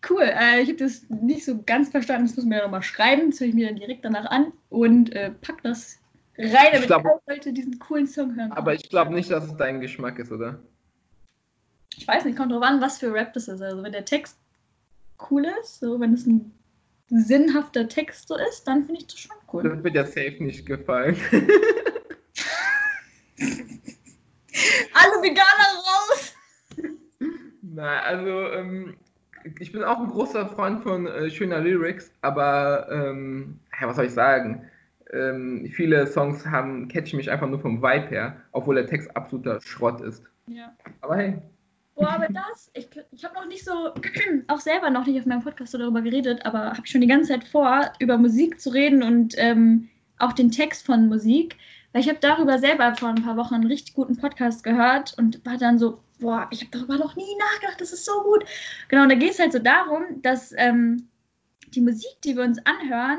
Cool, 0.08 0.22
äh, 0.22 0.62
ich 0.62 0.68
habe 0.68 0.78
das 0.78 1.04
nicht 1.10 1.44
so 1.44 1.62
ganz 1.62 1.90
verstanden, 1.90 2.26
das 2.26 2.34
muss 2.34 2.46
mir 2.46 2.56
ja 2.56 2.64
nochmal 2.64 2.82
schreiben, 2.82 3.30
das 3.30 3.40
höre 3.40 3.48
ich 3.48 3.54
mir 3.54 3.68
dann 3.68 3.76
direkt 3.76 4.02
danach 4.02 4.30
an 4.30 4.52
und 4.70 5.12
äh, 5.12 5.30
pack 5.42 5.62
das 5.62 6.00
rein, 6.38 6.70
damit 6.72 6.86
glaub, 6.86 7.04
alle 7.04 7.20
Leute 7.28 7.52
diesen 7.52 7.78
coolen 7.78 8.06
Song 8.06 8.34
hören. 8.34 8.50
Aber 8.52 8.72
ich 8.72 8.88
glaube 8.88 9.12
nicht, 9.12 9.30
dass 9.30 9.44
es 9.44 9.56
dein 9.56 9.80
Geschmack 9.80 10.18
ist, 10.18 10.32
oder? 10.32 10.58
Ich 11.96 12.06
weiß 12.06 12.24
nicht, 12.24 12.36
kommt 12.36 12.52
drauf 12.52 12.62
an, 12.62 12.80
was 12.80 12.98
für 12.98 13.12
Rap 13.12 13.32
das 13.34 13.48
ist. 13.48 13.60
Also 13.60 13.82
wenn 13.82 13.92
der 13.92 14.04
Text 14.04 14.38
cool 15.30 15.46
ist, 15.60 15.80
so 15.80 16.00
wenn 16.00 16.14
es 16.14 16.26
ein 16.26 16.52
sinnhafter 17.08 17.88
Text 17.88 18.28
so 18.28 18.36
ist, 18.36 18.64
dann 18.64 18.86
finde 18.86 19.00
ich 19.00 19.06
das 19.08 19.18
schon 19.18 19.36
cool. 19.52 19.62
Das 19.64 19.82
wird 19.82 19.94
ja 19.94 20.06
safe 20.06 20.36
nicht 20.40 20.64
gefallen. 20.64 21.16
Alle 24.92 25.22
Veganer 25.22 25.70
raus! 25.86 26.34
Na, 27.62 28.00
also 28.00 28.48
ähm, 28.52 28.96
ich 29.58 29.72
bin 29.72 29.82
auch 29.82 29.98
ein 29.98 30.08
großer 30.08 30.46
Freund 30.48 30.82
von 30.82 31.06
äh, 31.06 31.30
schöner 31.30 31.60
Lyrics, 31.60 32.12
aber 32.20 32.88
ähm, 32.90 33.58
ja, 33.80 33.88
was 33.88 33.96
soll 33.96 34.06
ich 34.06 34.12
sagen? 34.12 34.68
Ähm, 35.12 35.68
viele 35.74 36.06
Songs 36.06 36.46
haben 36.46 36.88
catchen 36.88 37.16
mich 37.16 37.30
einfach 37.30 37.48
nur 37.48 37.60
vom 37.60 37.82
Vibe 37.82 38.08
her, 38.08 38.36
obwohl 38.52 38.76
der 38.76 38.86
Text 38.86 39.14
absoluter 39.16 39.60
Schrott 39.60 40.00
ist. 40.00 40.22
Ja. 40.46 40.72
Aber 41.00 41.16
hey. 41.16 41.42
Boah, 42.00 42.12
aber 42.12 42.28
das, 42.28 42.70
ich, 42.72 42.88
ich 43.12 43.24
habe 43.24 43.34
noch 43.34 43.46
nicht 43.46 43.62
so, 43.62 43.92
auch 44.48 44.60
selber 44.60 44.88
noch 44.88 45.06
nicht 45.06 45.20
auf 45.20 45.26
meinem 45.26 45.42
Podcast 45.42 45.72
so 45.72 45.78
darüber 45.78 46.00
geredet, 46.00 46.46
aber 46.46 46.72
habe 46.72 46.86
schon 46.86 47.02
die 47.02 47.06
ganze 47.06 47.28
Zeit 47.28 47.44
vor, 47.44 47.92
über 47.98 48.16
Musik 48.16 48.58
zu 48.58 48.70
reden 48.70 49.02
und 49.02 49.34
ähm, 49.36 49.90
auch 50.18 50.32
den 50.32 50.50
Text 50.50 50.86
von 50.86 51.08
Musik. 51.08 51.56
Weil 51.92 52.00
ich 52.00 52.08
habe 52.08 52.18
darüber 52.18 52.58
selber 52.58 52.94
vor 52.94 53.10
ein 53.10 53.22
paar 53.22 53.36
Wochen 53.36 53.54
einen 53.54 53.66
richtig 53.66 53.92
guten 53.94 54.16
Podcast 54.16 54.64
gehört 54.64 55.12
und 55.18 55.44
war 55.44 55.58
dann 55.58 55.78
so, 55.78 56.00
boah, 56.20 56.48
ich 56.50 56.62
habe 56.62 56.70
darüber 56.70 56.96
noch 56.96 57.16
nie 57.16 57.36
nachgedacht, 57.38 57.82
das 57.82 57.92
ist 57.92 58.06
so 58.06 58.22
gut. 58.22 58.46
Genau, 58.88 59.02
und 59.02 59.10
da 59.10 59.16
geht 59.16 59.32
es 59.32 59.38
halt 59.38 59.52
so 59.52 59.58
darum, 59.58 60.22
dass 60.22 60.54
ähm, 60.56 61.06
die 61.74 61.82
Musik, 61.82 62.22
die 62.24 62.34
wir 62.34 62.44
uns 62.44 62.64
anhören, 62.64 63.18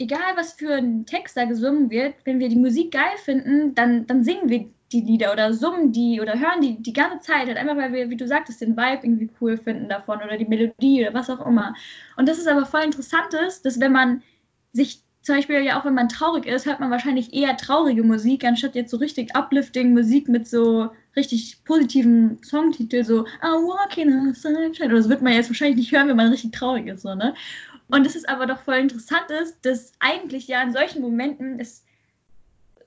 egal 0.00 0.34
was 0.34 0.54
für 0.54 0.74
ein 0.74 1.06
Text 1.06 1.36
da 1.36 1.44
gesungen 1.44 1.90
wird, 1.90 2.14
wenn 2.24 2.40
wir 2.40 2.48
die 2.48 2.56
Musik 2.56 2.90
geil 2.90 3.16
finden, 3.18 3.72
dann, 3.76 4.04
dann 4.08 4.24
singen 4.24 4.48
wir 4.48 4.68
die 4.92 5.00
Lieder 5.00 5.32
oder 5.32 5.52
summen 5.52 5.92
die 5.92 6.20
oder 6.20 6.38
hören 6.38 6.60
die 6.60 6.82
die 6.82 6.92
ganze 6.92 7.20
Zeit, 7.20 7.46
halt 7.46 7.56
einfach 7.56 7.76
weil 7.76 7.92
wir, 7.92 8.10
wie 8.10 8.16
du 8.16 8.26
sagtest, 8.26 8.60
den 8.60 8.76
Vibe 8.76 9.06
irgendwie 9.06 9.30
cool 9.40 9.56
finden 9.56 9.88
davon 9.88 10.18
oder 10.18 10.36
die 10.36 10.46
Melodie 10.46 11.02
oder 11.02 11.14
was 11.14 11.30
auch 11.30 11.46
immer. 11.46 11.74
Und 12.16 12.28
das 12.28 12.38
ist 12.38 12.48
aber 12.48 12.66
voll 12.66 12.82
interessant 12.82 13.32
ist, 13.46 13.64
dass 13.64 13.78
wenn 13.80 13.92
man 13.92 14.22
sich 14.72 15.02
zum 15.22 15.36
Beispiel 15.36 15.60
ja 15.60 15.78
auch 15.78 15.84
wenn 15.84 15.94
man 15.94 16.08
traurig 16.08 16.46
ist, 16.46 16.66
hört 16.66 16.80
man 16.80 16.90
wahrscheinlich 16.90 17.34
eher 17.34 17.56
traurige 17.56 18.02
Musik, 18.02 18.44
anstatt 18.44 18.74
jetzt 18.74 18.90
so 18.90 18.96
richtig 18.96 19.36
uplifting 19.36 19.92
Musik 19.92 20.28
mit 20.28 20.48
so 20.48 20.90
richtig 21.14 21.62
positiven 21.64 22.42
Songtitel, 22.42 23.04
so 23.04 23.26
I 23.42 23.48
walk 23.48 23.98
in 23.98 24.12
a 24.12 24.34
sunshine. 24.34 24.86
Oder 24.86 24.96
das 24.96 25.08
wird 25.08 25.22
man 25.22 25.34
jetzt 25.34 25.50
wahrscheinlich 25.50 25.76
nicht 25.76 25.92
hören, 25.92 26.08
wenn 26.08 26.16
man 26.16 26.28
richtig 26.28 26.52
traurig 26.52 26.86
ist, 26.86 27.02
so, 27.02 27.14
ne? 27.14 27.34
Und 27.88 28.06
das 28.06 28.14
ist 28.14 28.28
aber 28.28 28.46
doch 28.46 28.60
voll 28.60 28.76
interessant 28.76 29.30
ist, 29.42 29.58
dass 29.64 29.92
eigentlich 29.98 30.46
ja 30.46 30.62
in 30.62 30.72
solchen 30.72 31.02
Momenten 31.02 31.58
es 31.58 31.84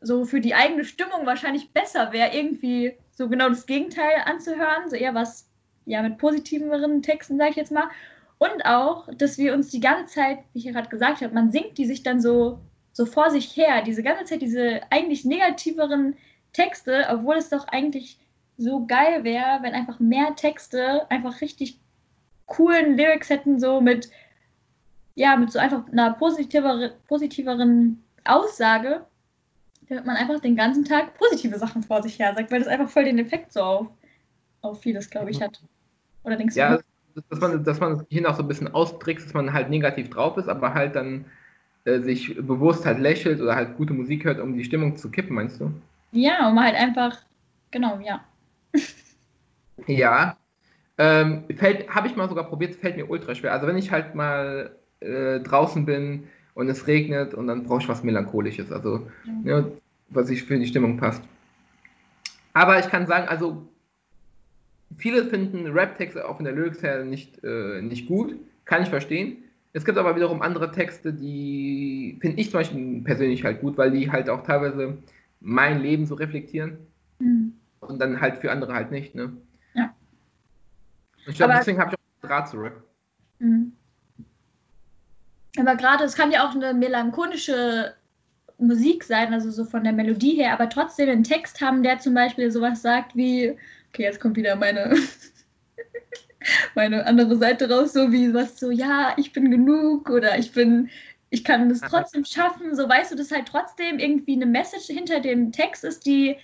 so 0.03 0.25
für 0.25 0.41
die 0.41 0.53
eigene 0.53 0.83
Stimmung 0.83 1.25
wahrscheinlich 1.25 1.71
besser 1.71 2.11
wäre, 2.11 2.35
irgendwie 2.35 2.97
so 3.11 3.29
genau 3.29 3.49
das 3.49 3.65
Gegenteil 3.65 4.21
anzuhören, 4.25 4.89
so 4.89 4.95
eher 4.95 5.13
was 5.13 5.49
ja 5.85 6.01
mit 6.01 6.17
positiveren 6.17 7.01
Texten, 7.01 7.37
sage 7.37 7.51
ich 7.51 7.55
jetzt 7.55 7.71
mal. 7.71 7.89
Und 8.37 8.65
auch, 8.65 9.07
dass 9.17 9.37
wir 9.37 9.53
uns 9.53 9.69
die 9.69 9.79
ganze 9.79 10.13
Zeit, 10.13 10.39
wie 10.53 10.59
ich 10.59 10.65
ja 10.65 10.71
gerade 10.71 10.89
gesagt 10.89 11.21
habe, 11.21 11.33
man 11.33 11.51
singt 11.51 11.77
die 11.77 11.85
sich 11.85 12.03
dann 12.03 12.19
so, 12.19 12.59
so 12.91 13.05
vor 13.05 13.29
sich 13.29 13.55
her, 13.55 13.81
diese 13.81 14.03
ganze 14.03 14.25
Zeit 14.25 14.41
diese 14.41 14.81
eigentlich 14.89 15.25
negativeren 15.25 16.15
Texte, 16.51 17.05
obwohl 17.09 17.35
es 17.35 17.49
doch 17.49 17.67
eigentlich 17.67 18.19
so 18.57 18.85
geil 18.85 19.23
wäre, 19.23 19.59
wenn 19.61 19.73
einfach 19.73 19.99
mehr 19.99 20.35
Texte 20.35 21.09
einfach 21.09 21.41
richtig 21.41 21.79
coolen 22.45 22.97
Lyrics 22.97 23.29
hätten, 23.29 23.59
so 23.59 23.81
mit, 23.81 24.09
ja, 25.15 25.35
mit 25.37 25.51
so 25.51 25.59
einfach 25.59 25.87
einer 25.91 26.13
positiveren, 26.13 26.91
positiveren 27.07 28.03
Aussage, 28.25 29.05
damit 29.93 30.05
man 30.07 30.15
einfach 30.15 30.39
den 30.39 30.55
ganzen 30.55 30.85
Tag 30.85 31.17
positive 31.17 31.57
Sachen 31.57 31.83
vor 31.83 32.01
sich 32.03 32.19
her 32.19 32.33
sagt, 32.35 32.51
weil 32.51 32.59
das 32.59 32.67
einfach 32.67 32.89
voll 32.89 33.05
den 33.05 33.19
Effekt 33.19 33.53
so 33.53 33.61
auf, 33.61 33.87
auf 34.61 34.81
vieles, 34.81 35.09
glaube 35.09 35.31
ich, 35.31 35.41
hat. 35.41 35.61
Oder 36.23 36.37
denkst 36.37 36.55
ja, 36.55 36.77
du? 36.77 36.83
dass 37.29 37.39
man, 37.39 37.63
dass 37.63 37.79
man 37.79 38.05
hier 38.09 38.21
noch 38.21 38.35
so 38.35 38.43
ein 38.43 38.47
bisschen 38.47 38.73
austrickst, 38.73 39.27
dass 39.27 39.33
man 39.33 39.53
halt 39.53 39.69
negativ 39.69 40.09
drauf 40.09 40.37
ist, 40.37 40.47
aber 40.47 40.73
halt 40.73 40.95
dann 40.95 41.25
äh, 41.85 41.99
sich 41.99 42.35
bewusst 42.35 42.85
halt 42.85 42.99
lächelt 42.99 43.41
oder 43.41 43.55
halt 43.55 43.77
gute 43.77 43.93
Musik 43.93 44.25
hört, 44.25 44.39
um 44.39 44.55
die 44.55 44.63
Stimmung 44.63 44.95
zu 44.95 45.11
kippen, 45.11 45.35
meinst 45.35 45.59
du? 45.59 45.71
Ja, 46.11 46.49
um 46.49 46.59
halt 46.59 46.75
einfach, 46.75 47.17
genau, 47.71 47.99
ja. 47.99 48.23
ja. 49.87 50.37
Ähm, 50.97 51.43
habe 51.89 52.07
ich 52.07 52.15
mal 52.15 52.29
sogar 52.29 52.45
probiert, 52.45 52.75
fällt 52.75 52.97
mir 52.97 53.09
ultra 53.09 53.33
schwer. 53.33 53.51
Also 53.51 53.67
wenn 53.67 53.77
ich 53.77 53.91
halt 53.91 54.13
mal 54.13 54.75
äh, 54.99 55.39
draußen 55.39 55.85
bin 55.85 56.27
und 56.53 56.69
es 56.69 56.87
regnet 56.87 57.33
und 57.33 57.47
dann 57.47 57.63
brauche 57.63 57.81
ich 57.81 57.89
was 57.89 58.03
Melancholisches, 58.03 58.71
also 58.71 59.07
mhm. 59.25 59.47
ja, 59.47 59.65
was 60.15 60.29
ich 60.29 60.43
für 60.43 60.57
die 60.57 60.67
Stimmung 60.67 60.97
passt. 60.97 61.23
Aber 62.53 62.79
ich 62.79 62.87
kann 62.87 63.07
sagen, 63.07 63.27
also 63.27 63.67
viele 64.97 65.25
finden 65.25 65.67
Rap-Texte 65.67 66.27
auch 66.27 66.39
in 66.39 66.45
der 66.45 66.53
Lyrics 66.53 66.83
her 66.83 67.03
nicht, 67.03 67.43
äh, 67.43 67.81
nicht 67.81 68.07
gut, 68.07 68.35
kann 68.65 68.83
ich 68.83 68.89
verstehen. 68.89 69.43
Es 69.73 69.85
gibt 69.85 69.97
aber 69.97 70.15
wiederum 70.15 70.41
andere 70.41 70.71
Texte, 70.71 71.11
die 71.11 72.17
finde 72.21 72.39
ich 72.39 72.51
zum 72.51 72.59
Beispiel 72.59 73.01
persönlich 73.03 73.43
halt 73.43 73.61
gut, 73.61 73.77
weil 73.77 73.91
die 73.91 74.11
halt 74.11 74.29
auch 74.29 74.43
teilweise 74.43 74.97
mein 75.39 75.81
Leben 75.81 76.05
so 76.05 76.13
reflektieren 76.15 76.77
mhm. 77.19 77.53
und 77.79 77.99
dann 77.99 78.21
halt 78.21 78.37
für 78.37 78.51
andere 78.51 78.73
halt 78.73 78.91
nicht. 78.91 79.15
Ne? 79.15 79.33
Ja. 79.73 79.93
ich 81.25 81.35
glaube, 81.35 81.55
deswegen 81.57 81.79
habe 81.79 81.91
ich 81.91 81.97
auch 81.97 82.27
Draht 82.27 82.49
zu 82.49 82.57
Rap. 82.57 82.83
Mhm. 83.39 83.73
Aber 85.59 85.75
gerade, 85.75 86.03
es 86.03 86.15
kann 86.15 86.31
ja 86.31 86.47
auch 86.47 86.55
eine 86.55 86.73
melancholische 86.73 87.93
Musik 88.67 89.03
sein, 89.03 89.33
also 89.33 89.51
so 89.51 89.65
von 89.65 89.83
der 89.83 89.93
Melodie 89.93 90.35
her, 90.35 90.53
aber 90.53 90.69
trotzdem 90.69 91.09
einen 91.09 91.23
Text 91.23 91.61
haben, 91.61 91.83
der 91.83 91.99
zum 91.99 92.13
Beispiel 92.13 92.51
sowas 92.51 92.81
sagt 92.81 93.15
wie, 93.15 93.57
okay, 93.89 94.03
jetzt 94.03 94.19
kommt 94.19 94.35
wieder 94.37 94.55
meine, 94.55 94.95
meine 96.75 97.05
andere 97.05 97.37
Seite 97.37 97.69
raus, 97.69 97.93
so 97.93 98.11
wie 98.11 98.33
was 98.33 98.59
so, 98.59 98.71
ja, 98.71 99.13
ich 99.17 99.33
bin 99.33 99.51
genug 99.51 100.09
oder 100.09 100.37
ich 100.37 100.51
bin, 100.51 100.89
ich 101.29 101.43
kann 101.43 101.69
das 101.69 101.81
trotzdem 101.81 102.25
schaffen, 102.25 102.75
so 102.75 102.87
weißt 102.87 103.11
du, 103.11 103.15
dass 103.15 103.31
halt 103.31 103.47
trotzdem 103.47 103.99
irgendwie 103.99 104.33
eine 104.33 104.45
Message 104.45 104.87
hinter 104.87 105.19
dem 105.19 105.51
Text 105.51 105.83
ist, 105.83 106.05
die 106.05 106.37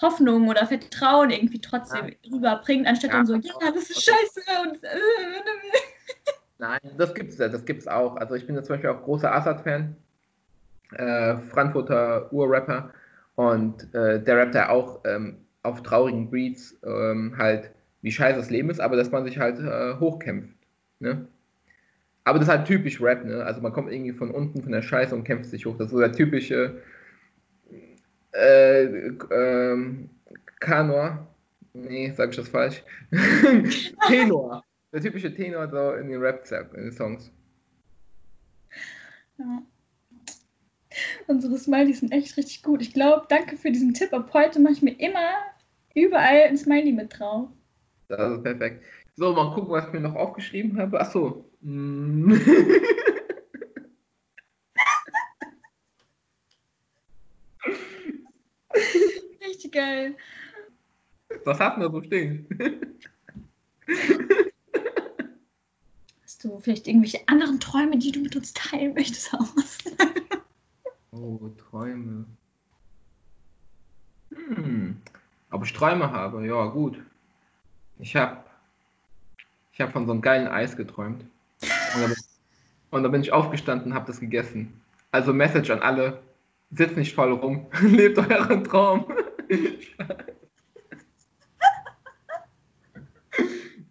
Hoffnung 0.00 0.48
oder 0.48 0.66
Vertrauen 0.66 1.30
irgendwie 1.30 1.60
trotzdem 1.60 2.08
ja. 2.08 2.30
rüberbringt, 2.32 2.86
anstatt 2.86 3.10
ja, 3.10 3.16
dann 3.16 3.26
so, 3.26 3.34
ja, 3.34 3.72
das 3.72 3.90
ist 3.90 4.04
scheiße 4.04 4.42
und 4.62 4.84
äh, 4.84 4.88
Nein, 6.58 6.80
das 6.96 7.14
gibt's 7.14 7.36
das 7.36 7.64
gibt's 7.64 7.86
auch. 7.86 8.16
Also 8.16 8.34
ich 8.34 8.46
bin 8.46 8.56
ja 8.56 8.62
zum 8.62 8.74
Beispiel 8.74 8.90
auch 8.90 9.02
großer 9.02 9.32
Assad-Fan, 9.32 9.96
äh, 10.94 11.36
Frankfurter 11.36 12.32
Urrapper 12.32 12.90
und 13.34 13.92
äh, 13.94 14.22
der 14.22 14.36
rappt 14.36 14.54
ja 14.54 14.68
auch 14.70 15.00
ähm, 15.04 15.38
auf 15.62 15.82
traurigen 15.82 16.30
Beats 16.30 16.78
ähm, 16.84 17.34
halt, 17.36 17.70
wie 18.02 18.12
scheiße 18.12 18.38
das 18.38 18.50
Leben 18.50 18.70
ist, 18.70 18.80
aber 18.80 18.96
dass 18.96 19.10
man 19.10 19.24
sich 19.24 19.38
halt 19.38 19.58
äh, 19.58 19.98
hochkämpft. 19.98 20.56
Ne? 21.00 21.26
Aber 22.24 22.38
das 22.38 22.48
ist 22.48 22.54
halt 22.54 22.66
typisch 22.66 23.00
Rap, 23.00 23.24
ne? 23.24 23.42
Also 23.44 23.60
man 23.60 23.72
kommt 23.72 23.90
irgendwie 23.90 24.12
von 24.12 24.30
unten 24.30 24.62
von 24.62 24.72
der 24.72 24.82
Scheiße 24.82 25.14
und 25.14 25.24
kämpft 25.24 25.50
sich 25.50 25.64
hoch. 25.64 25.76
Das 25.78 25.86
ist 25.86 25.92
so 25.92 25.98
der 25.98 26.12
typische 26.12 26.82
äh, 28.32 28.84
ähm, 29.30 30.10
Kanor. 30.60 31.26
Nee, 31.72 32.12
sag 32.14 32.30
ich 32.30 32.36
das 32.36 32.48
falsch? 32.48 32.82
Tenor 34.08 34.62
der 34.92 35.00
typische 35.00 35.32
Tenor 35.32 35.68
so 35.68 35.92
in 35.92 36.08
den 36.08 36.20
Rap, 36.20 36.44
in 36.74 36.84
den 36.84 36.92
Songs. 36.92 37.30
Ja. 39.38 39.62
Unsere 41.26 41.58
Smileys 41.58 42.00
sind 42.00 42.12
echt 42.12 42.36
richtig 42.36 42.62
gut. 42.62 42.82
Ich 42.82 42.92
glaube, 42.92 43.26
danke 43.28 43.56
für 43.56 43.70
diesen 43.70 43.94
Tipp. 43.94 44.12
Ab 44.12 44.30
heute 44.32 44.60
mache 44.60 44.74
ich 44.74 44.82
mir 44.82 44.98
immer 44.98 45.32
überall 45.94 46.42
ein 46.48 46.56
Smiley 46.56 46.92
mit 46.92 47.18
drauf. 47.18 47.48
Das 48.08 48.32
ist 48.32 48.42
perfekt. 48.42 48.82
So, 49.16 49.32
mal 49.32 49.54
gucken, 49.54 49.70
was 49.70 49.86
ich 49.86 49.92
mir 49.92 50.00
noch 50.00 50.14
aufgeschrieben 50.14 50.78
habe. 50.78 51.00
Achso. 51.00 51.44
Mm. 51.60 52.32
richtig 59.44 59.72
geil. 59.72 60.16
Was 61.44 61.58
hast 61.58 61.76
du 61.76 61.80
da 61.82 61.90
so 61.90 62.02
stehen? 62.02 62.46
du 66.42 66.60
vielleicht 66.60 66.86
irgendwelche 66.86 67.20
anderen 67.26 67.60
Träume, 67.60 67.98
die 67.98 68.12
du 68.12 68.20
mit 68.20 68.36
uns 68.36 68.52
teilen 68.54 68.94
möchtest, 68.94 69.34
aus? 69.34 69.78
oh, 71.12 71.50
Träume. 71.70 72.26
Hm. 74.34 75.00
Ob 75.50 75.64
ich 75.64 75.72
Träume 75.72 76.12
habe? 76.12 76.46
Ja, 76.46 76.66
gut. 76.66 76.98
Ich 77.98 78.14
habe 78.14 78.44
ich 79.72 79.80
hab 79.80 79.92
von 79.92 80.06
so 80.06 80.12
einem 80.12 80.20
geilen 80.20 80.48
Eis 80.48 80.76
geträumt. 80.76 81.24
Und 81.94 82.02
da 82.02 82.06
bin, 82.06 82.16
und 82.90 83.02
da 83.04 83.08
bin 83.08 83.20
ich 83.20 83.32
aufgestanden 83.32 83.92
und 83.92 83.94
habe 83.94 84.06
das 84.06 84.20
gegessen. 84.20 84.80
Also 85.12 85.32
Message 85.32 85.70
an 85.70 85.80
alle, 85.80 86.20
sitzt 86.70 86.96
nicht 86.96 87.14
voll 87.14 87.32
rum, 87.32 87.66
lebt 87.82 88.18
euren 88.18 88.64
Traum. 88.64 89.06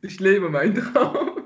ich 0.01 0.19
lebe 0.19 0.49
meinen 0.49 0.75
Traum. 0.75 1.37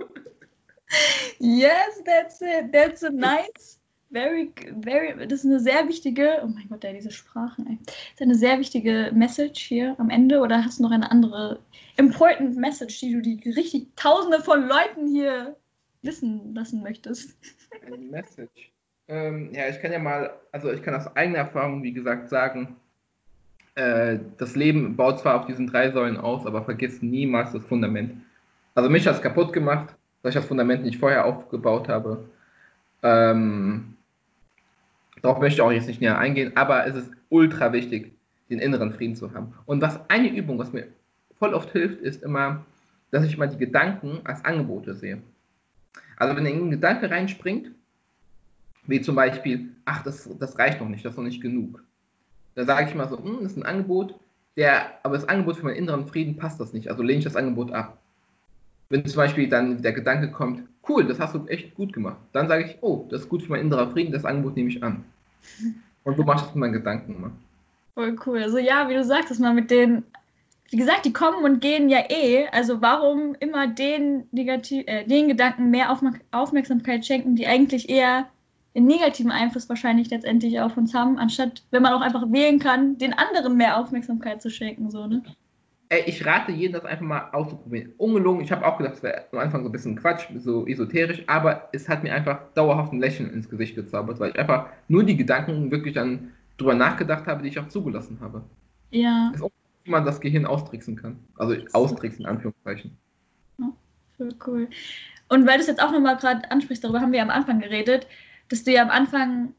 Yes, 1.39 2.03
that's 2.05 2.41
it. 2.41 2.72
That's 2.72 3.03
a 3.03 3.09
nice, 3.09 3.80
very, 4.12 4.51
very, 4.82 5.28
das 5.28 5.39
ist 5.39 5.45
eine 5.45 5.59
sehr 5.59 5.88
wichtige, 5.88 6.41
oh 6.43 6.47
mein 6.47 6.68
Gott, 6.70 6.84
ja, 6.84 6.93
diese 6.93 7.12
Sprachen, 7.12 7.68
ey. 7.68 7.78
Das 7.86 7.95
ist 8.16 8.22
eine 8.22 8.36
sehr 8.36 8.59
wichtige 8.59 9.12
Message 9.14 9.62
hier 9.62 9.95
am 9.97 10.09
Ende 10.09 10.39
oder 10.39 10.64
hast 10.64 10.80
du 10.80 10.84
noch 10.84 10.91
eine 10.91 11.09
andere 11.09 11.59
important 11.97 12.57
Message, 12.57 12.99
die 12.99 13.14
du 13.14 13.22
die 13.22 13.49
richtig 13.51 13.88
tausende 13.95 14.41
von 14.41 14.68
Leuten 14.68 15.07
hier 15.07 15.55
wissen 16.01 16.53
lassen 16.53 16.84
möchtest? 16.84 17.38
Eine 17.86 17.97
Message. 17.97 18.72
Ähm, 19.07 19.53
ja, 19.53 19.68
ich 19.68 19.82
kann 19.82 19.91
ja 19.91 19.99
mal, 19.99 20.32
also 20.51 20.72
ich 20.72 20.82
kann 20.84 20.95
aus 20.95 21.16
eigener 21.16 21.39
Erfahrung, 21.39 21.84
wie 21.84 21.93
gesagt, 21.93 22.30
sagen, 22.30 22.76
äh, 23.76 24.20
das 24.38 24.55
Leben 24.55 24.95
baut 24.95 25.20
zwar 25.20 25.39
auf 25.39 25.45
diesen 25.45 25.68
drei 25.68 25.91
Säulen 25.91 26.18
aus, 26.18 26.45
aber 26.45 26.64
vergiss 26.64 27.01
niemals 27.01 27.51
das 27.51 27.66
Fundament. 27.66 28.14
Also 28.76 28.89
mich 28.89 29.07
hat 29.07 29.16
es 29.16 29.22
kaputt 29.22 29.53
gemacht, 29.53 29.95
weil 30.22 30.30
ich 30.30 30.36
das 30.36 30.45
Fundament 30.45 30.84
nicht 30.84 30.99
vorher 30.99 31.26
aufgebaut 31.26 31.88
habe. 31.88 32.30
Ähm, 33.03 33.97
darauf 35.22 35.39
möchte 35.39 35.57
ich 35.57 35.61
auch 35.61 35.72
jetzt 35.72 35.88
nicht 35.88 36.01
näher 36.01 36.17
eingehen, 36.17 36.55
aber 36.55 36.86
es 36.88 36.95
ist 36.95 37.11
ultra 37.30 37.74
wichtig, 37.74 38.13
den 38.49 38.59
inneren 38.59 38.91
Frieden 38.91 39.15
zu 39.15 39.34
haben. 39.34 39.53
Und 39.65 39.82
was 39.82 39.99
eine 40.09 40.30
Übung, 40.30 40.59
was 40.59 40.74
mir 40.74 40.88
voll 41.39 41.53
oft 41.53 41.72
hilft, 41.72 42.01
ist 42.01 42.24
immer, 42.24 42.65
dass 43.11 43.26
ich 43.26 43.38
mal 43.38 43.47
die 43.47 43.57
Gedanken 43.57 44.19
als 44.24 44.43
Angebote 44.45 44.93
sehe. 44.95 45.22
Also 46.17 46.36
wenn 46.36 46.45
ein 46.45 46.72
Gedanke 46.72 47.09
reinspringt, 47.09 47.72
wie 48.88 49.01
zum 49.01 49.15
Beispiel, 49.15 49.69
ach, 49.86 50.03
das, 50.03 50.30
das 50.39 50.57
reicht 50.57 50.80
noch 50.80 50.89
nicht, 50.89 51.03
das 51.05 51.13
ist 51.13 51.17
noch 51.17 51.24
nicht 51.24 51.41
genug. 51.41 51.84
Da 52.55 52.65
sage 52.65 52.89
ich 52.89 52.95
mal 52.95 53.07
so, 53.07 53.17
hm, 53.17 53.39
das 53.41 53.53
ist 53.53 53.57
ein 53.57 53.65
Angebot, 53.65 54.15
der, 54.57 54.99
aber 55.03 55.15
das 55.15 55.28
Angebot 55.28 55.57
für 55.57 55.65
meinen 55.65 55.78
inneren 55.78 56.07
Frieden 56.07 56.36
passt 56.36 56.59
das 56.59 56.74
nicht, 56.74 56.89
also 56.89 57.03
lehne 57.03 57.19
ich 57.19 57.26
das 57.26 57.36
Angebot 57.36 57.72
ab. 57.72 57.97
Wenn 58.89 59.05
zum 59.05 59.17
Beispiel 59.17 59.47
dann 59.47 59.82
der 59.82 59.93
Gedanke 59.93 60.32
kommt, 60.32 60.63
cool, 60.88 61.06
das 61.06 61.20
hast 61.20 61.36
du 61.36 61.46
echt 61.48 61.76
gut 61.76 61.94
gemacht, 61.94 62.18
dann 62.34 62.48
sage 62.48 62.66
ich, 62.66 62.78
oh, 62.82 63.06
das 63.10 63.22
ist 63.22 63.30
gut 63.30 63.44
für 63.44 63.52
meinen 63.52 63.68
inneren 63.68 63.92
Frieden, 63.92 64.12
das 64.12 64.26
Angebot 64.26 64.56
nehme 64.56 64.70
ich 64.70 64.84
an. 64.84 65.04
Und 66.04 66.18
so 66.18 66.24
ich 66.24 66.28
das 66.28 66.48
mit 66.48 66.56
meinen 66.56 66.74
Gedanken 66.74 67.16
immer. 67.16 67.32
Voll 67.94 68.16
cool. 68.26 68.42
Also 68.42 68.58
ja, 68.58 68.90
wie 68.90 68.96
du 68.96 69.04
sagst, 69.04 69.30
dass 69.30 69.40
man 69.40 69.54
mit 69.54 69.70
den, 69.70 70.04
wie 70.70 70.78
gesagt, 70.78 71.06
die 71.06 71.14
kommen 71.14 71.44
und 71.44 71.60
gehen 71.60 71.90
ja 71.90 72.00
eh. 72.10 72.48
Also 72.48 72.82
warum 72.82 73.36
immer 73.40 73.68
den, 73.68 74.24
negativ, 74.32 74.84
äh, 74.88 75.06
den 75.06 75.28
Gedanken 75.28 75.70
mehr 75.70 75.96
Aufmerksamkeit 76.32 77.06
schenken, 77.06 77.36
die 77.36 77.46
eigentlich 77.46 77.90
eher 77.90 78.28
einen 78.74 78.88
negativen 78.88 79.32
Einfluss 79.32 79.68
wahrscheinlich 79.70 80.10
letztendlich 80.10 80.60
auf 80.60 80.78
uns 80.78 80.94
haben, 80.94 81.20
anstatt, 81.20 81.62
wenn 81.72 81.84
man 81.84 81.94
auch 81.94 82.02
einfach 82.02 82.32
wählen 82.32 82.58
kann, 82.58 82.98
den 82.98 83.14
anderen 83.14 83.58
mehr 83.58 83.78
Aufmerksamkeit 83.78 84.42
zu 84.42 84.50
schenken. 84.50 84.90
So, 84.90 85.06
ne? 85.08 85.22
Ey, 85.92 86.04
ich 86.06 86.26
rate 86.26 86.54
jedem, 86.54 86.72
das 86.72 86.86
einfach 86.86 87.06
mal 87.06 87.30
auszuprobieren. 87.34 87.92
Ungelungen, 87.98 88.39
ich 88.39 88.52
habe 88.54 88.66
auch 88.66 88.78
gedacht, 88.78 88.94
es 88.94 89.04
wäre 89.04 89.26
am 89.34 89.39
Anfang 89.39 89.64
so 89.64 89.68
ein 89.68 89.74
bisschen 89.74 89.98
Quatsch, 89.98 90.26
so 90.38 90.66
esoterisch, 90.66 91.22
aber 91.28 91.68
es 91.74 91.89
hat 91.89 92.02
mir 92.02 92.14
einfach 92.14 92.39
dauerhaft 92.54 92.94
ein 92.94 93.02
Lächeln 93.02 93.30
ins 93.34 93.50
Gesicht 93.50 93.76
gezaubert, 93.76 94.18
weil 94.22 94.30
ich 94.30 94.39
einfach 94.39 94.70
nur 94.88 95.04
die 95.04 95.18
Gedanken 95.18 95.70
wirklich 95.70 95.94
dann 95.94 96.32
drüber 96.58 96.76
nachgedacht 96.76 97.28
habe, 97.28 97.44
die 97.44 97.50
ich 97.50 97.60
auch 97.60 97.68
zugelassen 97.68 98.20
habe. 98.22 98.42
Ja. 98.92 99.32
Das 99.34 99.42
ist 99.42 99.46
auch, 99.46 99.52
wie 99.84 99.92
man 99.92 100.06
das 100.06 100.22
Gehirn 100.22 100.46
austricksen 100.46 100.96
kann. 100.96 101.20
Also 101.36 101.58
austricksen, 101.74 102.24
in 102.24 102.32
Anführungszeichen. 102.32 102.96
Ja, 103.58 103.74
voll 104.16 104.34
cool. 104.48 104.70
Und 105.28 105.46
weil 105.46 105.56
du 105.56 105.62
es 105.62 105.68
jetzt 105.68 105.84
auch 105.84 105.92
nochmal 105.92 106.16
gerade 106.16 106.50
ansprichst, 106.52 106.86
darüber 106.86 107.02
haben 107.02 107.12
wir 107.12 107.22
am 107.22 107.30
Anfang 107.30 107.60
geredet, 107.60 108.08
dass 108.48 108.64
du 108.64 108.72
ja 108.72 108.82
am 108.82 108.92
Anfang, 108.92 109.54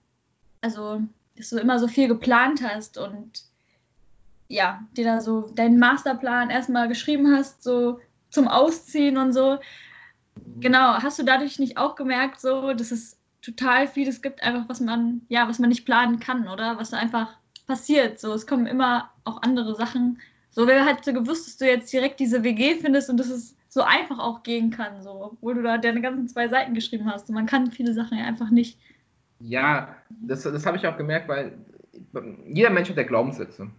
also, 0.62 1.02
dass 1.36 1.50
du 1.50 1.58
immer 1.58 1.78
so 1.78 1.88
viel 1.88 2.08
geplant 2.08 2.62
hast 2.66 2.96
und 2.96 3.51
ja, 4.52 4.86
dir 4.96 5.04
da 5.04 5.20
so 5.20 5.48
deinen 5.54 5.78
Masterplan 5.78 6.50
erstmal 6.50 6.86
geschrieben 6.86 7.34
hast, 7.34 7.62
so 7.62 8.00
zum 8.28 8.48
Ausziehen 8.48 9.16
und 9.16 9.32
so. 9.32 9.58
Genau, 10.60 10.94
hast 11.02 11.18
du 11.18 11.22
dadurch 11.22 11.58
nicht 11.58 11.78
auch 11.78 11.96
gemerkt, 11.96 12.40
so, 12.40 12.74
dass 12.74 12.90
es 12.90 13.18
total 13.40 13.88
vieles 13.88 14.20
gibt, 14.20 14.42
einfach 14.42 14.68
was 14.68 14.80
man, 14.80 15.22
ja, 15.28 15.48
was 15.48 15.58
man 15.58 15.70
nicht 15.70 15.86
planen 15.86 16.20
kann, 16.20 16.48
oder? 16.48 16.78
Was 16.78 16.92
einfach 16.92 17.34
passiert. 17.66 18.20
So, 18.20 18.34
es 18.34 18.46
kommen 18.46 18.66
immer 18.66 19.10
auch 19.24 19.40
andere 19.42 19.74
Sachen. 19.74 20.20
So, 20.50 20.66
wer 20.66 20.84
hätte 20.84 21.02
so 21.04 21.12
gewusst, 21.14 21.46
dass 21.46 21.56
du 21.56 21.66
jetzt 21.66 21.92
direkt 21.92 22.20
diese 22.20 22.44
WG 22.44 22.76
findest 22.76 23.08
und 23.08 23.16
dass 23.16 23.30
es 23.30 23.56
so 23.68 23.82
einfach 23.82 24.18
auch 24.18 24.42
gehen 24.42 24.70
kann, 24.70 25.02
so, 25.02 25.32
obwohl 25.32 25.54
du 25.54 25.62
da 25.62 25.78
deine 25.78 26.02
ganzen 26.02 26.28
zwei 26.28 26.48
Seiten 26.48 26.74
geschrieben 26.74 27.10
hast. 27.10 27.30
Und 27.30 27.34
man 27.36 27.46
kann 27.46 27.70
viele 27.70 27.94
Sachen 27.94 28.18
ja 28.18 28.24
einfach 28.24 28.50
nicht. 28.50 28.78
Ja, 29.40 29.96
das, 30.10 30.42
das 30.42 30.66
habe 30.66 30.76
ich 30.76 30.86
auch 30.86 30.98
gemerkt, 30.98 31.26
weil 31.26 31.58
jeder 32.46 32.70
Mensch 32.70 32.90
hat 32.90 32.98
ja 32.98 33.02
Glaubenssätze. 33.02 33.70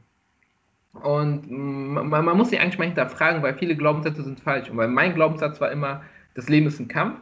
Und 1.02 1.50
man, 1.50 2.08
man 2.10 2.38
muss 2.38 2.50
sich 2.50 2.60
eigentlich 2.60 2.78
mal 2.78 2.86
hinterfragen, 2.86 3.42
weil 3.42 3.56
viele 3.56 3.76
Glaubenssätze 3.76 4.24
sind 4.24 4.40
falsch. 4.40 4.70
Und 4.70 4.78
weil 4.78 4.88
mein 4.88 5.16
Glaubenssatz 5.16 5.60
war 5.60 5.72
immer, 5.72 6.04
das 6.36 6.50
Leben 6.50 6.68
ist 6.68 6.80
ein 6.80 6.88
Kampf 6.88 7.20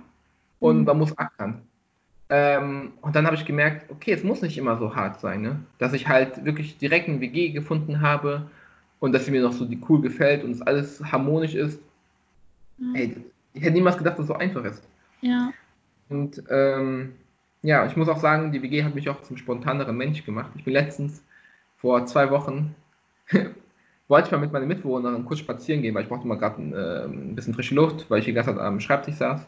und 0.60 0.80
mhm. 0.80 0.86
man 0.86 0.98
muss 0.98 1.18
ackern. 1.18 1.62
Ähm, 2.30 2.94
und 3.02 3.16
dann 3.16 3.26
habe 3.26 3.36
ich 3.36 3.46
gemerkt, 3.46 3.90
okay, 3.92 4.14
es 4.14 4.24
muss 4.24 4.42
nicht 4.42 4.58
immer 4.58 4.78
so 4.78 4.96
hart 4.96 5.20
sein, 5.20 5.42
ne? 5.42 5.60
dass 5.80 5.92
ich 5.94 6.08
halt 6.08 6.46
wirklich 6.46 6.78
direkt 6.78 7.10
ein 7.10 7.20
WG 7.20 7.50
gefunden 7.50 8.00
habe 8.00 8.50
und 9.00 9.12
dass 9.12 9.26
sie 9.26 9.32
mir 9.32 9.42
noch 9.42 9.52
so 9.52 9.66
die 9.66 9.82
cool 9.90 10.02
gefällt 10.02 10.44
und 10.44 10.52
es 10.52 10.62
alles 10.62 11.04
harmonisch 11.12 11.56
ist. 11.56 11.82
Mhm. 12.78 12.96
Ey, 12.96 13.16
ich 13.54 13.62
hätte 13.62 13.74
niemals 13.74 13.98
gedacht, 13.98 14.18
dass 14.18 14.24
es 14.24 14.28
so 14.28 14.36
einfach 14.36 14.64
ist. 14.64 14.84
Ja. 15.20 15.52
Und 16.08 16.42
ähm, 16.50 17.14
ja, 17.64 17.86
ich 17.86 17.96
muss 17.96 18.10
auch 18.10 18.20
sagen, 18.20 18.52
die 18.52 18.62
WG 18.62 18.84
hat 18.84 18.96
mich 18.96 19.10
auch 19.10 19.22
zum 19.24 19.38
spontaneren 19.38 19.98
Mensch 19.98 20.26
gemacht. 20.26 20.52
Ich 20.56 20.64
bin 20.64 20.74
letztens 20.74 21.24
vor 21.78 22.06
zwei 22.06 22.30
Wochen, 22.32 22.76
wollte 24.12 24.28
ich 24.28 24.32
mal 24.32 24.38
mit 24.38 24.52
meiner 24.52 24.68
Mitbewohnerin 24.68 25.26
kurz 25.26 25.40
spazieren 25.40 25.82
gehen, 25.82 25.96
weil 25.96 26.04
ich 26.04 26.10
brauchte 26.10 26.28
mal 26.28 26.38
gerade 26.38 26.62
äh, 26.62 27.06
ein 27.06 27.34
bisschen 27.34 27.56
frische 27.56 27.74
Luft, 27.74 28.08
weil 28.10 28.20
ich 28.20 28.26
die 28.26 28.34
ganze 28.34 28.52
Zeit 28.52 28.60
am 28.60 28.80
Schreibtisch 28.80 29.16
saß. 29.16 29.42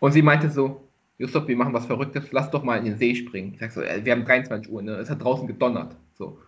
Und 0.00 0.12
sie 0.12 0.22
meinte 0.22 0.50
so, 0.50 0.82
Jusuf, 1.18 1.46
wir 1.46 1.56
machen 1.56 1.72
was 1.72 1.86
Verrücktes, 1.86 2.32
lass 2.32 2.50
doch 2.50 2.64
mal 2.64 2.78
in 2.78 2.86
den 2.86 2.96
See 2.96 3.14
springen. 3.14 3.52
Ich 3.54 3.60
sag 3.60 3.70
so, 3.70 3.82
wir 3.82 4.12
haben 4.12 4.24
23 4.24 4.72
Uhr, 4.72 4.82
ne? 4.82 4.92
es 4.94 5.08
hat 5.08 5.22
draußen 5.22 5.46
gedonnert. 5.46 5.94
So. 6.14 6.38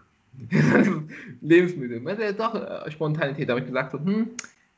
Lebensmittel. 1.41 2.01
Meinte, 2.01 2.35
doch, 2.35 2.57
äh, 2.57 2.91
Spontanität. 2.91 3.49
Da 3.49 3.53
habe 3.53 3.61
ich 3.61 3.67
gesagt, 3.67 3.93
so, 3.93 3.99
hm, 4.01 4.31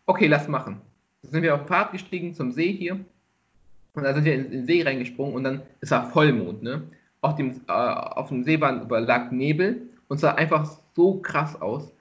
okay, 0.04 0.26
lass 0.26 0.48
machen 0.48 0.82
sind 1.30 1.42
wir 1.42 1.54
auf 1.54 1.62
den 1.62 1.68
Pfad 1.68 1.92
gestiegen 1.92 2.34
zum 2.34 2.52
See 2.52 2.72
hier. 2.72 3.00
Und 3.94 4.02
da 4.02 4.12
sind 4.12 4.24
wir 4.24 4.34
in 4.34 4.50
den 4.50 4.66
See 4.66 4.82
reingesprungen 4.82 5.34
und 5.34 5.44
dann 5.44 5.62
ist 5.80 5.92
da 5.92 6.02
Vollmond. 6.02 6.62
Ne? 6.62 6.82
Auf, 7.20 7.36
dem, 7.36 7.60
äh, 7.66 7.72
auf 7.72 8.28
dem 8.28 8.44
See 8.44 8.56
lag 8.56 9.30
Nebel 9.30 9.88
und 10.08 10.18
sah 10.18 10.34
einfach 10.34 10.70
so 10.94 11.20
krass 11.20 11.60
aus. 11.60 11.92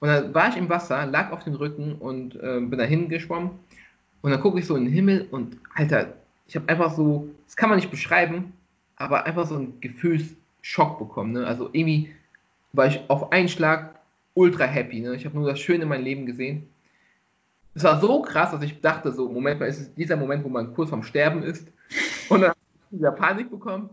Und 0.00 0.08
dann 0.08 0.34
war 0.34 0.48
ich 0.48 0.56
im 0.56 0.68
Wasser, 0.68 1.06
lag 1.06 1.30
auf 1.30 1.44
dem 1.44 1.54
Rücken 1.54 1.94
und 1.94 2.36
äh, 2.36 2.60
bin 2.60 2.78
da 2.78 2.84
hingeschwommen. 2.84 3.50
Und 4.22 4.30
dann 4.30 4.40
gucke 4.40 4.58
ich 4.58 4.66
so 4.66 4.76
in 4.76 4.84
den 4.84 4.92
Himmel 4.92 5.28
und 5.30 5.56
Alter, 5.74 6.14
ich 6.46 6.56
habe 6.56 6.68
einfach 6.68 6.92
so, 6.92 7.28
das 7.46 7.56
kann 7.56 7.68
man 7.68 7.78
nicht 7.78 7.90
beschreiben, 7.90 8.52
aber 8.96 9.24
einfach 9.24 9.46
so 9.46 9.56
einen 9.56 9.80
Gefühlsschock 9.80 10.98
bekommen. 10.98 11.32
Ne? 11.32 11.46
Also 11.46 11.70
irgendwie 11.72 12.10
war 12.72 12.86
ich 12.86 13.00
auf 13.08 13.32
einen 13.32 13.48
Schlag 13.48 13.98
ultra 14.34 14.64
happy. 14.64 15.00
Ne? 15.00 15.14
Ich 15.14 15.24
habe 15.24 15.38
nur 15.38 15.48
das 15.48 15.60
Schöne 15.60 15.84
in 15.84 15.88
meinem 15.88 16.04
Leben 16.04 16.26
gesehen 16.26 16.68
es 17.74 17.84
war 17.84 18.00
so 18.00 18.22
krass, 18.22 18.50
dass 18.50 18.62
ich 18.62 18.80
dachte, 18.80 19.12
so, 19.12 19.28
Moment 19.28 19.60
mal, 19.60 19.66
ist 19.66 19.80
es 19.80 19.94
dieser 19.94 20.16
Moment, 20.16 20.44
wo 20.44 20.48
man 20.48 20.74
kurz 20.74 20.90
vorm 20.90 21.02
Sterben 21.02 21.42
ist. 21.42 21.68
Und 22.28 22.42
dann 22.42 22.50
habe 22.50 22.58
ich 22.90 22.98
wieder 22.98 23.12
Panik 23.12 23.50
bekommen. 23.50 23.90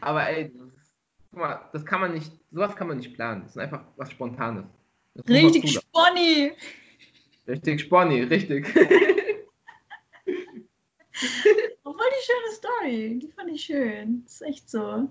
Aber 0.00 0.28
ey, 0.28 0.52
das, 0.56 1.38
mal, 1.38 1.60
das 1.72 1.84
kann 1.84 2.00
man 2.00 2.12
nicht, 2.12 2.32
sowas 2.50 2.76
kann 2.76 2.88
man 2.88 2.98
nicht 2.98 3.14
planen. 3.14 3.42
Das 3.42 3.52
ist 3.52 3.58
einfach 3.58 3.82
was 3.96 4.10
Spontanes. 4.10 4.64
Richtig 5.26 5.72
Sponny. 5.72 6.52
Richtig 7.46 7.80
Sponny, 7.80 8.22
richtig. 8.22 8.66
Obwohl 11.84 12.06
die 12.10 12.24
schöne 12.26 12.54
Story, 12.54 13.18
die 13.20 13.28
fand 13.28 13.50
ich 13.50 13.62
schön. 13.62 14.22
Das 14.24 14.34
ist 14.34 14.42
echt 14.42 14.70
so. 14.70 15.08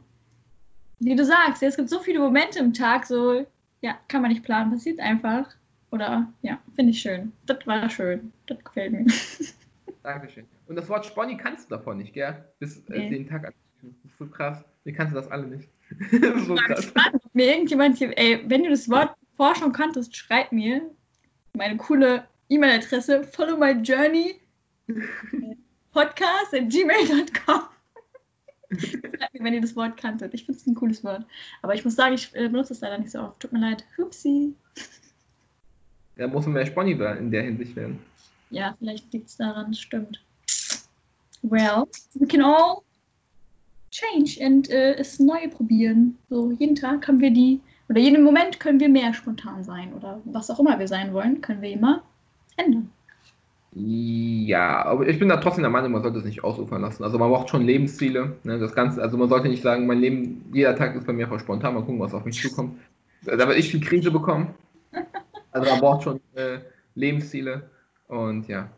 Wie 0.99 1.15
du 1.15 1.25
sagst, 1.25 1.61
es 1.61 1.75
gibt 1.75 1.89
so 1.89 1.99
viele 1.99 2.19
Momente 2.19 2.59
im 2.59 2.73
Tag, 2.73 3.05
so, 3.05 3.45
ja, 3.81 3.99
kann 4.07 4.21
man 4.21 4.31
nicht 4.31 4.43
planen, 4.43 4.71
passiert 4.71 4.99
einfach. 4.99 5.55
Oder 5.91 6.31
ja, 6.41 6.59
finde 6.75 6.91
ich 6.91 7.01
schön. 7.01 7.31
Das 7.45 7.65
war 7.65 7.89
schön. 7.89 8.31
Das 8.47 8.63
gefällt 8.63 8.93
mir. 8.93 9.05
Dankeschön. 10.03 10.45
Und 10.67 10.75
das 10.75 10.87
Wort 10.89 11.05
Sponny 11.05 11.37
kannst 11.37 11.69
du 11.69 11.75
davon 11.75 11.97
nicht, 11.97 12.13
gell? 12.13 12.45
Bis 12.59 12.77
äh, 12.89 12.99
nee. 12.99 13.09
den 13.09 13.27
Tag 13.27 13.47
an. 13.47 13.53
Das 13.81 13.91
ist 14.05 14.17
so 14.17 14.25
krass. 14.27 14.63
Wie 14.83 14.93
kannst 14.93 15.13
du 15.13 15.15
das 15.17 15.29
alle 15.29 15.47
nicht? 15.47 15.69
so 16.45 16.55
krass. 16.55 16.85
Spannend, 16.85 17.23
ob 17.23 17.35
mir 17.35 17.47
irgendjemand 17.47 17.97
hier, 17.97 18.17
ey, 18.17 18.43
wenn 18.47 18.63
du 18.63 18.69
das 18.69 18.89
Wort 18.89 19.15
vorher 19.37 19.55
schon 19.55 19.71
kanntest, 19.71 20.15
schreib 20.15 20.51
mir 20.51 20.81
meine 21.53 21.77
coole 21.77 22.27
E-Mail-Adresse 22.49 23.23
follow 23.23 23.57
my 23.57 23.71
journey 23.71 24.39
podcast.gmail.com. 25.93 27.61
wenn 29.39 29.53
ihr 29.53 29.61
das 29.61 29.75
Wort 29.75 29.97
kanntet. 29.97 30.33
Ich 30.33 30.45
finde 30.45 30.59
es 30.59 30.67
ein 30.67 30.75
cooles 30.75 31.03
Wort. 31.03 31.25
Aber 31.61 31.73
ich 31.73 31.85
muss 31.85 31.95
sagen, 31.95 32.15
ich 32.15 32.35
äh, 32.35 32.49
benutze 32.49 32.73
es 32.73 32.81
leider 32.81 32.97
nicht 32.97 33.11
so 33.11 33.19
oft. 33.19 33.39
Tut 33.39 33.53
mir 33.53 33.59
leid. 33.59 33.85
Hupsi. 33.97 34.53
Da 36.17 36.27
muss 36.27 36.45
man 36.45 36.53
mehr 36.53 36.65
Sponny 36.65 36.91
in 36.91 37.31
der 37.31 37.43
Hinsicht 37.43 37.75
werden. 37.75 37.99
Ja, 38.49 38.75
vielleicht 38.79 39.11
liegt 39.13 39.29
es 39.29 39.37
daran, 39.37 39.73
stimmt. 39.73 40.21
Well, 41.43 41.85
we 42.15 42.27
can 42.27 42.41
all 42.41 42.81
change 43.91 44.43
and 44.43 44.69
äh, 44.69 44.95
es 44.95 45.19
neu 45.19 45.47
probieren. 45.49 46.17
So, 46.29 46.51
jeden 46.51 46.75
Tag 46.75 47.07
haben 47.07 47.19
wir 47.19 47.31
die, 47.31 47.61
oder 47.89 47.99
jeden 47.99 48.23
Moment 48.23 48.59
können 48.59 48.79
wir 48.79 48.89
mehr 48.89 49.13
spontan 49.13 49.63
sein. 49.63 49.93
Oder 49.93 50.19
was 50.25 50.49
auch 50.49 50.59
immer 50.59 50.77
wir 50.77 50.87
sein 50.87 51.13
wollen, 51.13 51.41
können 51.41 51.61
wir 51.61 51.71
immer 51.71 52.03
ändern. 52.57 52.89
Ja, 53.73 54.85
aber 54.85 55.07
ich 55.07 55.19
bin 55.19 55.29
da 55.29 55.37
trotzdem 55.37 55.61
der 55.61 55.69
Meinung, 55.69 55.91
man 55.91 56.01
sollte 56.01 56.17
es 56.19 56.25
nicht 56.25 56.43
ausufern 56.43 56.81
lassen. 56.81 57.03
Also 57.03 57.19
man 57.19 57.29
braucht 57.29 57.49
schon 57.49 57.65
Lebensziele. 57.65 58.35
Ne? 58.43 58.59
Das 58.59 58.73
Ganze, 58.73 59.01
also 59.01 59.17
man 59.17 59.29
sollte 59.29 59.49
nicht 59.49 59.61
sagen, 59.61 59.85
mein 59.85 59.99
Leben, 59.99 60.49
jeder 60.51 60.75
Tag 60.75 60.95
ist 60.95 61.05
bei 61.05 61.13
mir 61.13 61.27
voll 61.27 61.39
spontan, 61.39 61.75
mal 61.75 61.81
gucken, 61.81 61.99
was 61.99 62.13
auf 62.13 62.25
mich 62.25 62.41
zukommt. 62.41 62.79
Da 63.23 63.37
werde 63.37 63.55
ich 63.55 63.69
viel 63.69 63.81
Krise 63.81 64.11
bekommen. 64.11 64.53
Also 65.53 65.71
man 65.71 65.79
braucht 65.79 66.03
schon 66.03 66.19
äh, 66.35 66.59
Lebensziele 66.93 67.67
und 68.09 68.47
ja. 68.47 68.69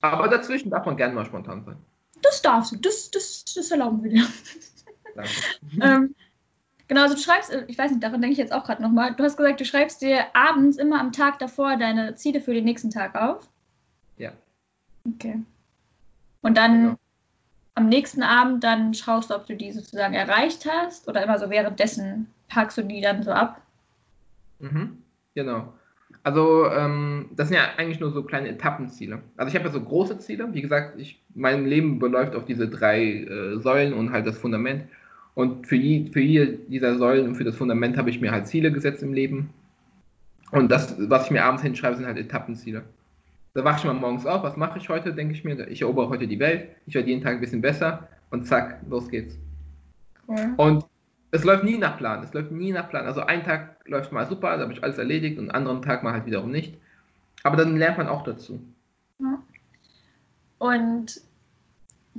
Aber 0.00 0.28
dazwischen 0.28 0.70
darf 0.70 0.86
man 0.86 0.96
gerne 0.96 1.12
mal 1.12 1.24
spontan 1.24 1.64
sein. 1.64 1.76
Das 2.22 2.40
darfst 2.40 2.70
du, 2.70 2.76
das, 2.76 3.10
das, 3.10 3.44
das 3.52 3.70
erlauben 3.70 4.04
wir 4.04 4.10
dir. 4.10 4.26
Danke. 5.16 5.30
ähm, 5.82 6.14
genau, 6.90 7.02
also 7.02 7.14
du 7.14 7.20
schreibst, 7.20 7.56
ich 7.68 7.78
weiß 7.78 7.92
nicht, 7.92 8.02
daran 8.02 8.20
denke 8.20 8.32
ich 8.32 8.38
jetzt 8.38 8.52
auch 8.52 8.64
gerade 8.64 8.82
nochmal. 8.82 9.14
Du 9.14 9.22
hast 9.22 9.36
gesagt, 9.36 9.60
du 9.60 9.64
schreibst 9.64 10.02
dir 10.02 10.24
abends 10.34 10.76
immer 10.76 11.00
am 11.00 11.12
Tag 11.12 11.38
davor 11.38 11.76
deine 11.76 12.16
Ziele 12.16 12.40
für 12.40 12.52
den 12.52 12.64
nächsten 12.64 12.90
Tag 12.90 13.14
auf. 13.14 13.48
Ja. 14.18 14.32
Okay. 15.06 15.40
Und 16.42 16.56
dann 16.56 16.82
genau. 16.82 16.98
am 17.76 17.88
nächsten 17.88 18.24
Abend 18.24 18.64
dann 18.64 18.92
schaust 18.92 19.30
du, 19.30 19.34
ob 19.34 19.46
du 19.46 19.54
die 19.54 19.70
sozusagen 19.70 20.14
erreicht 20.14 20.68
hast 20.68 21.06
oder 21.08 21.22
immer 21.22 21.38
so 21.38 21.48
währenddessen 21.48 22.26
packst 22.48 22.76
du 22.76 22.82
die 22.82 23.00
dann 23.00 23.22
so 23.22 23.30
ab? 23.30 23.62
Mhm. 24.58 24.98
Genau. 25.36 25.72
Also 26.24 26.66
ähm, 26.72 27.30
das 27.36 27.48
sind 27.48 27.56
ja 27.56 27.68
eigentlich 27.76 28.00
nur 28.00 28.10
so 28.10 28.24
kleine 28.24 28.48
Etappenziele. 28.48 29.22
Also 29.36 29.48
ich 29.48 29.54
habe 29.54 29.66
ja 29.66 29.72
so 29.72 29.80
große 29.80 30.18
Ziele. 30.18 30.52
Wie 30.52 30.60
gesagt, 30.60 30.98
ich, 30.98 31.22
mein 31.36 31.66
Leben 31.66 32.00
beläuft 32.00 32.34
auf 32.34 32.44
diese 32.44 32.68
drei 32.68 33.22
äh, 33.22 33.58
Säulen 33.60 33.92
und 33.92 34.10
halt 34.10 34.26
das 34.26 34.38
Fundament. 34.38 34.86
Und 35.34 35.66
für, 35.66 35.76
je, 35.76 36.10
für 36.10 36.20
jede 36.20 36.58
dieser 36.68 36.98
Säulen 36.98 37.28
und 37.28 37.34
für 37.36 37.44
das 37.44 37.56
Fundament 37.56 37.96
habe 37.96 38.10
ich 38.10 38.20
mir 38.20 38.32
halt 38.32 38.46
Ziele 38.46 38.72
gesetzt 38.72 39.02
im 39.02 39.12
Leben. 39.12 39.50
Und 40.50 40.70
das, 40.70 40.96
was 41.08 41.26
ich 41.26 41.30
mir 41.30 41.44
abends 41.44 41.62
hinschreibe, 41.62 41.96
sind 41.96 42.06
halt 42.06 42.18
Etappenziele. 42.18 42.82
Da 43.54 43.64
wache 43.64 43.78
ich 43.78 43.84
mal 43.84 43.94
morgens 43.94 44.26
auf, 44.26 44.42
was 44.42 44.56
mache 44.56 44.78
ich 44.78 44.88
heute, 44.88 45.12
denke 45.12 45.34
ich 45.34 45.44
mir, 45.44 45.66
ich 45.68 45.82
erobere 45.82 46.08
heute 46.08 46.26
die 46.28 46.38
Welt, 46.38 46.68
ich 46.86 46.94
werde 46.94 47.08
jeden 47.08 47.22
Tag 47.22 47.34
ein 47.34 47.40
bisschen 47.40 47.60
besser 47.60 48.08
und 48.30 48.46
zack, 48.46 48.80
los 48.88 49.08
geht's. 49.08 49.36
Cool. 50.28 50.54
Und 50.56 50.84
es 51.32 51.44
läuft 51.44 51.64
nie 51.64 51.78
nach 51.78 51.96
Plan, 51.98 52.22
es 52.22 52.32
läuft 52.32 52.52
nie 52.52 52.72
nach 52.72 52.88
Plan. 52.88 53.06
Also 53.06 53.22
ein 53.22 53.44
Tag 53.44 53.76
läuft 53.86 54.12
mal 54.12 54.26
super, 54.28 54.56
da 54.56 54.62
habe 54.62 54.72
ich 54.72 54.82
alles 54.82 54.98
erledigt 54.98 55.38
und 55.38 55.50
einen 55.50 55.66
anderen 55.66 55.82
Tag 55.82 56.02
mal 56.02 56.12
halt 56.12 56.26
wiederum 56.26 56.50
nicht. 56.50 56.76
Aber 57.42 57.56
dann 57.56 57.76
lernt 57.76 57.98
man 57.98 58.08
auch 58.08 58.22
dazu. 58.22 58.60
Ja. 59.18 59.42
Und 60.58 61.20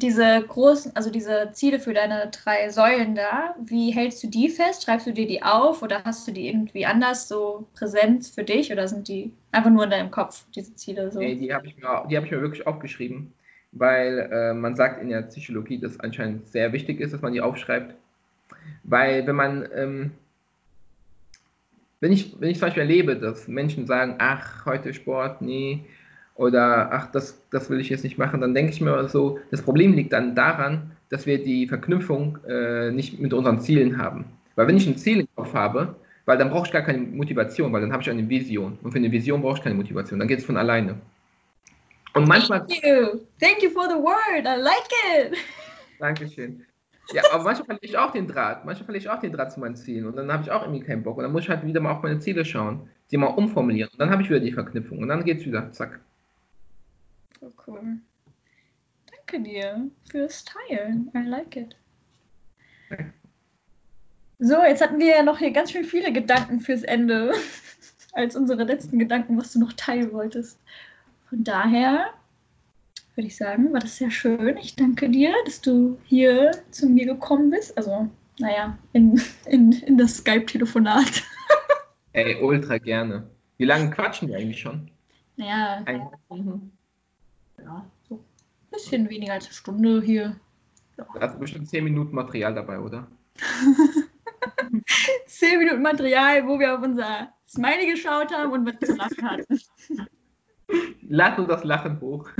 diese 0.02 0.44
großen, 0.48 0.96
also 0.96 1.10
diese 1.10 1.50
Ziele 1.54 1.80
für 1.80 1.94
deine 1.94 2.32
drei 2.32 2.70
Säulen 2.70 3.16
da, 3.16 3.56
wie 3.64 3.92
hältst 3.92 4.24
du 4.24 4.28
die 4.28 4.50
fest? 4.50 4.84
Schreibst 4.84 5.08
du 5.08 5.14
dir 5.14 5.28
die 5.28 5.44
auf 5.44 5.82
oder 5.82 6.04
hast 6.04 6.28
du 6.28 6.32
die 6.32 6.48
irgendwie 6.48 6.86
anders 6.86 7.28
so 7.28 7.68
präsent 7.76 8.26
für 8.28 8.44
dich 8.44 8.72
oder 8.72 8.88
sind 8.88 9.08
die 9.08 9.32
einfach 9.52 9.70
nur 9.70 9.84
in 9.84 9.90
deinem 9.90 10.12
Kopf, 10.12 10.46
diese 10.56 10.76
Ziele 10.76 11.12
so? 11.12 11.20
Nee, 11.20 11.36
die 11.36 11.54
habe 11.54 11.68
ich, 11.68 11.78
mir, 11.78 11.88
hab 11.88 12.10
ich 12.10 12.32
mir 12.32 12.42
wirklich 12.42 12.66
aufgeschrieben, 12.66 13.34
weil 13.72 14.30
äh, 14.32 14.54
man 14.54 14.76
sagt 14.76 15.02
in 15.02 15.10
der 15.10 15.24
Psychologie, 15.24 15.80
dass 15.80 16.00
anscheinend 16.00 16.48
sehr 16.48 16.74
wichtig 16.74 17.00
ist, 17.00 17.14
dass 17.14 17.22
man 17.22 17.34
die 17.34 17.42
aufschreibt. 17.42 17.96
Weil 18.84 19.26
wenn 19.28 19.36
man, 19.36 19.68
ähm, 19.76 20.12
wenn 22.00 22.12
ich, 22.12 22.40
wenn 22.40 22.50
ich 22.50 22.58
zum 22.58 22.68
Beispiel 22.68 22.84
erlebe, 22.84 23.16
dass 23.16 23.48
Menschen 23.48 23.86
sagen, 23.86 24.16
ach, 24.18 24.66
heute 24.66 24.94
Sport, 24.94 25.42
nee, 25.42 25.86
oder 26.42 26.92
ach, 26.92 27.12
das, 27.12 27.40
das 27.52 27.70
will 27.70 27.80
ich 27.80 27.90
jetzt 27.90 28.04
nicht 28.04 28.18
machen, 28.18 28.42
dann 28.42 28.56
denke 28.56 28.72
ich 28.72 28.82
mir 28.82 29.08
so, 29.08 29.40
das 29.52 29.62
Problem 29.62 29.94
liegt 29.94 30.12
dann 30.12 30.34
daran, 30.34 30.92
dass 31.10 31.28
wir 31.28 31.44
die 31.44 31.68
Verknüpfung 31.68 32.40
äh, 32.48 32.90
nicht 32.90 33.20
mit 33.20 33.32
unseren 33.32 33.60
Zielen 33.60 34.00
haben. 34.00 34.26
Weil 34.56 34.68
wenn 34.68 34.76
ich 34.76 34.88
ein 34.88 34.98
Ziel 34.98 35.20
im 35.20 35.28
Kopf 35.36 35.54
habe, 35.54 35.96
weil 36.26 36.40
dann 36.40 36.50
brauche 36.50 36.66
ich 36.66 36.74
gar 36.74 36.82
keine 36.82 36.98
Motivation, 36.98 37.72
weil 37.72 37.82
dann 37.82 37.92
habe 37.94 38.02
ich 38.02 38.10
eine 38.10 38.28
Vision. 38.28 38.80
Und 38.82 38.92
für 38.92 38.98
eine 38.98 39.12
Vision 39.12 39.42
brauche 39.42 39.58
ich 39.58 39.64
keine 39.64 39.76
Motivation, 39.76 40.18
dann 40.18 40.28
geht 40.28 40.40
es 40.40 40.46
von 40.46 40.58
alleine. 40.58 40.96
Und 42.16 42.28
manchmal. 42.28 42.66
Thank 42.66 42.84
you. 42.84 43.20
Thank 43.40 43.62
you 43.62 43.70
for 43.70 43.88
the 43.88 43.96
word. 43.96 44.46
I 44.46 44.60
like 44.60 44.90
it. 45.16 45.38
Dankeschön. 46.00 46.66
Ja, 47.14 47.22
aber 47.32 47.44
manchmal 47.44 47.66
verliere 47.66 47.86
ich 47.86 47.98
auch 47.98 48.12
den 48.12 48.28
Draht. 48.28 48.66
Manchmal 48.66 48.86
verliere 48.86 49.04
ich 49.04 49.10
auch 49.10 49.20
den 49.20 49.32
Draht 49.32 49.52
zu 49.52 49.60
meinen 49.60 49.76
Zielen. 49.76 50.08
Und 50.08 50.16
dann 50.16 50.32
habe 50.32 50.42
ich 50.44 50.52
auch 50.52 50.64
irgendwie 50.64 50.84
keinen 50.84 51.04
Bock. 51.04 51.18
Und 51.18 51.24
dann 51.24 51.32
muss 51.32 51.44
ich 51.44 51.50
halt 51.50 51.64
wieder 51.64 51.80
mal 51.80 51.92
auf 51.92 52.02
meine 52.02 52.20
Ziele 52.20 52.44
schauen, 52.44 52.90
die 53.12 53.18
mal 53.18 53.28
umformulieren. 53.28 53.92
Und 53.92 54.00
dann 54.00 54.10
habe 54.10 54.24
ich 54.24 54.30
wieder 54.30 54.40
die 54.40 54.52
Verknüpfung. 54.52 54.98
Und 54.98 55.08
dann 55.08 55.24
geht 55.24 55.40
es 55.40 55.46
wieder. 55.46 55.72
Zack. 55.72 56.00
So 57.42 57.52
cool. 57.66 57.98
Danke 59.10 59.44
dir 59.44 59.90
fürs 60.12 60.46
Teilen. 60.46 61.12
I 61.16 61.28
like 61.28 61.56
it. 61.56 61.76
So, 64.38 64.62
jetzt 64.62 64.80
hatten 64.80 65.00
wir 65.00 65.08
ja 65.08 65.24
noch 65.24 65.40
hier 65.40 65.50
ganz 65.50 65.72
schön 65.72 65.84
viele 65.84 66.14
Gedanken 66.14 66.60
fürs 66.60 66.84
Ende, 66.84 67.34
als 68.14 68.36
unsere 68.36 68.64
letzten 68.64 69.00
Gedanken, 69.00 69.40
was 69.40 69.54
du 69.54 69.60
noch 69.60 69.74
teilen 69.74 70.14
wolltest. 70.14 70.60
Von 71.30 71.44
daher 71.44 72.12
würde 73.16 73.28
ich 73.28 73.38
sagen, 73.38 73.74
war 73.74 73.80
das 73.80 73.98
sehr 73.98 74.12
schön. 74.12 74.58
Ich 74.58 74.76
danke 74.76 75.10
dir, 75.10 75.34
dass 75.46 75.62
du 75.62 75.98
hier 76.04 76.52
zu 76.70 76.88
mir 76.88 77.08
gekommen 77.08 77.50
bist. 77.50 77.76
Also, 77.76 78.08
naja, 78.38 78.78
in, 78.94 79.20
in, 79.48 79.72
in 79.72 79.98
das 79.98 80.18
Skype-Telefonat. 80.18 81.24
Ey, 82.14 82.40
ultra 82.40 82.78
gerne. 82.78 83.28
Wie 83.58 83.66
lange 83.66 83.90
quatschen 83.90 84.28
wir 84.28 84.38
eigentlich 84.38 84.62
schon? 84.62 84.92
Naja, 85.38 85.84
ja, 85.88 86.12
so 88.08 88.16
ein 88.16 88.24
bisschen 88.72 89.10
weniger 89.10 89.34
als 89.34 89.46
eine 89.46 89.54
Stunde 89.54 90.02
hier. 90.02 90.36
Ja. 90.98 91.08
Da 91.14 91.22
hast 91.22 91.36
du 91.36 91.40
bestimmt 91.40 91.70
10 91.70 91.84
Minuten 91.84 92.16
Material 92.16 92.54
dabei, 92.54 92.80
oder? 92.80 93.08
10 95.28 95.60
Minuten 95.60 95.82
Material, 95.82 96.48
wo 96.48 96.60
wir 96.60 96.76
auf 96.76 96.84
unser 96.84 97.34
Smiley 97.48 97.92
geschaut 97.92 98.32
haben 98.32 98.52
und 98.52 98.66
was 98.66 98.88
zu 98.88 98.96
lachen 98.96 99.30
hatten. 99.30 99.60
Lad 101.02 101.40
uns 101.40 101.48
das 101.48 101.64
Lachen 101.64 102.00
hoch. 102.02 102.30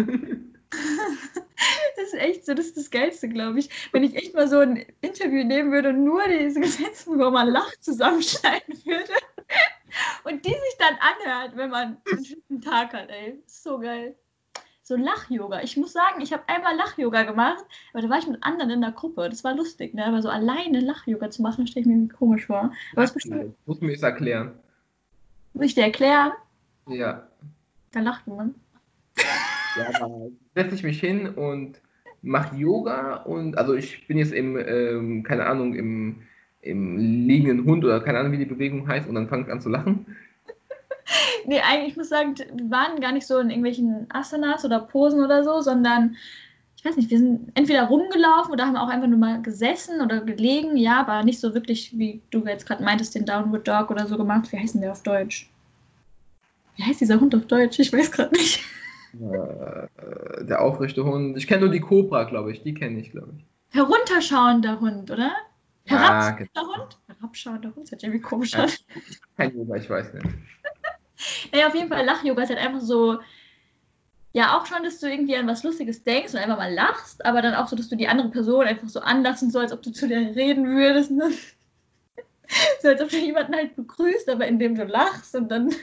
Das 1.98 2.06
ist 2.08 2.14
echt 2.16 2.46
so, 2.46 2.54
das 2.54 2.68
ist 2.68 2.78
das 2.78 2.90
Geilste, 2.90 3.30
glaube 3.30 3.60
ich. 3.60 3.70
Wenn 3.92 4.04
ich 4.04 4.16
echt 4.16 4.34
mal 4.34 4.48
so 4.48 4.60
ein 4.60 4.84
Interview 5.02 5.44
nehmen 5.44 5.72
würde 5.72 5.90
und 5.90 6.04
nur 6.04 6.28
diese 6.28 6.60
Gesetze, 6.60 7.12
wo 7.12 7.30
man 7.30 7.50
lacht, 7.50 7.84
zusammenschneiden 7.84 8.84
würde 8.86 9.14
und 10.24 10.44
die 10.44 10.50
sich 10.50 10.78
dann 10.80 10.96
anhört, 10.96 11.56
wenn 11.58 11.70
man 11.70 11.98
einen 12.10 12.26
schönen 12.26 12.62
Tag 12.62 12.94
hat, 12.94 13.10
ey. 13.10 13.44
So 13.46 13.80
geil 13.80 14.16
so 14.92 14.98
Lach-Yoga. 14.98 15.62
Ich 15.64 15.78
muss 15.78 15.94
sagen, 15.94 16.22
ich 16.22 16.34
habe 16.34 16.44
einmal 16.48 16.76
Lach-Yoga 16.76 17.24
gemacht, 17.24 17.64
aber 17.94 18.02
da 18.02 18.10
war 18.10 18.20
ich 18.20 18.28
mit 18.28 18.44
anderen 18.44 18.72
in 18.72 18.82
der 18.82 18.92
Gruppe. 18.92 19.30
Das 19.30 19.44
war 19.44 19.56
lustig, 19.56 19.94
ne? 19.94 20.06
Aber 20.06 20.22
so 20.22 20.28
alleine 20.28 20.82
Lach-Yoga 20.82 21.30
zu 21.30 21.42
machen, 21.42 21.66
stelle 21.66 21.86
ich 21.86 21.88
mir 21.88 22.08
komisch 22.10 22.46
vor. 22.46 22.74
Aber 22.94 23.04
es 23.04 23.14
bestimmt. 23.14 23.56
Muss 23.66 23.80
mir 23.80 23.94
das 23.94 24.04
erklären. 24.04 24.52
Muss 25.54 25.68
ich 25.68 25.76
dir 25.76 25.84
erklären? 25.84 26.34
Ja. 26.88 27.26
Da 27.92 28.02
lacht 28.02 28.28
man. 28.28 28.54
Ja, 29.78 29.92
da 29.98 30.10
setze 30.56 30.76
ich 30.76 30.84
mich 30.84 31.00
hin 31.00 31.30
und 31.30 31.80
mache 32.22 32.56
Yoga 32.58 33.16
und 33.24 33.58
also 33.58 33.74
ich 33.74 34.08
bin 34.08 34.18
jetzt 34.18 34.34
im, 34.34 34.58
ähm, 34.58 35.24
keine 35.24 35.46
Ahnung, 35.46 35.74
im, 35.74 36.22
im 36.62 36.98
liegenden 36.98 37.66
Hund 37.66 37.86
oder 37.86 38.02
keine 38.02 38.20
Ahnung, 38.20 38.34
wie 38.34 38.38
die 38.38 38.46
Bewegung 38.46 38.88
heißt 38.88 39.08
und 39.08 39.16
dann 39.16 39.30
fange 39.30 39.44
ich 39.44 39.52
an 39.52 39.62
zu 39.62 39.70
lachen 39.70 40.06
nee, 41.46 41.60
eigentlich, 41.60 41.92
ich 41.92 41.98
muss 41.98 42.10
sagen, 42.10 42.36
wir 42.38 42.72
waren 42.72 43.00
gar 43.00 43.12
nicht 43.12 43.28
so 43.28 43.38
in 43.40 43.50
irgendwelchen 43.50 44.08
Asanas 44.10 44.66
oder 44.66 44.80
Posen 44.80 45.24
oder 45.24 45.44
so, 45.44 45.62
sondern 45.62 46.16
ich 46.76 46.86
weiß 46.86 46.96
nicht, 46.98 47.12
wir 47.12 47.20
sind 47.20 47.52
entweder 47.54 47.84
rumgelaufen 47.84 48.52
oder 48.52 48.66
haben 48.66 48.76
auch 48.76 48.90
einfach 48.90 49.08
nur 49.08 49.20
mal 49.20 49.42
gesessen 49.42 50.02
oder 50.02 50.22
gelegen, 50.22 50.78
ja, 50.78 51.00
aber 51.02 51.24
nicht 51.24 51.40
so 51.40 51.54
wirklich, 51.54 51.98
wie 51.98 52.22
du 52.32 52.44
jetzt 52.46 52.66
gerade 52.66 52.84
meintest, 52.84 53.14
den 53.14 53.26
Downward 53.26 53.68
Dog 53.68 53.92
oder 53.92 54.08
so 54.08 54.18
gemacht. 54.18 54.52
Wie 54.52 54.58
heißt 54.58 54.74
denn 54.74 54.82
der 54.82 54.92
auf 54.92 55.04
Deutsch? 55.04 55.48
Wie 56.76 56.84
heißt 56.84 57.02
dieser 57.02 57.20
Hund 57.20 57.36
auf 57.36 57.46
Deutsch? 57.46 57.78
Ich 57.80 57.94
weiß 57.94 58.12
gerade 58.12 58.36
nicht. 58.36 58.64
Äh, 59.14 60.46
der 60.46 60.62
aufrechte 60.62 61.04
Hund. 61.04 61.36
Ich 61.36 61.46
kenne 61.46 61.64
nur 61.66 61.70
die 61.70 61.82
Cobra, 61.82 62.24
glaube 62.24 62.54
ich. 62.54 62.64
Die 62.64 62.74
kenne 62.74 62.98
ich, 62.98 63.12
glaube 63.12 63.34
ich. 63.38 63.46
Herunterschauender 63.72 64.80
Hund, 64.80 65.12
oder? 65.12 65.34
Herabschauender 65.84 66.50
ja, 66.56 66.62
Hund? 66.62 66.98
Herabschauender 67.08 67.76
Hund, 67.76 67.88
das 67.88 67.92
hat 67.92 68.04
irgendwie 68.04 68.22
komisch 68.22 68.56
an. 68.56 68.70
Kein 69.36 69.54
Yoga, 69.54 69.76
ich 69.76 69.90
weiß 69.90 70.14
nicht. 70.14 70.26
Naja, 71.52 71.68
auf 71.68 71.76
jeden 71.76 71.90
Fall 71.90 72.06
Lach-Yoga 72.06 72.44
ist 72.44 72.50
halt 72.50 72.60
einfach 72.60 72.82
so, 72.82 73.20
ja, 74.34 74.58
auch 74.58 74.66
schon, 74.66 74.84
dass 74.84 75.00
du 75.00 75.08
irgendwie 75.08 75.36
an 75.36 75.48
was 75.48 75.64
Lustiges 75.64 76.04
denkst 76.04 76.34
und 76.34 76.40
einfach 76.40 76.58
mal 76.58 76.74
lachst, 76.74 77.26
aber 77.26 77.42
dann 77.42 77.56
auch 77.56 77.68
so, 77.68 77.76
dass 77.76 77.90
du 77.90 77.98
die 77.98 78.08
andere 78.08 78.30
Person 78.30 78.66
einfach 78.66 78.88
so 78.88 79.02
anlassen 79.02 79.52
sollst, 79.52 79.72
als 79.72 79.80
ob 79.80 79.84
du 79.84 79.92
zu 79.92 80.08
der 80.08 80.36
reden 80.36 80.66
würdest. 80.68 81.12
Ne? 81.12 81.32
so 82.82 82.88
als 82.88 83.02
ob 83.02 83.10
du 83.10 83.18
jemanden 83.18 83.56
halt 83.56 83.76
begrüßt, 83.76 84.30
aber 84.30 84.48
indem 84.48 84.76
du 84.76 84.86
lachst 84.86 85.36
und 85.36 85.50
dann. 85.50 85.74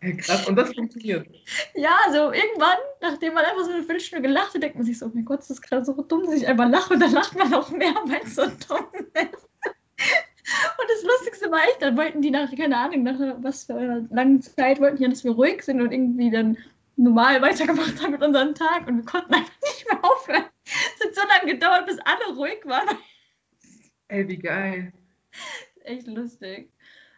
Krass, 0.18 0.46
und 0.46 0.54
das 0.54 0.72
funktioniert. 0.72 1.26
Ja, 1.74 1.96
so 2.12 2.30
irgendwann, 2.30 2.76
nachdem 3.00 3.34
man 3.34 3.44
einfach 3.44 3.64
so 3.64 3.70
eine 3.70 3.82
Viertelstunde 3.82 4.28
gelacht 4.28 4.54
hat, 4.54 4.62
denkt 4.62 4.76
man 4.76 4.84
sich 4.84 4.98
so, 4.98 5.06
oh 5.06 5.10
mein 5.12 5.24
Gott, 5.24 5.40
das 5.40 5.50
ist 5.50 5.62
gerade 5.62 5.84
so 5.84 5.92
dumm, 6.02 6.24
dass 6.24 6.34
ich 6.34 6.46
einfach 6.46 6.68
lache 6.68 6.94
und 6.94 7.00
dann 7.00 7.12
lacht 7.12 7.36
man 7.36 7.52
auch 7.52 7.70
mehr, 7.70 7.94
weil 8.06 8.20
es 8.22 8.36
so 8.36 8.42
dumm 8.42 8.86
ist. 9.14 9.48
Und 10.78 10.90
das 10.90 11.02
Lustigste 11.02 11.50
war 11.50 11.62
echt, 11.64 11.82
dann 11.82 11.96
wollten 11.96 12.22
die 12.22 12.30
nach, 12.30 12.50
keine 12.56 12.76
Ahnung, 12.76 13.02
nach 13.02 13.18
was 13.42 13.64
für 13.64 13.74
einer 13.74 14.06
langen 14.10 14.40
Zeit, 14.40 14.80
wollten 14.80 14.96
die, 14.96 15.08
dass 15.08 15.24
wir 15.24 15.32
ruhig 15.32 15.62
sind 15.62 15.80
und 15.80 15.92
irgendwie 15.92 16.30
dann 16.30 16.56
normal 16.96 17.40
weitergemacht 17.42 18.02
haben 18.02 18.12
mit 18.12 18.22
unserem 18.22 18.54
Tag 18.54 18.86
und 18.86 18.96
wir 18.96 19.04
konnten 19.04 19.34
einfach 19.34 19.60
nicht 19.62 19.86
mehr 19.90 20.04
aufhören. 20.04 20.44
Es 20.64 21.06
hat 21.06 21.14
so 21.14 21.20
lange 21.28 21.52
gedauert, 21.52 21.86
bis 21.86 21.98
alle 22.00 22.36
ruhig 22.36 22.60
waren. 22.64 22.96
Ey, 24.08 24.26
wie 24.28 24.38
geil. 24.38 24.92
Echt 25.84 26.06
lustig. 26.06 26.70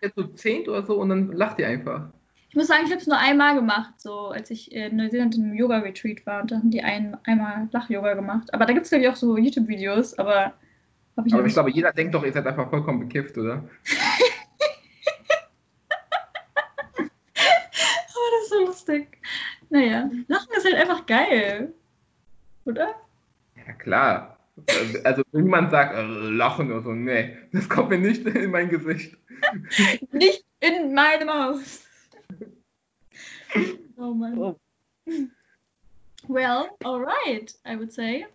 Jetzt 0.03 0.17
so 0.17 0.25
zehnt 0.25 0.69
oder 0.69 0.85
so 0.85 0.97
und 0.97 1.09
dann 1.09 1.33
lacht 1.33 1.59
ihr 1.59 1.69
einfach. 1.69 2.13
Ich 2.49 2.57
muss 2.57 2.67
sagen, 2.67 2.83
ich 2.85 2.91
habe 2.91 3.01
es 3.01 3.07
nur 3.07 3.17
einmal 3.17 3.55
gemacht, 3.55 3.95
so 3.99 4.29
als 4.29 4.51
ich 4.51 4.73
in 4.73 4.97
Neuseeland 4.97 5.37
im 5.37 5.55
Yoga-Retreat 5.55 6.27
war 6.27 6.43
und 6.43 6.51
da 6.51 6.57
haben 6.57 6.71
die 6.71 6.83
ein, 6.83 7.17
einmal 7.25 7.69
Lach-Yoga 7.71 8.15
gemacht. 8.15 8.53
Aber 8.53 8.67
da 8.67 8.73
gibt 8.73 8.87
es, 8.87 8.91
glaube 8.91 9.05
ich, 9.05 9.09
auch 9.09 9.17
so 9.17 9.37
YouTube-Videos, 9.37 10.19
aber 10.19 10.55
habe 11.21 11.29
ich 11.29 11.35
Aber 11.35 11.47
ich 11.47 11.53
glaube, 11.53 11.71
jeder 11.71 11.93
denkt 11.93 12.15
doch, 12.15 12.25
ihr 12.25 12.33
seid 12.33 12.47
einfach 12.47 12.71
vollkommen 12.71 13.01
bekifft, 13.01 13.37
oder? 13.37 13.53
aber 13.53 13.69
das 17.35 18.43
ist 18.43 18.51
so 18.51 18.65
lustig. 18.65 19.19
Naja, 19.69 20.11
Lachen 20.29 20.49
ist 20.57 20.65
halt 20.65 20.77
einfach 20.77 21.07
geil. 21.07 21.73
Oder? 22.65 22.95
Ja, 23.57 23.73
klar. 23.75 24.39
Also, 25.05 25.23
wenn 25.33 25.45
jemand 25.45 25.71
sagt, 25.71 25.95
äh, 25.95 26.03
Lachen 26.03 26.71
oder 26.71 26.83
so, 26.83 26.93
nee, 26.93 27.37
das 27.53 27.69
kommt 27.69 27.91
mir 27.91 27.99
nicht 27.99 28.27
in 28.27 28.51
mein 28.51 28.69
Gesicht. 28.69 29.17
nicht 30.13 30.45
in 30.61 30.93
meine 30.93 31.25
Maus. 31.25 31.85
Oh 33.97 34.13
Mann. 34.15 34.39
Oh. 34.39 34.59
Well, 36.29 36.71
alright, 36.85 37.55
I 37.65 37.77
would 37.77 37.93
say. 37.93 38.27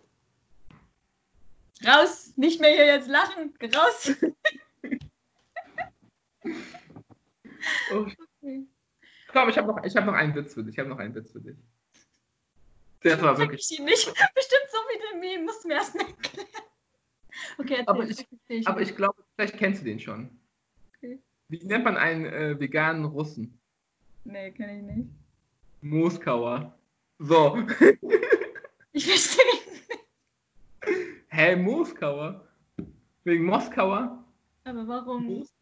Raus! 1.84 2.32
Nicht 2.36 2.60
mehr 2.60 2.70
hier 2.70 2.86
jetzt 2.86 3.08
lachen! 3.08 3.52
Raus! 3.74 4.12
oh. 7.92 8.06
okay. 8.42 8.66
Ich 9.26 9.32
glaube, 9.32 9.50
ich 9.50 9.58
habe 9.58 9.68
noch, 9.68 9.76
hab 9.76 10.06
noch 10.06 10.14
einen 10.14 10.34
Witz 10.34 10.54
für 10.54 10.64
dich. 10.64 10.74
Ich 10.74 10.78
habe 10.78 10.88
noch 10.88 10.98
einen 10.98 11.14
Witz 11.14 11.32
für 11.32 11.40
dich. 11.40 11.56
Der 13.04 13.20
war 13.20 13.36
wirklich. 13.38 13.68
Ich 13.70 13.78
nicht. 13.78 14.06
Bestimmt 14.34 14.68
so 14.70 14.78
wie 14.78 14.98
den 15.12 15.20
Meme, 15.20 15.44
musst 15.44 15.64
du 15.64 15.68
mir 15.68 15.74
erst 15.74 15.94
erklären. 15.94 16.48
Okay, 17.58 17.74
erzähl. 17.74 17.88
Aber 17.88 18.04
ich, 18.04 18.26
ich, 18.48 18.66
aber 18.66 18.80
ich 18.80 18.96
glaube, 18.96 19.22
vielleicht 19.34 19.58
kennst 19.58 19.82
du 19.82 19.84
den 19.84 20.00
schon. 20.00 20.30
Okay. 20.96 21.18
Wie 21.48 21.64
nennt 21.64 21.84
man 21.84 21.96
einen 21.96 22.24
äh, 22.24 22.58
veganen 22.58 23.04
Russen? 23.04 23.60
Nee, 24.24 24.50
kenne 24.52 24.78
ich 24.78 24.82
nicht. 24.82 25.08
Moskauer. 25.82 26.76
So. 27.18 27.58
ich 28.92 29.06
verstehe 29.06 29.44
Hä, 31.36 31.54
Moskauer? 31.56 32.48
Wegen 33.24 33.44
Moskauer? 33.44 34.24
Aber 34.64 34.88
warum? 34.88 35.26
Moos? 35.26 35.54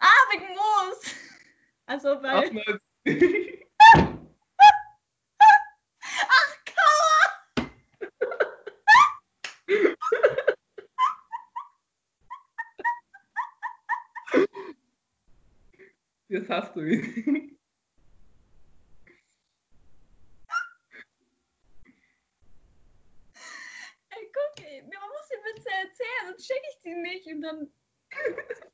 Ah, 0.00 0.08
wegen 0.32 0.48
Moos! 0.48 1.14
Also, 1.86 2.08
weil. 2.22 2.34
Ach, 2.34 2.44
Ach 6.28 6.56
Kauer! 6.64 7.70
Jetzt 16.28 16.48
hast 16.48 16.74
du 16.74 16.80
ihn. 16.80 17.54
sonst 26.34 26.46
schicke 26.46 26.66
ich 26.70 26.80
die 26.82 26.94
nicht 26.94 27.26
und 27.26 27.33
dann 27.44 27.68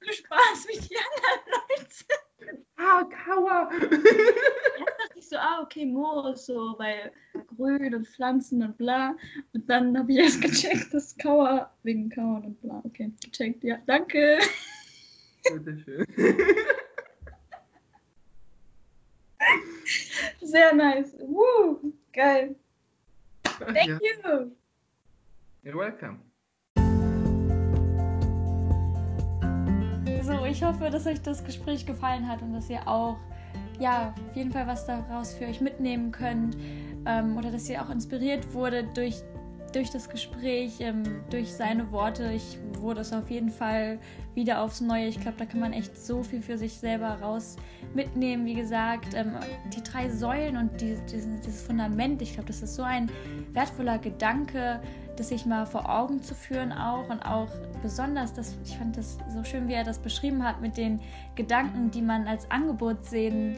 viel 0.00 0.12
Spaß 0.12 0.68
wie 0.68 0.80
die 0.80 0.96
anderen 0.96 1.44
Leute. 1.52 1.86
Ah, 2.76 3.04
Kauer. 3.04 3.70
Erst 3.72 4.98
dachte 4.98 5.18
ich 5.18 5.28
so, 5.28 5.36
ah, 5.36 5.60
okay, 5.62 5.84
Moos, 5.84 6.46
so, 6.46 6.74
weil 6.78 7.12
Grün 7.46 7.94
und 7.94 8.08
Pflanzen 8.08 8.62
und 8.62 8.78
bla. 8.78 9.14
Und 9.52 9.68
dann 9.68 9.98
habe 9.98 10.12
ich 10.12 10.18
erst 10.18 10.40
gecheckt, 10.40 10.94
dass 10.94 11.16
Kauer 11.18 11.70
wegen 11.82 12.08
Kauern 12.08 12.44
und 12.44 12.60
bla. 12.62 12.80
Okay, 12.84 13.12
gecheckt, 13.22 13.62
ja, 13.62 13.78
danke. 13.86 14.38
Bitteschön. 15.52 16.06
Sehr 20.40 20.74
nice. 20.74 21.14
Woo, 21.20 21.92
geil. 22.12 22.56
Thank 23.42 23.76
ja. 23.76 23.98
you. 24.00 24.50
You're 25.62 25.76
welcome. 25.76 26.29
So, 30.30 30.44
ich 30.44 30.62
hoffe, 30.62 30.90
dass 30.90 31.08
euch 31.08 31.20
das 31.20 31.42
Gespräch 31.42 31.84
gefallen 31.84 32.28
hat 32.28 32.40
und 32.40 32.52
dass 32.52 32.70
ihr 32.70 32.86
auch, 32.86 33.16
ja, 33.80 34.14
auf 34.28 34.36
jeden 34.36 34.52
Fall 34.52 34.64
was 34.64 34.86
daraus 34.86 35.34
für 35.34 35.46
euch 35.46 35.60
mitnehmen 35.60 36.12
könnt 36.12 36.56
ähm, 37.04 37.36
oder 37.36 37.50
dass 37.50 37.68
ihr 37.68 37.82
auch 37.82 37.90
inspiriert 37.90 38.54
wurde 38.54 38.84
durch, 38.94 39.16
durch 39.72 39.90
das 39.90 40.08
Gespräch, 40.08 40.74
ähm, 40.78 41.02
durch 41.30 41.52
seine 41.52 41.90
Worte. 41.90 42.30
Ich 42.32 42.58
wurde 42.78 43.00
es 43.00 43.12
auf 43.12 43.28
jeden 43.28 43.50
Fall 43.50 43.98
wieder 44.36 44.62
aufs 44.62 44.80
Neue. 44.80 45.08
Ich 45.08 45.20
glaube, 45.20 45.36
da 45.36 45.46
kann 45.46 45.58
man 45.58 45.72
echt 45.72 45.98
so 45.98 46.22
viel 46.22 46.42
für 46.42 46.56
sich 46.56 46.74
selber 46.74 47.08
raus 47.20 47.56
mitnehmen. 47.92 48.46
Wie 48.46 48.54
gesagt, 48.54 49.14
ähm, 49.14 49.32
die 49.74 49.82
drei 49.82 50.10
Säulen 50.10 50.56
und 50.56 50.80
die, 50.80 50.96
dieses, 51.10 51.40
dieses 51.40 51.62
Fundament, 51.62 52.22
ich 52.22 52.34
glaube, 52.34 52.46
das 52.46 52.62
ist 52.62 52.76
so 52.76 52.84
ein 52.84 53.10
wertvoller 53.52 53.98
Gedanke, 53.98 54.80
das 55.16 55.28
sich 55.28 55.46
mal 55.46 55.66
vor 55.66 55.88
Augen 55.88 56.22
zu 56.22 56.34
führen 56.34 56.72
auch 56.72 57.08
und 57.10 57.20
auch 57.22 57.48
besonders, 57.82 58.32
das, 58.32 58.56
ich 58.64 58.76
fand 58.76 58.96
das 58.96 59.18
so 59.28 59.44
schön, 59.44 59.68
wie 59.68 59.74
er 59.74 59.84
das 59.84 59.98
beschrieben 59.98 60.44
hat 60.44 60.60
mit 60.60 60.76
den 60.76 61.00
Gedanken, 61.34 61.90
die 61.90 62.02
man 62.02 62.26
als 62.26 62.50
Angebot 62.50 63.04
sehen 63.04 63.56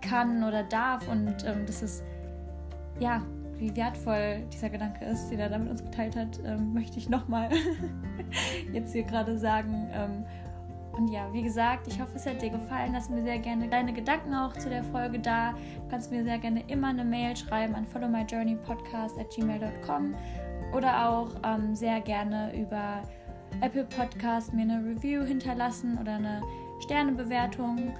kann 0.00 0.44
oder 0.44 0.62
darf 0.62 1.08
und 1.08 1.44
ähm, 1.44 1.66
das 1.66 1.82
ist 1.82 2.04
ja 3.00 3.22
wie 3.58 3.74
wertvoll 3.74 4.44
dieser 4.52 4.70
Gedanke 4.70 5.04
ist, 5.04 5.28
den 5.30 5.40
er 5.40 5.48
da 5.48 5.58
mit 5.58 5.70
uns 5.70 5.82
geteilt 5.82 6.16
hat, 6.16 6.38
ähm, 6.44 6.72
möchte 6.72 6.98
ich 6.98 7.08
nochmal 7.08 7.50
jetzt 8.72 8.92
hier 8.92 9.02
gerade 9.02 9.36
sagen. 9.38 9.88
Ähm, 9.92 10.24
und 10.92 11.08
ja, 11.08 11.32
wie 11.32 11.42
gesagt, 11.42 11.86
ich 11.86 12.00
hoffe, 12.00 12.12
es 12.16 12.26
hat 12.26 12.42
dir 12.42 12.50
gefallen. 12.50 12.92
Lass 12.92 13.08
mir 13.08 13.22
sehr 13.22 13.38
gerne 13.38 13.68
deine 13.68 13.92
Gedanken 13.92 14.34
auch 14.34 14.52
zu 14.54 14.68
der 14.68 14.82
Folge 14.84 15.18
da. 15.18 15.52
Du 15.52 15.88
kannst 15.90 16.10
mir 16.10 16.24
sehr 16.24 16.38
gerne 16.38 16.64
immer 16.68 16.88
eine 16.88 17.04
Mail 17.04 17.36
schreiben 17.36 17.74
an 17.74 17.86
followmyjourneypodcast 17.86 19.18
at 19.18 19.30
gmail.com 19.30 20.14
oder 20.74 21.08
auch 21.08 21.28
ähm, 21.44 21.74
sehr 21.74 22.00
gerne 22.00 22.58
über 22.58 23.02
Apple 23.60 23.84
Podcast 23.84 24.52
mir 24.52 24.62
eine 24.62 24.84
Review 24.84 25.22
hinterlassen 25.24 25.98
oder 26.00 26.14
eine 26.14 26.42
Sternebewertung. 26.80 27.94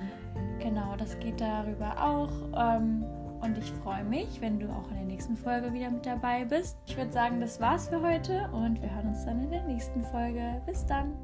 Genau, 0.61 0.95
das 0.97 1.19
geht 1.19 1.41
darüber 1.41 1.97
auch. 2.03 2.31
Ähm, 2.57 3.05
und 3.41 3.57
ich 3.57 3.71
freue 3.85 4.05
mich, 4.05 4.41
wenn 4.41 4.59
du 4.59 4.69
auch 4.69 4.89
in 4.91 4.97
der 4.97 5.05
nächsten 5.05 5.37
Folge 5.37 5.73
wieder 5.73 5.91
mit 5.91 6.05
dabei 6.05 6.45
bist. 6.45 6.77
Ich 6.87 6.97
würde 6.97 7.13
sagen, 7.13 7.41
das 7.41 7.61
war's 7.61 7.89
für 7.89 8.03
heute 8.03 8.49
und 8.53 8.83
wir 8.83 8.93
hören 8.95 9.09
uns 9.09 9.25
dann 9.25 9.41
in 9.41 9.51
der 9.51 9.63
nächsten 9.65 10.03
Folge. 10.05 10.61
Bis 10.67 10.85
dann. 10.87 11.15